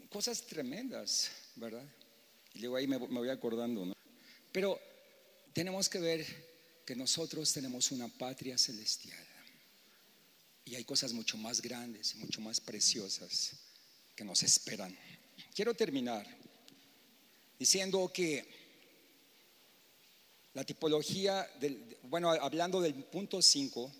Cosas 0.09 0.41
tremendas, 0.45 1.29
¿verdad? 1.55 1.85
Y 2.53 2.59
luego 2.59 2.77
ahí 2.77 2.87
me, 2.87 2.97
me 2.97 3.19
voy 3.19 3.29
acordando, 3.29 3.85
¿no? 3.85 3.93
Pero 4.53 4.79
tenemos 5.51 5.89
que 5.89 5.99
ver 5.99 6.25
que 6.85 6.95
nosotros 6.95 7.51
tenemos 7.51 7.91
una 7.91 8.07
patria 8.07 8.57
celestial. 8.57 9.27
Y 10.65 10.75
hay 10.75 10.85
cosas 10.85 11.11
mucho 11.11 11.37
más 11.37 11.61
grandes 11.61 12.15
y 12.15 12.19
mucho 12.19 12.39
más 12.39 12.61
preciosas 12.61 13.57
que 14.15 14.23
nos 14.23 14.43
esperan. 14.43 14.97
Quiero 15.53 15.73
terminar 15.73 16.25
diciendo 17.59 18.09
que 18.13 18.62
la 20.53 20.63
tipología, 20.63 21.49
del, 21.59 21.97
bueno, 22.03 22.29
hablando 22.29 22.81
del 22.81 22.93
punto 22.93 23.41
5, 23.41 23.91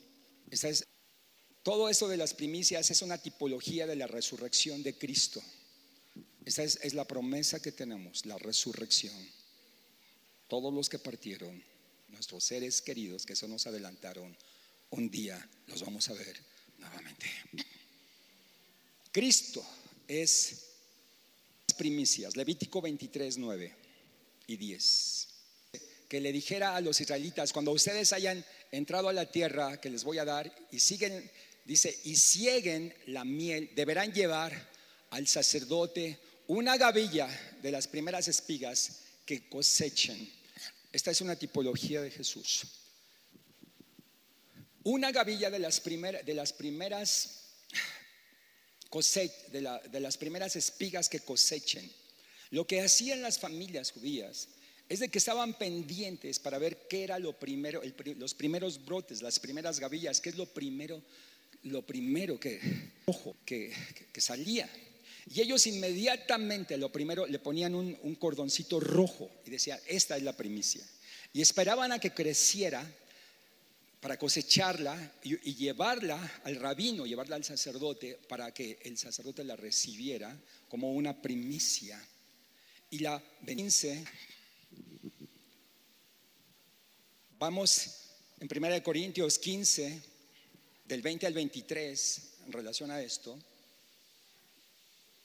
es, 0.51 0.85
todo 1.63 1.89
eso 1.89 2.07
de 2.07 2.17
las 2.17 2.33
primicias 2.33 2.91
es 2.91 3.01
una 3.01 3.17
tipología 3.17 3.87
de 3.87 3.95
la 3.95 4.07
resurrección 4.07 4.83
de 4.83 4.97
Cristo. 4.97 5.41
Esa 6.45 6.63
es, 6.63 6.79
es 6.83 6.93
la 6.93 7.05
promesa 7.05 7.61
que 7.61 7.71
tenemos, 7.71 8.25
la 8.25 8.37
resurrección. 8.37 9.15
Todos 10.47 10.73
los 10.73 10.89
que 10.89 10.99
partieron, 10.99 11.63
nuestros 12.09 12.43
seres 12.43 12.81
queridos 12.81 13.25
que 13.25 13.33
eso 13.33 13.47
nos 13.47 13.65
adelantaron, 13.65 14.37
un 14.91 15.09
día 15.09 15.49
los 15.67 15.81
vamos 15.81 16.07
a 16.09 16.13
ver 16.13 16.39
nuevamente. 16.77 17.25
Cristo 19.11 19.65
es 20.07 20.69
primicias, 21.77 22.35
Levítico 22.35 22.81
23, 22.81 23.37
9 23.37 23.75
y 24.47 24.57
10. 24.57 25.32
Que 26.13 26.21
le 26.21 26.31
dijera 26.31 26.75
a 26.75 26.81
los 26.81 27.01
israelitas, 27.01 27.51
cuando 27.51 27.71
ustedes 27.71 28.13
hayan 28.13 28.45
entrado 28.69 29.09
a 29.09 29.13
la 29.13 29.31
tierra 29.31 29.81
que 29.81 29.89
les 29.89 30.03
voy 30.03 30.19
a 30.19 30.25
dar 30.25 30.55
y 30.69 30.79
siguen, 30.79 31.27
dice, 31.65 32.01
y 32.03 32.15
cieguen 32.15 32.93
la 33.07 33.25
miel, 33.25 33.71
deberán 33.73 34.13
llevar 34.13 34.69
al 35.09 35.27
sacerdote 35.27 36.19
una 36.45 36.77
gavilla 36.77 37.27
de 37.63 37.71
las 37.71 37.87
primeras 37.87 38.27
espigas 38.27 38.99
que 39.25 39.49
cosechen. 39.49 40.31
Esta 40.91 41.09
es 41.09 41.19
una 41.21 41.35
tipología 41.35 42.03
de 42.03 42.11
Jesús. 42.11 42.61
Una 44.83 45.11
gavilla 45.11 45.49
de 45.49 45.57
las, 45.57 45.81
de 45.83 46.33
las 46.35 46.53
primeras 46.53 47.55
de, 49.51 49.99
las 49.99 50.17
primeras 50.17 50.55
espigas 50.55 51.09
que 51.09 51.21
cosechen. 51.21 51.91
Lo 52.51 52.67
que 52.67 52.83
hacían 52.83 53.23
las 53.23 53.39
familias 53.39 53.89
judías 53.89 54.49
es 54.93 54.99
de 54.99 55.09
que 55.09 55.17
estaban 55.17 55.55
pendientes 55.55 56.37
para 56.37 56.59
ver 56.59 56.87
qué 56.87 57.03
era 57.03 57.17
lo 57.17 57.33
primero, 57.33 57.81
los 58.17 58.33
primeros 58.33 58.85
brotes, 58.85 59.21
las 59.23 59.39
primeras 59.39 59.79
gavillas, 59.79 60.21
qué 60.21 60.29
es 60.29 60.37
lo 60.37 60.45
primero, 60.45 61.01
lo 61.63 61.81
primero 61.81 62.39
que, 62.39 62.59
ojo, 63.05 63.35
que, 63.43 63.73
salía. 64.17 64.69
Y 65.33 65.41
ellos 65.41 65.65
inmediatamente 65.65 66.77
lo 66.77 66.91
primero 66.91 67.25
le 67.25 67.39
ponían 67.39 67.73
un, 67.73 67.97
un 68.03 68.15
cordoncito 68.15 68.79
rojo 68.79 69.31
y 69.45 69.49
decían, 69.49 69.79
esta 69.87 70.15
es 70.15 70.21
la 70.21 70.37
primicia. 70.37 70.85
Y 71.33 71.41
esperaban 71.41 71.91
a 71.91 71.99
que 71.99 72.11
creciera 72.11 72.85
para 74.03 74.19
cosecharla 74.19 75.13
y, 75.23 75.55
llevarla 75.55 76.41
al 76.43 76.57
rabino, 76.57 77.05
llevarla 77.05 77.37
al 77.37 77.45
sacerdote 77.45 78.19
para 78.27 78.53
que 78.53 78.77
el 78.83 78.97
sacerdote 78.97 79.45
la 79.45 79.55
recibiera 79.55 80.37
como 80.67 80.91
una 80.91 81.19
primicia. 81.19 81.99
Y 82.91 82.99
la 82.99 83.23
vence. 83.41 84.03
Vamos 87.39 87.99
en 88.39 88.47
1 88.49 88.83
Corintios 88.83 89.39
15, 89.39 90.01
del 90.85 91.01
20 91.01 91.27
al 91.27 91.33
23, 91.33 92.21
en 92.45 92.51
relación 92.51 92.91
a 92.91 93.01
esto. 93.01 93.37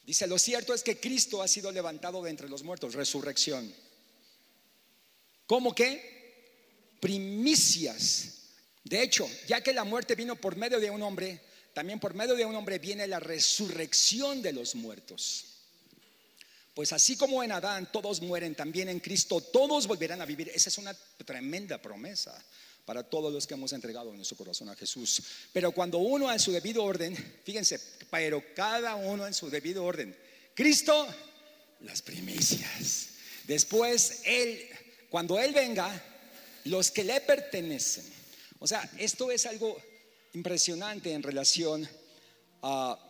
Dice, 0.04 0.26
lo 0.26 0.38
cierto 0.38 0.74
es 0.74 0.82
que 0.82 0.98
Cristo 0.98 1.42
ha 1.42 1.48
sido 1.48 1.70
levantado 1.70 2.22
de 2.22 2.30
entre 2.30 2.48
los 2.48 2.62
muertos, 2.62 2.94
resurrección. 2.94 3.72
¿Cómo 5.46 5.74
que? 5.74 6.16
Primicias 7.00 8.38
de 8.88 9.02
hecho, 9.02 9.28
ya 9.46 9.60
que 9.60 9.74
la 9.74 9.84
muerte 9.84 10.14
vino 10.14 10.36
por 10.36 10.56
medio 10.56 10.80
de 10.80 10.90
un 10.90 11.02
hombre, 11.02 11.40
también 11.74 12.00
por 12.00 12.14
medio 12.14 12.34
de 12.34 12.46
un 12.46 12.54
hombre 12.54 12.78
viene 12.78 13.06
la 13.06 13.20
resurrección 13.20 14.40
de 14.40 14.52
los 14.52 14.74
muertos. 14.74 15.57
Pues 16.78 16.92
así 16.92 17.16
como 17.16 17.42
en 17.42 17.50
Adán 17.50 17.90
todos 17.90 18.22
mueren, 18.22 18.54
también 18.54 18.88
en 18.88 19.00
Cristo 19.00 19.40
todos 19.40 19.88
volverán 19.88 20.22
a 20.22 20.24
vivir. 20.24 20.48
Esa 20.54 20.68
es 20.68 20.78
una 20.78 20.94
tremenda 21.26 21.82
promesa 21.82 22.40
para 22.84 23.02
todos 23.02 23.32
los 23.32 23.48
que 23.48 23.54
hemos 23.54 23.72
entregado 23.72 24.12
nuestro 24.12 24.36
corazón 24.36 24.68
a 24.68 24.76
Jesús. 24.76 25.20
Pero 25.52 25.72
cuando 25.72 25.98
uno 25.98 26.32
en 26.32 26.38
su 26.38 26.52
debido 26.52 26.84
orden, 26.84 27.16
fíjense, 27.42 27.80
pero 28.12 28.44
cada 28.54 28.94
uno 28.94 29.26
en 29.26 29.34
su 29.34 29.50
debido 29.50 29.84
orden, 29.84 30.16
Cristo, 30.54 31.08
las 31.80 32.00
primicias. 32.00 33.08
Después 33.48 34.22
Él, 34.24 34.64
cuando 35.10 35.36
Él 35.36 35.52
venga, 35.52 36.00
los 36.66 36.92
que 36.92 37.02
le 37.02 37.20
pertenecen 37.22 38.04
o 38.60 38.68
sea, 38.68 38.88
esto 38.98 39.32
es 39.32 39.46
algo 39.46 39.76
impresionante 40.32 41.12
en 41.12 41.24
relación 41.24 41.88
a, 42.62 43.07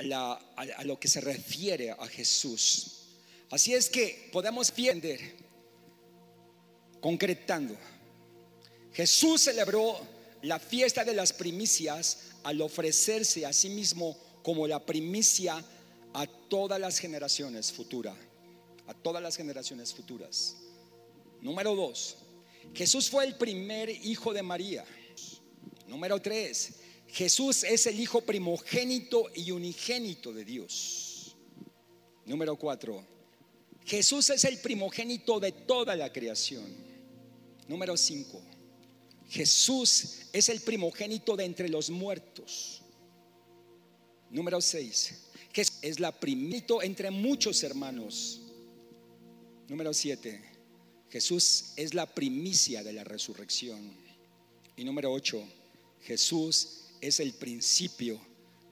lo 0.00 0.98
que 0.98 1.08
se 1.08 1.20
refiere 1.20 1.90
a 1.90 2.06
Jesús. 2.06 2.98
Así 3.50 3.74
es 3.74 3.90
que 3.90 4.30
podemos 4.32 4.70
entender, 4.70 5.36
concretando, 7.00 7.76
Jesús 8.92 9.42
celebró 9.42 10.00
la 10.42 10.58
fiesta 10.58 11.04
de 11.04 11.14
las 11.14 11.32
primicias 11.32 12.32
al 12.42 12.60
ofrecerse 12.60 13.46
a 13.46 13.52
sí 13.52 13.70
mismo 13.70 14.16
como 14.42 14.66
la 14.66 14.84
primicia 14.84 15.62
a 16.14 16.26
todas 16.26 16.80
las 16.80 16.98
generaciones 16.98 17.72
futuras, 17.72 18.16
a 18.86 18.94
todas 18.94 19.22
las 19.22 19.36
generaciones 19.36 19.94
futuras. 19.94 20.56
Número 21.40 21.74
dos, 21.74 22.16
Jesús 22.74 23.08
fue 23.08 23.24
el 23.24 23.36
primer 23.36 23.90
hijo 23.90 24.32
de 24.32 24.42
María. 24.42 24.84
Número 25.86 26.20
tres, 26.20 26.74
Jesús 27.12 27.62
es 27.64 27.86
el 27.86 28.00
hijo 28.00 28.22
primogénito 28.22 29.30
y 29.34 29.50
unigénito 29.50 30.32
de 30.32 30.46
Dios. 30.46 31.36
Número 32.24 32.56
cuatro, 32.56 33.04
Jesús 33.84 34.30
es 34.30 34.44
el 34.44 34.58
primogénito 34.58 35.38
de 35.38 35.52
toda 35.52 35.94
la 35.94 36.10
creación. 36.10 36.64
Número 37.68 37.98
cinco, 37.98 38.40
Jesús 39.28 40.20
es 40.32 40.48
el 40.48 40.62
primogénito 40.62 41.36
de 41.36 41.44
entre 41.44 41.68
los 41.68 41.90
muertos. 41.90 42.80
Número 44.30 44.62
seis, 44.62 45.26
Jesús 45.52 45.78
es 45.82 46.00
la 46.00 46.18
primito 46.18 46.82
entre 46.82 47.10
muchos 47.10 47.62
hermanos. 47.62 48.40
Número 49.68 49.92
siete, 49.92 50.42
Jesús 51.10 51.74
es 51.76 51.92
la 51.92 52.06
primicia 52.06 52.82
de 52.82 52.94
la 52.94 53.04
resurrección. 53.04 53.94
Y 54.76 54.84
número 54.84 55.12
ocho, 55.12 55.46
Jesús 56.00 56.81
es 57.02 57.20
el 57.20 57.34
principio 57.34 58.18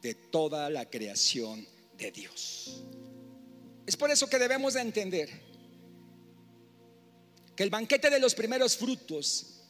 de 0.00 0.14
toda 0.14 0.70
la 0.70 0.88
creación 0.88 1.66
de 1.98 2.10
Dios. 2.12 2.84
Es 3.84 3.96
por 3.96 4.10
eso 4.10 4.28
que 4.28 4.38
debemos 4.38 4.74
de 4.74 4.80
entender 4.80 5.28
que 7.56 7.64
el 7.64 7.70
banquete 7.70 8.08
de 8.08 8.20
los 8.20 8.34
primeros 8.34 8.76
frutos 8.76 9.60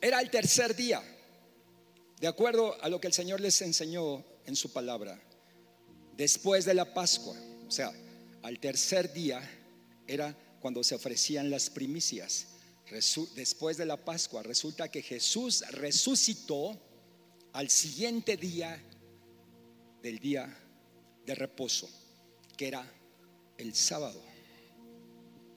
era 0.00 0.20
el 0.20 0.30
tercer 0.30 0.74
día, 0.74 1.00
de 2.20 2.26
acuerdo 2.26 2.76
a 2.82 2.88
lo 2.88 3.00
que 3.00 3.06
el 3.06 3.12
Señor 3.12 3.40
les 3.40 3.62
enseñó 3.62 4.24
en 4.44 4.56
su 4.56 4.72
palabra, 4.72 5.22
después 6.16 6.64
de 6.64 6.74
la 6.74 6.92
Pascua. 6.92 7.36
O 7.68 7.70
sea, 7.70 7.92
al 8.42 8.58
tercer 8.58 9.12
día 9.12 9.40
era 10.08 10.36
cuando 10.60 10.82
se 10.82 10.96
ofrecían 10.96 11.50
las 11.50 11.70
primicias. 11.70 12.48
Después 12.92 13.78
de 13.78 13.86
la 13.86 13.96
Pascua, 13.96 14.42
resulta 14.42 14.90
que 14.90 15.00
Jesús 15.00 15.64
resucitó 15.70 16.78
al 17.54 17.70
siguiente 17.70 18.36
día 18.36 18.78
del 20.02 20.18
día 20.18 20.54
de 21.24 21.34
reposo, 21.34 21.88
que 22.54 22.68
era 22.68 22.86
el 23.56 23.74
sábado. 23.74 24.22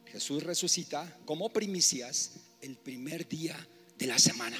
Jesús 0.05 0.43
resucita 0.43 1.19
como 1.25 1.51
primicias 1.51 2.31
el 2.61 2.77
primer 2.77 3.27
día 3.27 3.67
de 3.97 4.07
la 4.07 4.17
semana. 4.17 4.57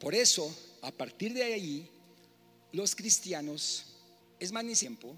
Por 0.00 0.16
eso, 0.16 0.52
a 0.82 0.90
partir 0.90 1.32
de 1.32 1.44
ahí, 1.44 1.88
los 2.72 2.96
cristianos, 2.96 3.94
es 4.40 4.50
más 4.50 4.64
ni 4.64 4.74
tiempo, 4.74 5.14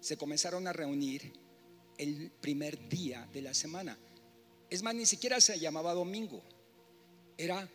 se 0.00 0.16
comenzaron 0.16 0.68
a 0.68 0.72
reunir 0.72 1.32
el 1.98 2.30
primer 2.40 2.88
día 2.88 3.28
de 3.32 3.42
la 3.42 3.54
semana. 3.54 3.98
Es 4.70 4.82
más, 4.82 4.94
ni 4.94 5.06
siquiera 5.06 5.40
se 5.40 5.58
llamaba 5.58 5.92
domingo, 5.94 6.42
era 7.36 7.68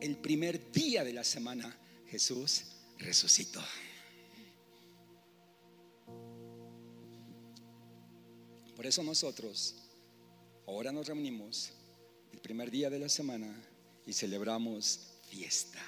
el 0.00 0.16
primer 0.16 0.70
día 0.72 1.04
de 1.04 1.12
la 1.12 1.24
semana. 1.24 1.76
Jesús 2.08 2.64
resucitó. 2.98 3.62
Por 8.74 8.86
eso 8.86 9.02
nosotros 9.02 9.74
ahora 10.66 10.92
nos 10.92 11.08
reunimos 11.08 11.70
el 12.32 12.38
primer 12.38 12.70
día 12.70 12.88
de 12.88 13.00
la 13.00 13.08
semana 13.08 13.52
y 14.06 14.12
celebramos 14.12 15.00
fiesta. 15.28 15.80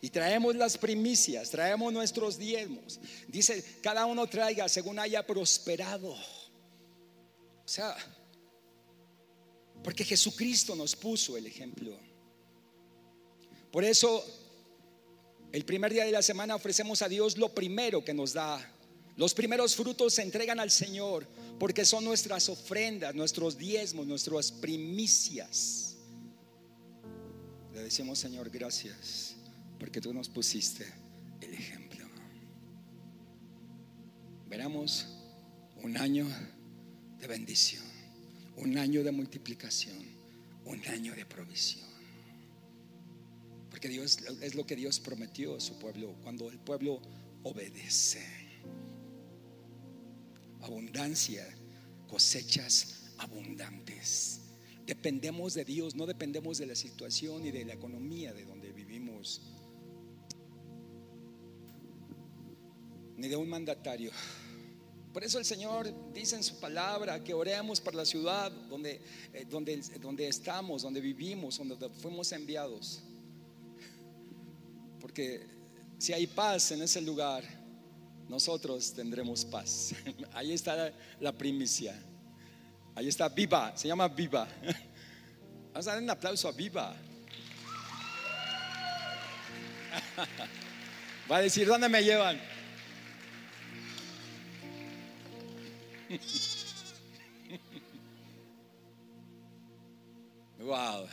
Y 0.00 0.10
traemos 0.10 0.54
las 0.56 0.76
primicias, 0.76 1.50
traemos 1.50 1.92
nuestros 1.92 2.38
diezmos. 2.38 3.00
Dice, 3.26 3.64
cada 3.82 4.06
uno 4.06 4.26
traiga 4.26 4.68
según 4.68 4.98
haya 4.98 5.26
prosperado. 5.26 6.16
O 7.68 7.70
sea, 7.70 7.94
porque 9.84 10.02
Jesucristo 10.02 10.74
nos 10.74 10.96
puso 10.96 11.36
el 11.36 11.44
ejemplo. 11.44 11.94
Por 13.70 13.84
eso, 13.84 14.24
el 15.52 15.66
primer 15.66 15.92
día 15.92 16.06
de 16.06 16.12
la 16.12 16.22
semana 16.22 16.54
ofrecemos 16.54 17.02
a 17.02 17.10
Dios 17.10 17.36
lo 17.36 17.54
primero 17.54 18.02
que 18.02 18.14
nos 18.14 18.32
da. 18.32 18.58
Los 19.18 19.34
primeros 19.34 19.76
frutos 19.76 20.14
se 20.14 20.22
entregan 20.22 20.58
al 20.58 20.70
Señor 20.70 21.28
porque 21.58 21.84
son 21.84 22.06
nuestras 22.06 22.48
ofrendas, 22.48 23.14
nuestros 23.14 23.58
diezmos, 23.58 24.06
nuestras 24.06 24.50
primicias. 24.50 25.98
Le 27.74 27.82
decimos, 27.82 28.18
Señor, 28.18 28.48
gracias, 28.48 29.36
porque 29.78 30.00
tú 30.00 30.14
nos 30.14 30.30
pusiste 30.30 30.90
el 31.42 31.52
ejemplo. 31.52 32.08
Veremos 34.46 35.06
un 35.82 35.98
año 35.98 36.26
de 37.20 37.26
bendición, 37.26 37.84
un 38.56 38.78
año 38.78 39.02
de 39.02 39.12
multiplicación, 39.12 39.98
un 40.64 40.86
año 40.88 41.14
de 41.14 41.24
provisión. 41.26 41.88
Porque 43.70 43.88
Dios 43.88 44.18
es 44.40 44.54
lo 44.54 44.66
que 44.66 44.76
Dios 44.76 45.00
prometió 45.00 45.56
a 45.56 45.60
su 45.60 45.78
pueblo 45.78 46.14
cuando 46.22 46.50
el 46.50 46.58
pueblo 46.58 47.00
obedece. 47.42 48.24
Abundancia, 50.62 51.46
cosechas 52.08 53.12
abundantes. 53.18 54.40
Dependemos 54.86 55.54
de 55.54 55.64
Dios, 55.64 55.94
no 55.94 56.06
dependemos 56.06 56.58
de 56.58 56.66
la 56.66 56.74
situación 56.74 57.44
y 57.44 57.50
de 57.50 57.64
la 57.64 57.74
economía 57.74 58.32
de 58.32 58.44
donde 58.44 58.72
vivimos, 58.72 59.42
ni 63.16 63.28
de 63.28 63.36
un 63.36 63.48
mandatario. 63.48 64.10
Por 65.12 65.24
eso 65.24 65.38
el 65.38 65.44
Señor 65.44 66.12
dice 66.12 66.36
en 66.36 66.42
su 66.42 66.60
palabra 66.60 67.22
que 67.24 67.32
oremos 67.32 67.80
por 67.80 67.94
la 67.94 68.04
ciudad 68.04 68.52
donde, 68.68 69.00
eh, 69.32 69.46
donde, 69.48 69.78
donde 70.00 70.28
estamos, 70.28 70.82
donde 70.82 71.00
vivimos, 71.00 71.58
donde 71.58 71.88
fuimos 72.00 72.30
enviados. 72.32 73.00
Porque 75.00 75.46
si 75.98 76.12
hay 76.12 76.26
paz 76.26 76.72
en 76.72 76.82
ese 76.82 77.00
lugar, 77.00 77.42
nosotros 78.28 78.92
tendremos 78.92 79.44
paz. 79.44 79.94
Ahí 80.32 80.52
está 80.52 80.92
la 81.20 81.32
primicia. 81.32 81.98
Ahí 82.94 83.08
está 83.08 83.28
Viva, 83.28 83.76
se 83.76 83.88
llama 83.88 84.08
Viva. 84.08 84.46
Vamos 85.72 85.86
a 85.86 85.92
dar 85.92 86.02
un 86.02 86.10
aplauso 86.10 86.48
a 86.48 86.52
Viva. 86.52 86.96
Va 91.30 91.36
a 91.36 91.40
decir, 91.40 91.66
¿dónde 91.66 91.88
me 91.88 92.02
llevan? 92.02 92.40
Wow. 100.58 101.06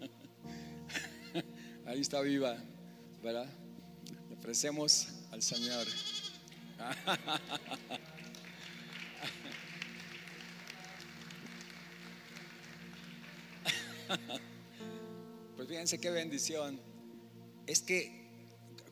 Ahí 1.86 2.00
está 2.00 2.20
Viva, 2.20 2.56
¿verdad? 3.22 3.46
Le 4.28 4.34
ofrecemos 4.36 5.08
al 5.30 5.42
Señor. 5.42 5.86
Pues 15.56 15.68
fíjense 15.68 15.98
qué 15.98 16.10
bendición. 16.10 16.78
Es 17.66 17.80
que 17.80 18.28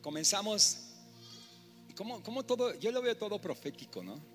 comenzamos, 0.01 0.79
como, 1.95 2.43
todo, 2.43 2.73
yo 2.79 2.91
lo 2.91 2.99
veo 3.03 3.15
todo 3.15 3.39
profético, 3.39 4.03
¿no? 4.03 4.32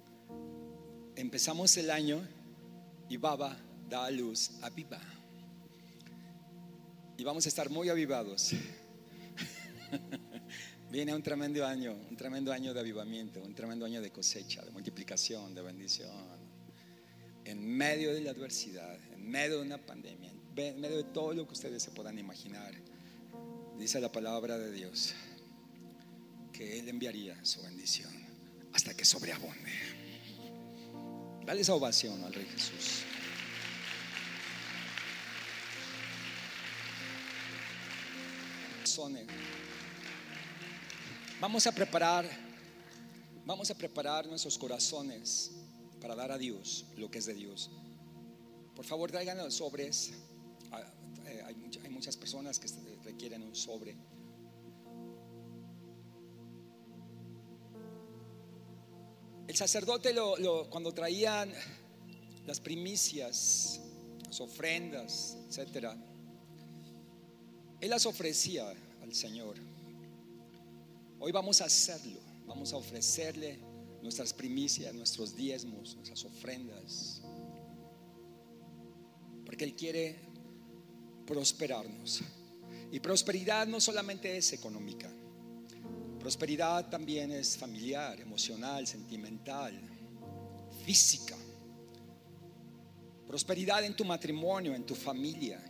Empezamos 1.18 1.76
el 1.76 1.90
año 1.90 2.24
y 3.08 3.16
Baba 3.16 3.60
da 3.88 4.04
a 4.04 4.10
luz 4.12 4.52
a 4.62 4.70
Viva. 4.70 5.00
Y 7.16 7.24
vamos 7.24 7.44
a 7.44 7.48
estar 7.48 7.70
muy 7.70 7.88
avivados. 7.88 8.52
Viene 10.92 11.12
un 11.12 11.22
tremendo 11.24 11.66
año, 11.66 11.96
un 12.08 12.16
tremendo 12.16 12.52
año 12.52 12.72
de 12.72 12.78
avivamiento, 12.78 13.42
un 13.42 13.52
tremendo 13.52 13.84
año 13.84 14.00
de 14.00 14.12
cosecha, 14.12 14.64
de 14.64 14.70
multiplicación, 14.70 15.56
de 15.56 15.62
bendición. 15.62 16.38
En 17.44 17.66
medio 17.66 18.14
de 18.14 18.20
la 18.20 18.30
adversidad, 18.30 18.96
en 19.12 19.28
medio 19.28 19.56
de 19.56 19.62
una 19.62 19.84
pandemia, 19.84 20.30
en 20.54 20.80
medio 20.80 20.98
de 20.98 21.04
todo 21.12 21.34
lo 21.34 21.48
que 21.48 21.54
ustedes 21.54 21.82
se 21.82 21.90
puedan 21.90 22.16
imaginar, 22.16 22.72
dice 23.76 24.00
la 24.00 24.12
palabra 24.12 24.56
de 24.56 24.70
Dios 24.70 25.14
que 26.52 26.78
Él 26.78 26.88
enviaría 26.88 27.44
su 27.44 27.60
bendición 27.62 28.12
hasta 28.72 28.94
que 28.94 29.04
sobreabunde. 29.04 30.07
Dale 31.48 31.62
esa 31.62 31.72
ovación 31.72 32.22
al 32.24 32.34
Rey 32.34 32.44
Jesús. 32.44 33.04
Vamos 41.40 41.66
a 41.66 41.72
preparar, 41.72 42.28
vamos 43.46 43.70
a 43.70 43.74
preparar 43.74 44.26
nuestros 44.26 44.58
corazones 44.58 45.52
para 46.02 46.14
dar 46.14 46.32
a 46.32 46.36
Dios 46.36 46.84
lo 46.98 47.10
que 47.10 47.16
es 47.16 47.24
de 47.24 47.32
Dios. 47.32 47.70
Por 48.76 48.84
favor, 48.84 49.10
traigan 49.10 49.38
los 49.38 49.54
sobres. 49.54 50.12
Ah, 50.70 50.82
eh, 51.24 51.42
hay, 51.46 51.56
hay 51.82 51.88
muchas 51.88 52.18
personas 52.18 52.58
que 52.58 52.68
requieren 53.04 53.42
un 53.42 53.56
sobre. 53.56 53.96
Sacerdote 59.58 60.14
cuando 60.70 60.94
traían 60.94 61.52
las 62.46 62.60
primicias, 62.60 63.80
las 64.24 64.40
ofrendas, 64.40 65.36
etcétera, 65.48 65.96
él 67.80 67.90
las 67.90 68.06
ofrecía 68.06 68.72
al 69.02 69.12
Señor. 69.12 69.56
Hoy 71.18 71.32
vamos 71.32 71.60
a 71.60 71.64
hacerlo, 71.64 72.20
vamos 72.46 72.72
a 72.72 72.76
ofrecerle 72.76 73.58
nuestras 74.00 74.32
primicias, 74.32 74.94
nuestros 74.94 75.34
diezmos, 75.34 75.96
nuestras 75.96 76.24
ofrendas, 76.24 77.20
porque 79.44 79.64
Él 79.64 79.74
quiere 79.74 80.20
prosperarnos. 81.26 82.20
Y 82.92 83.00
prosperidad 83.00 83.66
no 83.66 83.80
solamente 83.80 84.36
es 84.36 84.52
económica, 84.52 85.10
prosperidad 86.18 86.88
también 86.88 87.32
es 87.32 87.56
familiar, 87.56 88.20
emocional, 88.20 88.86
sentimental, 88.86 89.78
física. 90.84 91.36
Prosperidad 93.26 93.84
en 93.84 93.94
tu 93.94 94.04
matrimonio, 94.04 94.74
en 94.74 94.84
tu 94.84 94.94
familia. 94.94 95.60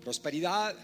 Prosperidad 0.00 0.74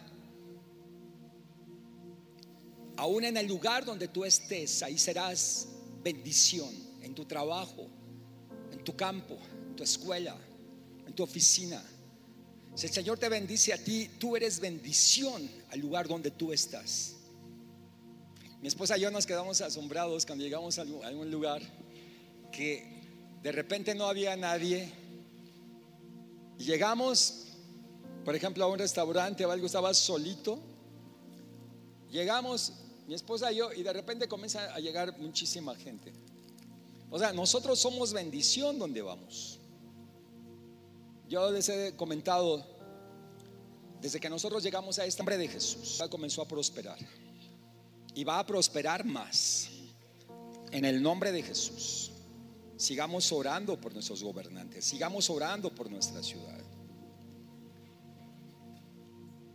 aún 2.99 3.25
en 3.25 3.37
el 3.37 3.47
lugar 3.47 3.85
donde 3.85 4.09
tú 4.09 4.25
estés, 4.25 4.83
ahí 4.83 4.99
serás 4.99 5.69
bendición 6.03 6.75
en 7.01 7.15
tu 7.15 7.25
trabajo, 7.25 7.89
en 8.73 8.83
tu 8.83 8.97
campo, 8.97 9.39
en 9.69 9.77
tu 9.77 9.85
escuela, 9.85 10.37
en 11.07 11.13
tu 11.13 11.23
oficina. 11.23 11.83
Si 12.75 12.87
el 12.87 12.93
Señor 12.93 13.19
te 13.19 13.29
bendice 13.29 13.73
a 13.73 13.79
ti, 13.79 14.11
tú 14.19 14.37
eres 14.37 14.59
bendición 14.61 15.49
al 15.71 15.79
lugar 15.79 16.09
donde 16.09 16.33
tú 16.33 16.53
estás. 16.53 17.18
Mi 18.61 18.67
esposa 18.67 18.99
y 18.99 19.03
yo 19.03 19.11
nos 19.13 19.25
quedamos 19.25 19.61
asombrados 19.61 20.27
cuando 20.27 20.43
llegamos 20.43 20.79
a 20.79 20.83
algún 20.83 21.31
lugar 21.31 21.63
que 22.51 22.99
de 23.41 23.53
repente 23.53 23.95
no 23.95 24.07
había 24.07 24.37
nadie. 24.37 24.93
Llegamos, 26.59 27.45
por 28.25 28.35
ejemplo, 28.35 28.65
a 28.65 28.67
un 28.67 28.79
restaurante 28.81 29.47
o 29.47 29.51
algo, 29.53 29.67
estaba 29.67 29.95
solito. 29.95 30.59
Llegamos 32.11 32.73
mi 33.07 33.15
esposa 33.15 33.53
y 33.53 33.57
yo, 33.57 33.73
y 33.73 33.85
de 33.85 33.93
repente 33.93 34.27
comienza 34.27 34.75
a 34.75 34.81
llegar 34.81 35.17
muchísima 35.19 35.77
gente. 35.77 36.13
O 37.11 37.19
sea, 37.19 37.33
nosotros 37.33 37.79
somos 37.79 38.13
bendición 38.13 38.77
donde 38.77 39.03
vamos. 39.03 39.61
Yo 41.29 41.49
les 41.53 41.69
he 41.69 41.95
comentado, 41.95 42.67
desde 44.01 44.19
que 44.19 44.29
nosotros 44.29 44.65
llegamos 44.65 44.99
a 44.99 45.07
este 45.07 45.21
nombre 45.23 45.39
de 45.39 45.47
Jesús, 45.47 46.03
comenzó 46.11 46.43
a 46.43 46.49
prosperar. 46.49 46.99
Y 48.15 48.25
va 48.25 48.39
a 48.39 48.47
prosperar 48.47 49.05
más. 49.05 49.69
En 50.71 50.85
el 50.85 51.03
nombre 51.03 51.33
de 51.33 51.43
Jesús. 51.43 52.13
Sigamos 52.77 53.33
orando 53.33 53.81
por 53.81 53.93
nuestros 53.93 54.23
gobernantes. 54.23 54.85
Sigamos 54.85 55.29
orando 55.31 55.75
por 55.75 55.91
nuestra 55.91 56.23
ciudad. 56.23 56.61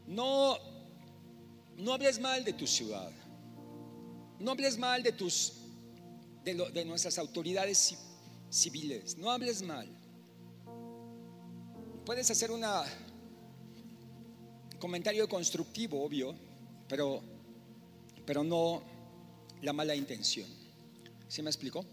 No, 0.07 0.57
no 1.77 1.93
hables 1.93 2.19
mal 2.19 2.43
de 2.43 2.53
tu 2.53 2.67
ciudad. 2.67 3.11
No 4.39 4.51
hables 4.51 4.77
mal 4.77 5.01
de 5.01 5.13
tus 5.13 5.53
de, 6.43 6.85
nuestras 6.85 7.17
autoridades 7.17 7.95
civiles. 8.49 9.17
No 9.17 9.31
hables 9.31 9.61
mal. 9.61 9.87
Puedes 12.05 12.29
hacer 12.29 12.51
un 12.51 12.63
comentario 14.79 15.27
constructivo, 15.29 16.03
obvio, 16.03 16.35
pero, 16.89 17.23
pero 18.25 18.43
no 18.43 18.81
la 19.61 19.73
mala 19.73 19.95
intención. 19.95 20.47
¿Sí 21.27 21.41
me 21.41 21.49
explicó? 21.49 21.85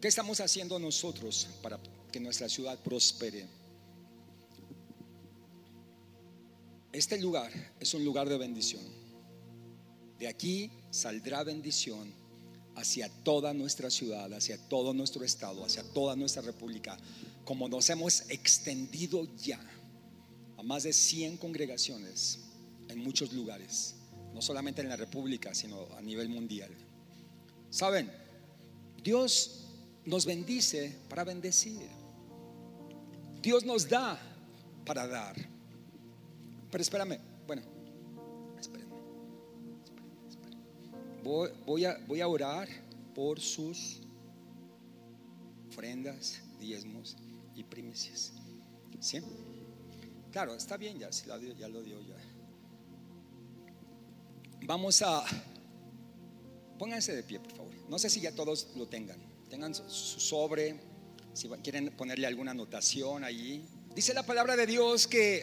¿Qué 0.00 0.08
estamos 0.08 0.40
haciendo 0.40 0.78
nosotros 0.78 1.48
para 1.62 1.78
que 2.10 2.18
nuestra 2.18 2.48
ciudad 2.48 2.78
prospere? 2.78 3.46
Este 6.92 7.20
lugar 7.20 7.52
es 7.78 7.94
un 7.94 8.04
lugar 8.04 8.28
de 8.28 8.36
bendición. 8.36 8.82
De 10.18 10.28
aquí 10.28 10.70
saldrá 10.90 11.42
bendición 11.42 12.12
hacia 12.76 13.08
toda 13.22 13.54
nuestra 13.54 13.90
ciudad, 13.90 14.32
hacia 14.32 14.58
todo 14.68 14.92
nuestro 14.92 15.24
estado, 15.24 15.64
hacia 15.64 15.82
toda 15.92 16.16
nuestra 16.16 16.42
república, 16.42 16.98
como 17.44 17.68
nos 17.68 17.88
hemos 17.90 18.28
extendido 18.30 19.26
ya 19.36 19.60
a 20.56 20.62
más 20.62 20.84
de 20.84 20.92
100 20.92 21.38
congregaciones 21.38 22.51
en 22.92 22.98
muchos 23.00 23.32
lugares, 23.32 23.96
no 24.32 24.40
solamente 24.40 24.82
en 24.82 24.88
la 24.88 24.96
república, 24.96 25.54
sino 25.54 25.86
a 25.96 26.00
nivel 26.00 26.28
mundial. 26.28 26.70
Saben, 27.70 28.10
Dios 29.02 29.64
nos 30.04 30.26
bendice 30.26 30.96
para 31.08 31.24
bendecir. 31.24 31.88
Dios 33.40 33.64
nos 33.64 33.88
da 33.88 34.18
para 34.84 35.06
dar. 35.06 35.36
Pero 36.70 36.82
espérame, 36.82 37.18
bueno, 37.46 37.62
espérenme, 38.60 38.94
Voy, 41.22 41.84
a, 41.84 41.98
voy 42.06 42.20
a 42.20 42.28
orar 42.28 42.68
por 43.14 43.40
sus 43.40 44.00
ofrendas, 45.68 46.40
diezmos 46.60 47.16
y 47.54 47.64
primicias. 47.64 48.32
¿Sí? 49.00 49.20
Claro, 50.30 50.54
está 50.54 50.76
bien 50.76 50.98
ya, 50.98 51.12
si 51.12 51.26
ya 51.26 51.68
lo 51.68 51.82
dio 51.82 52.00
ya. 52.00 52.16
Vamos 54.64 55.02
a... 55.02 55.24
Pónganse 56.78 57.14
de 57.14 57.22
pie, 57.22 57.40
por 57.40 57.52
favor. 57.52 57.74
No 57.88 57.98
sé 57.98 58.10
si 58.10 58.20
ya 58.20 58.34
todos 58.34 58.68
lo 58.76 58.88
tengan. 58.88 59.18
Tengan 59.48 59.74
su 59.74 60.20
sobre, 60.20 60.80
si 61.32 61.48
quieren 61.48 61.94
ponerle 61.96 62.26
alguna 62.26 62.52
anotación 62.52 63.24
allí. 63.24 63.64
Dice 63.94 64.14
la 64.14 64.24
palabra 64.24 64.56
de 64.56 64.66
Dios 64.66 65.06
que 65.06 65.42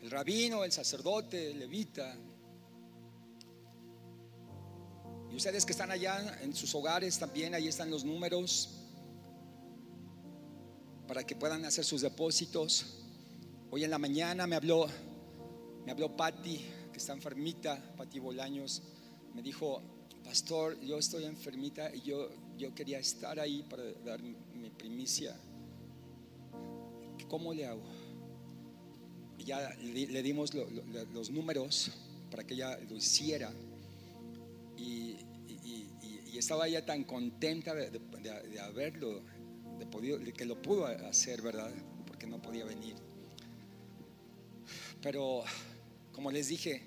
el 0.00 0.10
rabino, 0.10 0.64
el 0.64 0.72
sacerdote, 0.72 1.50
el 1.50 1.58
levita. 1.58 2.16
Y 5.30 5.36
ustedes 5.36 5.66
que 5.66 5.72
están 5.72 5.90
allá 5.90 6.38
en 6.42 6.54
sus 6.54 6.74
hogares 6.74 7.18
también, 7.18 7.54
ahí 7.54 7.68
están 7.68 7.90
los 7.90 8.04
números 8.04 8.84
para 11.06 11.24
que 11.24 11.36
puedan 11.36 11.64
hacer 11.64 11.84
sus 11.84 12.00
depósitos. 12.00 13.04
Hoy 13.70 13.84
en 13.84 13.90
la 13.90 13.98
mañana 13.98 14.46
me 14.46 14.56
habló, 14.56 14.86
me 15.86 15.92
habló 15.92 16.14
Patti, 16.14 16.60
que 16.92 16.98
está 16.98 17.14
enfermita, 17.14 17.94
Patti 17.96 18.18
Bolaños, 18.18 18.82
me 19.34 19.40
dijo, 19.40 19.80
pastor, 20.22 20.78
yo 20.80 20.98
estoy 20.98 21.24
enfermita 21.24 21.94
y 21.94 22.02
yo, 22.02 22.28
yo 22.58 22.74
quería 22.74 22.98
estar 22.98 23.40
ahí 23.40 23.62
para 23.62 23.84
dar 24.04 24.20
mi 24.22 24.70
primicia. 24.70 25.34
¿Cómo 27.28 27.54
le 27.54 27.66
hago? 27.66 27.82
ya 29.46 29.74
le, 29.80 30.22
dimos 30.22 30.52
los 31.14 31.30
números 31.30 31.92
para 32.30 32.44
que 32.44 32.54
ella 32.54 32.78
lo 32.90 32.96
hiciera. 32.96 33.52
Y, 34.76 35.16
estaba 36.36 36.68
ella 36.68 36.84
tan 36.84 37.04
contenta 37.04 37.74
de, 37.74 37.98
haberlo, 38.60 39.22
de 39.78 39.86
podido, 39.86 40.18
que 40.34 40.44
lo 40.44 40.60
pudo 40.60 40.84
hacer, 40.84 41.40
¿verdad? 41.40 41.72
Porque 42.06 42.26
no 42.26 42.42
podía 42.42 42.66
venir. 42.66 42.94
Pero, 45.00 45.44
como 46.16 46.32
les 46.32 46.48
dije, 46.48 46.82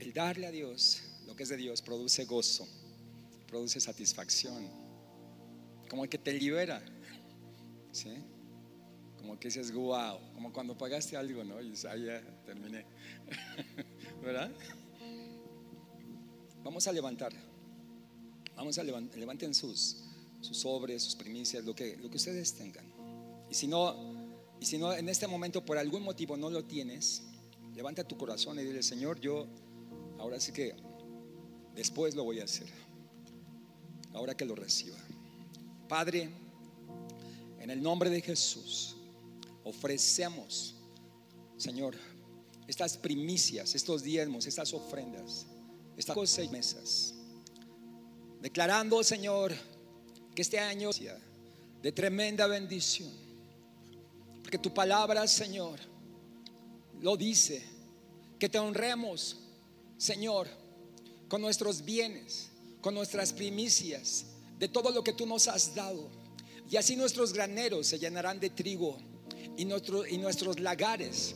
el 0.00 0.12
darle 0.12 0.48
a 0.48 0.50
Dios 0.50 1.02
lo 1.26 1.36
que 1.36 1.44
es 1.44 1.50
de 1.50 1.56
Dios 1.56 1.82
produce 1.82 2.24
gozo, 2.24 2.66
produce 3.46 3.78
satisfacción, 3.80 4.66
como 5.88 6.04
que 6.08 6.18
te 6.18 6.32
libera. 6.32 6.82
¿Sí? 7.92 8.10
como 9.18 9.38
que 9.38 9.48
dices, 9.48 9.72
wow, 9.72 10.18
como 10.32 10.52
cuando 10.54 10.78
pagaste 10.78 11.14
algo, 11.14 11.44
¿no? 11.44 11.60
Y 11.60 11.70
dices, 11.70 11.90
ya 12.02 12.22
terminé. 12.46 12.86
¿Verdad? 14.22 14.50
Vamos 16.64 16.86
a 16.86 16.92
levantar. 16.92 17.32
Vamos 18.56 18.78
a 18.78 18.82
levantar, 18.82 19.18
levanten 19.18 19.52
sus, 19.54 20.04
sus 20.40 20.56
sobres, 20.56 21.02
sus 21.02 21.14
primicias, 21.14 21.62
lo 21.62 21.74
que, 21.74 21.98
lo 21.98 22.08
que 22.08 22.16
ustedes 22.16 22.54
tengan. 22.54 22.86
Y 23.50 23.54
si 23.54 23.66
no, 23.66 24.14
y 24.60 24.64
si 24.64 24.78
no, 24.78 24.94
en 24.94 25.10
este 25.10 25.26
momento 25.26 25.62
por 25.62 25.76
algún 25.76 26.02
motivo 26.02 26.36
no 26.38 26.48
lo 26.48 26.64
tienes, 26.64 27.22
levanta 27.78 28.02
tu 28.02 28.18
corazón 28.18 28.58
y 28.58 28.64
dile, 28.64 28.82
Señor, 28.82 29.20
yo 29.20 29.46
ahora 30.18 30.40
sí 30.40 30.50
que 30.50 30.74
después 31.76 32.16
lo 32.16 32.24
voy 32.24 32.40
a 32.40 32.44
hacer. 32.44 32.66
Ahora 34.14 34.36
que 34.36 34.44
lo 34.44 34.56
reciba. 34.56 34.98
Padre, 35.88 36.28
en 37.60 37.70
el 37.70 37.80
nombre 37.80 38.10
de 38.10 38.20
Jesús, 38.20 38.96
ofrecemos, 39.62 40.74
Señor, 41.56 41.94
estas 42.66 42.98
primicias, 42.98 43.76
estos 43.76 44.02
diezmos, 44.02 44.48
estas 44.48 44.74
ofrendas, 44.74 45.46
estas 45.96 46.18
seis 46.30 46.50
mesas, 46.50 47.14
declarando, 48.40 49.04
Señor, 49.04 49.54
que 50.34 50.42
este 50.42 50.58
año 50.58 50.92
sea 50.92 51.16
de 51.80 51.92
tremenda 51.92 52.48
bendición, 52.48 53.12
porque 54.42 54.58
tu 54.58 54.74
palabra, 54.74 55.28
Señor, 55.28 55.78
lo 57.00 57.16
dice, 57.16 57.62
que 58.38 58.48
te 58.48 58.58
honremos 58.58 59.48
Señor, 59.98 60.48
con 61.28 61.42
nuestros 61.42 61.84
bienes, 61.84 62.50
con 62.80 62.94
nuestras 62.94 63.32
primicias, 63.32 64.26
de 64.58 64.68
todo 64.68 64.90
lo 64.90 65.02
que 65.02 65.12
tú 65.12 65.26
nos 65.26 65.48
has 65.48 65.74
dado. 65.74 66.08
Y 66.70 66.76
así 66.76 66.94
nuestros 66.94 67.32
graneros 67.32 67.88
se 67.88 67.98
llenarán 67.98 68.38
de 68.38 68.50
trigo 68.50 68.96
y, 69.56 69.62
y 69.62 70.18
nuestros 70.18 70.60
lagares 70.60 71.34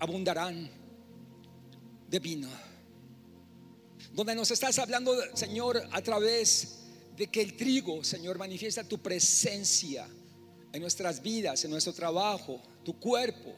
abundarán 0.00 0.68
de 2.10 2.18
vino. 2.18 2.48
Donde 4.12 4.34
nos 4.34 4.50
estás 4.50 4.78
hablando, 4.80 5.14
Señor, 5.34 5.80
a 5.92 6.02
través 6.02 6.80
de 7.16 7.28
que 7.28 7.42
el 7.42 7.56
trigo, 7.56 8.02
Señor, 8.02 8.38
manifiesta 8.38 8.82
tu 8.82 8.98
presencia 8.98 10.08
en 10.72 10.80
nuestras 10.80 11.22
vidas, 11.22 11.64
en 11.64 11.70
nuestro 11.70 11.92
trabajo, 11.92 12.60
tu 12.84 12.98
cuerpo, 12.98 13.54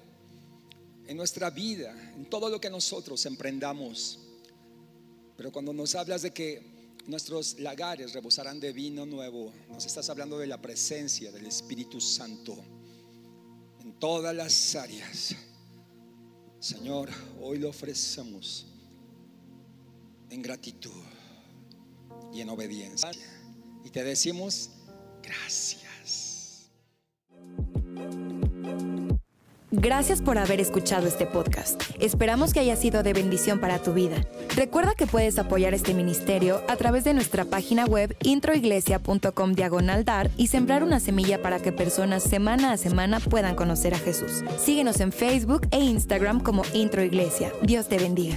en 1.10 1.16
nuestra 1.16 1.50
vida, 1.50 1.92
en 2.14 2.24
todo 2.26 2.48
lo 2.48 2.60
que 2.60 2.70
nosotros 2.70 3.26
emprendamos. 3.26 4.20
Pero 5.36 5.50
cuando 5.50 5.72
nos 5.72 5.96
hablas 5.96 6.22
de 6.22 6.30
que 6.30 6.62
nuestros 7.08 7.58
lagares 7.58 8.12
rebosarán 8.12 8.60
de 8.60 8.72
vino 8.72 9.04
nuevo, 9.04 9.52
nos 9.68 9.84
estás 9.84 10.08
hablando 10.08 10.38
de 10.38 10.46
la 10.46 10.62
presencia 10.62 11.32
del 11.32 11.46
Espíritu 11.46 12.00
Santo 12.00 12.56
en 13.80 13.98
todas 13.98 14.32
las 14.32 14.76
áreas. 14.76 15.34
Señor, 16.60 17.10
hoy 17.40 17.58
lo 17.58 17.70
ofrecemos 17.70 18.66
en 20.30 20.40
gratitud 20.42 21.02
y 22.32 22.40
en 22.40 22.50
obediencia. 22.50 23.10
Y 23.84 23.90
te 23.90 24.04
decimos 24.04 24.70
gracias. 25.20 25.89
Gracias 29.72 30.20
por 30.20 30.36
haber 30.36 30.60
escuchado 30.60 31.06
este 31.06 31.26
podcast. 31.26 31.82
Esperamos 32.00 32.52
que 32.52 32.58
haya 32.58 32.74
sido 32.74 33.04
de 33.04 33.12
bendición 33.12 33.60
para 33.60 33.78
tu 33.78 33.92
vida. 33.92 34.16
Recuerda 34.56 34.96
que 34.96 35.06
puedes 35.06 35.38
apoyar 35.38 35.74
este 35.74 35.94
ministerio 35.94 36.60
a 36.68 36.74
través 36.76 37.04
de 37.04 37.14
nuestra 37.14 37.44
página 37.44 37.84
web 37.84 38.16
introiglesia.com 38.24 39.52
diagonal 39.52 40.04
dar 40.04 40.30
y 40.36 40.48
sembrar 40.48 40.82
una 40.82 40.98
semilla 40.98 41.40
para 41.40 41.60
que 41.60 41.70
personas 41.70 42.24
semana 42.24 42.72
a 42.72 42.76
semana 42.76 43.20
puedan 43.20 43.54
conocer 43.54 43.94
a 43.94 43.98
Jesús. 43.98 44.42
Síguenos 44.58 44.98
en 44.98 45.12
Facebook 45.12 45.68
e 45.70 45.78
Instagram 45.78 46.40
como 46.40 46.62
Introiglesia. 46.74 47.52
Dios 47.62 47.86
te 47.86 47.98
bendiga. 47.98 48.36